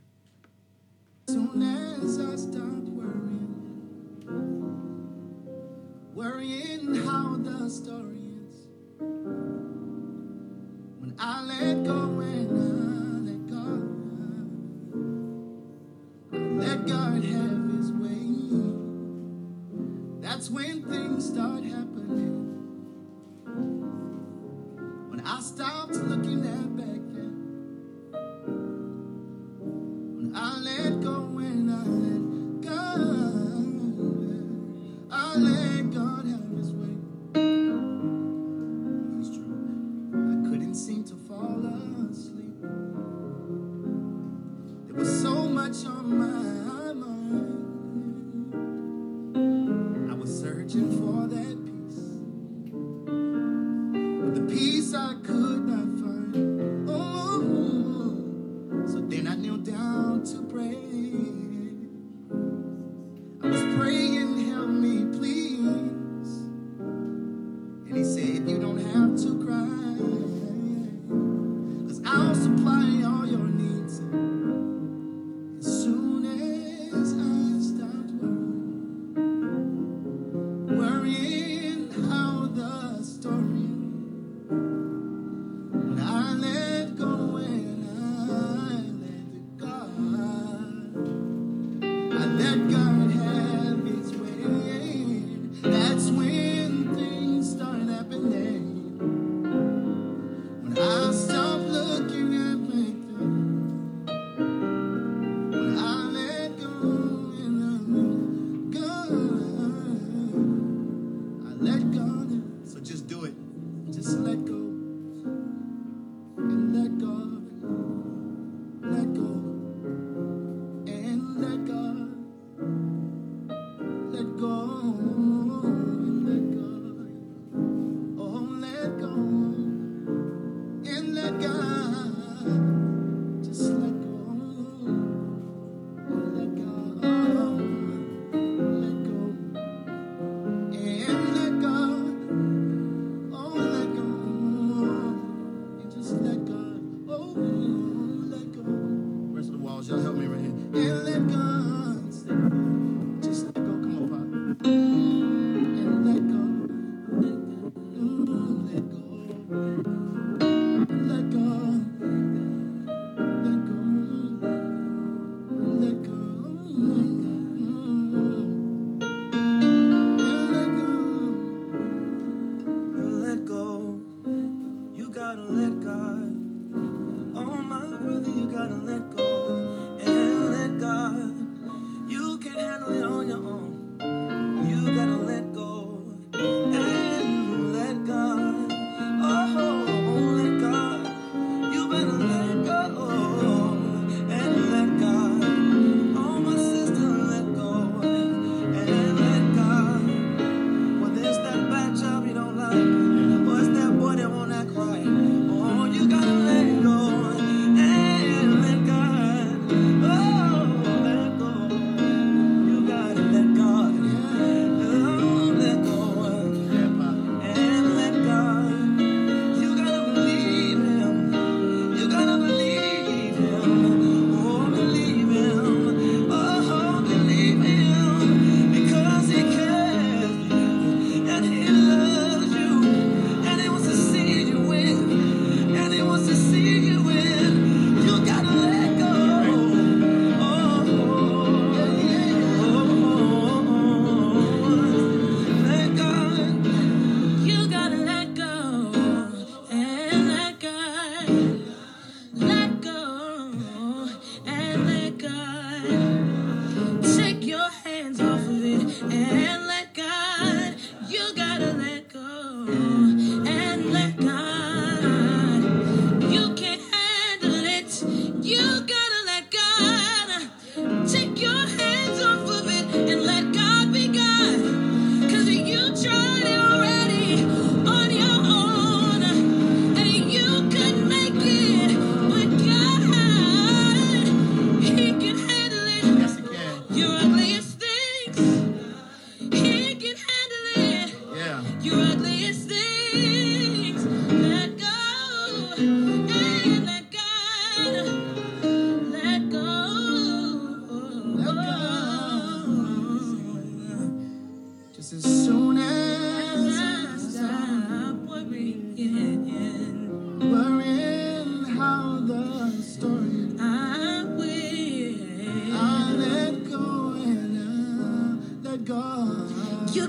Soon 1.28 1.62
as 1.62 2.20
I 2.20 2.36
stop 2.36 2.64
worrying, 2.64 3.86
worrying 6.16 6.96
how 6.96 7.36
the 7.38 7.70
story 7.70 8.16
ends. 8.16 9.59
I 11.22 11.44
let 11.44 11.84
go 11.84 12.22
and 12.22 12.50
I 12.56 13.20
let 13.28 13.48
God, 13.52 13.84
I 16.34 16.38
let 16.66 16.88
God 16.88 17.24
have 17.26 17.70
His 17.72 17.92
way. 17.92 18.26
That's 20.22 20.50
when 20.50 20.84
things 20.84 21.28
start 21.28 21.66
happening. 21.66 22.59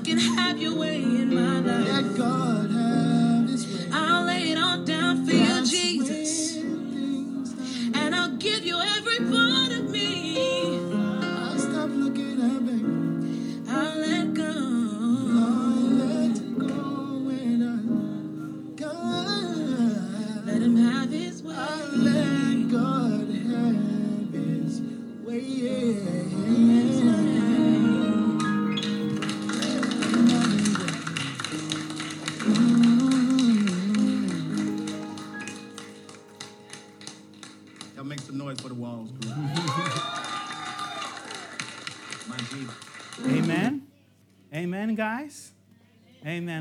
You 0.03 0.17
can 0.17 0.19
have 0.19 0.57
your 0.57 0.80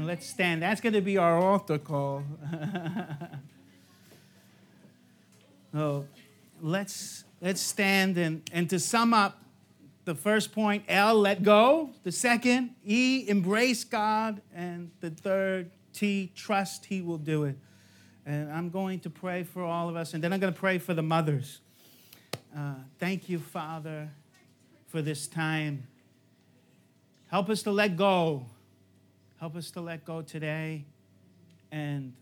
Let's 0.10 0.26
stand. 0.26 0.64
That's 0.64 0.82
going 0.82 0.94
to 0.94 1.02
be 1.02 1.20
our 1.20 1.38
altar 1.38 1.78
call. 1.78 2.24
oh, 5.76 6.06
let's 6.60 7.26
let's 7.40 7.62
stand 7.62 8.18
and 8.18 8.42
and 8.52 8.68
to 8.72 8.80
sum 8.80 9.14
up, 9.14 9.44
the 10.06 10.16
first 10.16 10.52
point, 10.52 10.86
L, 10.88 11.14
let 11.14 11.44
go. 11.44 11.92
The 12.02 12.12
second, 12.12 12.72
E, 12.84 13.26
embrace 13.28 13.84
God, 13.84 14.42
and 14.52 14.90
the 15.00 15.12
third, 15.12 15.70
T, 15.94 16.32
trust 16.36 16.86
He 16.86 17.04
will 17.04 17.20
do 17.20 17.44
it. 17.44 17.60
And 18.26 18.52
I'm 18.52 18.72
going 18.72 19.02
to 19.02 19.12
pray 19.12 19.44
for 19.44 19.64
all 19.64 19.90
of 19.90 19.96
us, 19.96 20.16
and 20.16 20.24
then 20.24 20.34
I'm 20.34 20.40
going 20.40 20.52
to 20.52 20.60
pray 20.60 20.80
for 20.80 20.96
the 20.96 21.04
mothers. 21.04 21.62
Uh, 22.58 22.74
thank 22.98 23.30
you, 23.30 23.38
Father, 23.38 24.10
for 24.88 25.04
this 25.04 25.28
time. 25.28 25.86
Help 27.28 27.48
us 27.48 27.62
to 27.62 27.72
let 27.72 27.96
go. 27.96 28.48
Help 29.40 29.56
us 29.56 29.72
to 29.72 29.82
let 29.82 30.04
go 30.06 30.22
today. 30.22 30.86
And 31.72 32.14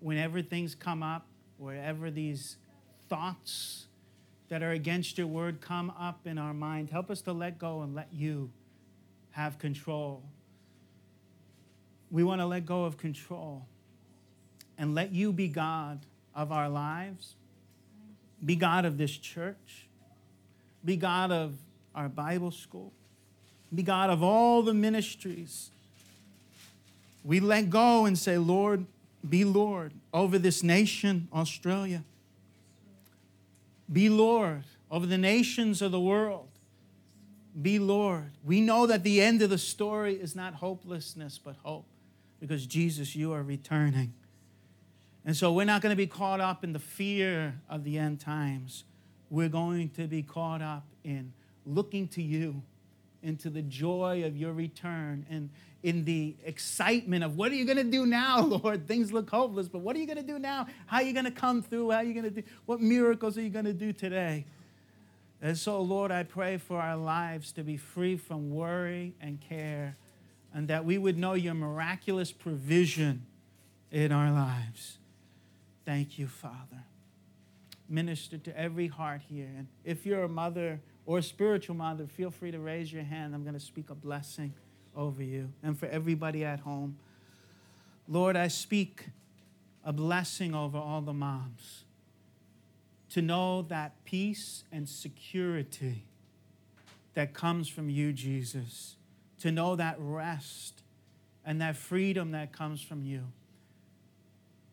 whenever 0.00 0.42
things 0.42 0.74
come 0.74 1.02
up, 1.02 1.26
wherever 1.56 2.10
these 2.10 2.56
thoughts 3.08 3.86
that 4.48 4.62
are 4.62 4.72
against 4.72 5.16
your 5.16 5.26
word 5.26 5.60
come 5.60 5.90
up 5.98 6.26
in 6.26 6.38
our 6.38 6.52
mind, 6.52 6.90
help 6.90 7.10
us 7.10 7.22
to 7.22 7.32
let 7.32 7.58
go 7.58 7.82
and 7.82 7.94
let 7.94 8.08
you 8.12 8.50
have 9.30 9.58
control. 9.58 10.22
We 12.10 12.24
want 12.24 12.40
to 12.40 12.46
let 12.46 12.66
go 12.66 12.84
of 12.84 12.98
control 12.98 13.66
and 14.76 14.94
let 14.94 15.12
you 15.12 15.32
be 15.32 15.48
God 15.48 16.04
of 16.34 16.50
our 16.52 16.68
lives, 16.68 17.36
be 18.44 18.56
God 18.56 18.84
of 18.84 18.98
this 18.98 19.12
church, 19.16 19.88
be 20.84 20.96
God 20.96 21.30
of 21.30 21.54
our 21.94 22.08
Bible 22.08 22.50
school, 22.50 22.92
be 23.74 23.82
God 23.82 24.10
of 24.10 24.22
all 24.22 24.62
the 24.62 24.74
ministries. 24.74 25.70
We 27.24 27.40
let 27.40 27.70
go 27.70 28.06
and 28.06 28.18
say, 28.18 28.38
Lord, 28.38 28.86
be 29.28 29.44
Lord 29.44 29.92
over 30.12 30.38
this 30.38 30.62
nation, 30.62 31.28
Australia. 31.32 32.04
Be 33.92 34.08
Lord 34.08 34.64
over 34.90 35.06
the 35.06 35.18
nations 35.18 35.82
of 35.82 35.92
the 35.92 36.00
world. 36.00 36.48
Be 37.60 37.78
Lord. 37.78 38.30
We 38.44 38.60
know 38.60 38.86
that 38.86 39.02
the 39.02 39.20
end 39.20 39.42
of 39.42 39.50
the 39.50 39.58
story 39.58 40.14
is 40.14 40.34
not 40.34 40.54
hopelessness, 40.54 41.38
but 41.38 41.56
hope, 41.62 41.86
because 42.38 42.66
Jesus, 42.66 43.14
you 43.14 43.32
are 43.32 43.42
returning. 43.42 44.14
And 45.24 45.36
so 45.36 45.52
we're 45.52 45.66
not 45.66 45.82
going 45.82 45.90
to 45.90 45.96
be 45.96 46.06
caught 46.06 46.40
up 46.40 46.64
in 46.64 46.72
the 46.72 46.78
fear 46.78 47.60
of 47.68 47.84
the 47.84 47.98
end 47.98 48.20
times. 48.20 48.84
We're 49.28 49.48
going 49.48 49.90
to 49.90 50.06
be 50.06 50.22
caught 50.22 50.62
up 50.62 50.86
in 51.04 51.32
looking 51.66 52.08
to 52.08 52.22
you, 52.22 52.62
into 53.22 53.50
the 53.50 53.62
joy 53.62 54.24
of 54.24 54.36
your 54.36 54.52
return, 54.52 55.26
and 55.30 55.50
in 55.82 56.04
the 56.04 56.34
excitement 56.44 57.24
of 57.24 57.36
what 57.36 57.52
are 57.52 57.54
you 57.54 57.64
going 57.64 57.78
to 57.78 57.84
do 57.84 58.06
now, 58.06 58.40
Lord? 58.44 58.86
Things 58.86 59.12
look 59.12 59.30
hopeless, 59.30 59.68
but 59.68 59.80
what 59.80 59.96
are 59.96 59.98
you 59.98 60.06
going 60.06 60.18
to 60.18 60.22
do 60.22 60.38
now? 60.38 60.66
How 60.86 60.98
are 60.98 61.02
you 61.02 61.12
going 61.12 61.24
to 61.24 61.30
come 61.30 61.62
through? 61.62 61.90
How 61.90 61.98
are 61.98 62.04
you 62.04 62.14
going 62.14 62.24
to 62.24 62.30
do? 62.30 62.42
What 62.66 62.80
miracles 62.80 63.38
are 63.38 63.42
you 63.42 63.50
going 63.50 63.64
to 63.64 63.72
do 63.72 63.92
today? 63.92 64.44
And 65.42 65.56
so, 65.56 65.80
Lord, 65.80 66.10
I 66.10 66.22
pray 66.22 66.58
for 66.58 66.78
our 66.78 66.96
lives 66.96 67.52
to 67.52 67.62
be 67.62 67.78
free 67.78 68.16
from 68.16 68.50
worry 68.50 69.14
and 69.20 69.40
care, 69.40 69.96
and 70.52 70.68
that 70.68 70.84
we 70.84 70.98
would 70.98 71.16
know 71.16 71.32
your 71.34 71.54
miraculous 71.54 72.30
provision 72.30 73.24
in 73.90 74.12
our 74.12 74.30
lives. 74.30 74.98
Thank 75.86 76.18
you, 76.18 76.26
Father. 76.26 76.84
Minister 77.88 78.38
to 78.38 78.58
every 78.58 78.86
heart 78.86 79.22
here. 79.28 79.48
And 79.56 79.66
if 79.84 80.04
you're 80.04 80.24
a 80.24 80.28
mother 80.28 80.80
or 81.06 81.22
spiritual 81.22 81.74
mother, 81.76 82.06
feel 82.06 82.30
free 82.30 82.50
to 82.50 82.58
raise 82.58 82.92
your 82.92 83.02
hand. 83.02 83.34
I'm 83.34 83.42
going 83.42 83.54
to 83.54 83.60
speak 83.60 83.90
a 83.90 83.94
blessing 83.94 84.54
over 84.96 85.22
you 85.22 85.52
and 85.62 85.78
for 85.78 85.86
everybody 85.86 86.44
at 86.44 86.60
home. 86.60 86.96
Lord, 88.08 88.36
I 88.36 88.48
speak 88.48 89.06
a 89.84 89.92
blessing 89.92 90.54
over 90.54 90.78
all 90.78 91.00
the 91.00 91.12
moms 91.12 91.84
to 93.10 93.22
know 93.22 93.62
that 93.62 94.04
peace 94.04 94.64
and 94.70 94.88
security 94.88 96.04
that 97.14 97.34
comes 97.34 97.68
from 97.68 97.90
you, 97.90 98.12
Jesus, 98.12 98.96
to 99.40 99.50
know 99.50 99.74
that 99.76 99.96
rest 99.98 100.82
and 101.44 101.60
that 101.60 101.76
freedom 101.76 102.30
that 102.32 102.52
comes 102.52 102.82
from 102.82 103.04
you. 103.04 103.24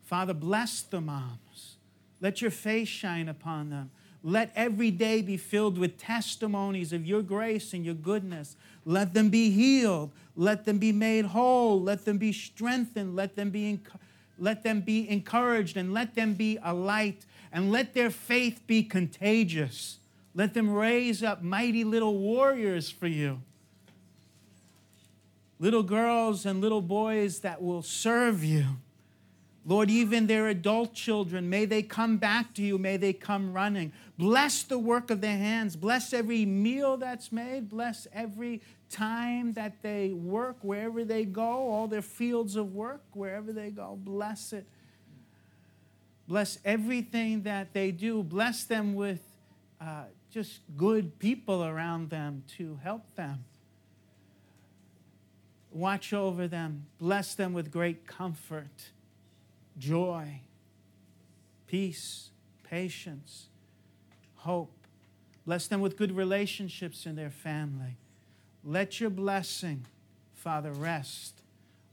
Father, 0.04 0.34
bless 0.34 0.82
the 0.82 1.00
moms. 1.00 1.76
Let 2.20 2.40
your 2.40 2.50
face 2.50 2.88
shine 2.88 3.28
upon 3.28 3.70
them. 3.70 3.90
Let 4.28 4.52
every 4.54 4.90
day 4.90 5.22
be 5.22 5.38
filled 5.38 5.78
with 5.78 5.96
testimonies 5.96 6.92
of 6.92 7.06
your 7.06 7.22
grace 7.22 7.72
and 7.72 7.82
your 7.82 7.94
goodness. 7.94 8.56
Let 8.84 9.14
them 9.14 9.30
be 9.30 9.50
healed. 9.50 10.10
Let 10.36 10.66
them 10.66 10.76
be 10.76 10.92
made 10.92 11.24
whole. 11.24 11.80
Let 11.80 12.04
them 12.04 12.18
be 12.18 12.34
strengthened. 12.34 13.16
Let 13.16 13.36
them 13.36 13.48
be, 13.48 13.72
enc- 13.72 13.98
let 14.38 14.62
them 14.64 14.82
be 14.82 15.08
encouraged 15.08 15.78
and 15.78 15.94
let 15.94 16.14
them 16.14 16.34
be 16.34 16.58
a 16.62 16.74
light. 16.74 17.24
And 17.50 17.72
let 17.72 17.94
their 17.94 18.10
faith 18.10 18.60
be 18.66 18.82
contagious. 18.82 19.96
Let 20.34 20.52
them 20.52 20.68
raise 20.68 21.22
up 21.22 21.42
mighty 21.42 21.82
little 21.82 22.18
warriors 22.18 22.90
for 22.90 23.06
you. 23.06 23.40
Little 25.58 25.82
girls 25.82 26.44
and 26.44 26.60
little 26.60 26.82
boys 26.82 27.40
that 27.40 27.62
will 27.62 27.80
serve 27.80 28.44
you. 28.44 28.76
Lord, 29.68 29.90
even 29.90 30.26
their 30.26 30.48
adult 30.48 30.94
children, 30.94 31.50
may 31.50 31.66
they 31.66 31.82
come 31.82 32.16
back 32.16 32.54
to 32.54 32.62
you. 32.62 32.78
May 32.78 32.96
they 32.96 33.12
come 33.12 33.52
running. 33.52 33.92
Bless 34.18 34.64
the 34.64 34.78
work 34.78 35.10
of 35.10 35.20
their 35.20 35.36
hands. 35.36 35.76
Bless 35.76 36.12
every 36.12 36.44
meal 36.44 36.96
that's 36.96 37.30
made. 37.30 37.68
Bless 37.68 38.08
every 38.12 38.60
time 38.90 39.52
that 39.52 39.80
they 39.80 40.12
work, 40.12 40.56
wherever 40.62 41.04
they 41.04 41.24
go, 41.24 41.70
all 41.70 41.86
their 41.86 42.02
fields 42.02 42.56
of 42.56 42.74
work, 42.74 43.02
wherever 43.12 43.52
they 43.52 43.70
go. 43.70 43.96
Bless 44.02 44.52
it. 44.52 44.66
Bless 46.26 46.58
everything 46.64 47.42
that 47.42 47.72
they 47.72 47.92
do. 47.92 48.22
Bless 48.22 48.64
them 48.64 48.94
with 48.94 49.20
uh, 49.80 50.04
just 50.30 50.60
good 50.76 51.18
people 51.20 51.64
around 51.64 52.10
them 52.10 52.42
to 52.56 52.78
help 52.82 53.14
them. 53.14 53.44
Watch 55.70 56.12
over 56.12 56.48
them. 56.48 56.86
Bless 56.98 57.34
them 57.34 57.52
with 57.52 57.70
great 57.70 58.06
comfort, 58.06 58.90
joy, 59.78 60.40
peace, 61.66 62.30
patience, 62.64 63.47
hope. 64.38 64.72
Bless 65.46 65.66
them 65.66 65.80
with 65.80 65.96
good 65.96 66.12
relationships 66.12 67.06
in 67.06 67.16
their 67.16 67.30
family. 67.30 67.96
Let 68.64 69.00
your 69.00 69.10
blessing, 69.10 69.86
Father, 70.34 70.72
rest 70.72 71.42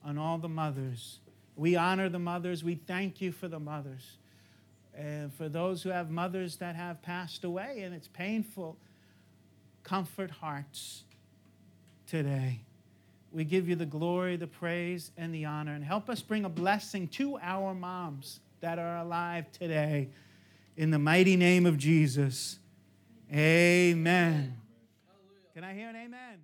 on 0.04 0.18
all 0.18 0.38
the 0.38 0.50
mothers. 0.50 1.20
We 1.56 1.76
honor 1.76 2.10
the 2.10 2.20
mothers. 2.20 2.64
We 2.64 2.76
thank 2.76 3.22
you 3.22 3.32
for 3.32 3.48
the 3.48 3.60
mothers. 3.60 4.18
And 4.94 5.34
for 5.34 5.50
those 5.50 5.84
who 5.84 5.90
have 5.90 6.10
mothers 6.10 6.58
that 6.58 6.76
have 6.76 7.02
passed 7.02 7.44
away 7.44 7.82
and 7.82 7.94
it's 7.94 8.08
painful, 8.08 8.78
comfort 9.84 10.32
hearts 10.32 11.04
today. 12.08 12.62
We 13.32 13.44
give 13.44 13.68
you 13.68 13.76
the 13.76 13.86
glory, 13.86 14.38
the 14.38 14.48
praise, 14.48 15.12
and 15.18 15.34
the 15.34 15.46
honor. 15.46 15.74
And 15.74 15.84
help 15.84 16.10
us 16.10 16.22
bring 16.22 16.46
a 16.46 16.50
blessing 16.50 17.08
to 17.10 17.38
our 17.40 17.74
moms 17.74 18.40
that 18.62 18.80
are 18.80 18.98
alive 18.98 19.52
today. 19.52 20.10
In 20.78 20.92
the 20.92 21.00
mighty 21.00 21.38
name 21.38 21.66
of 21.66 21.78
Jesus. 21.78 22.60
Amen. 23.32 24.58
Can 25.54 25.64
I 25.64 25.74
hear 25.74 25.90
an 25.90 25.96
amen? 25.96 26.42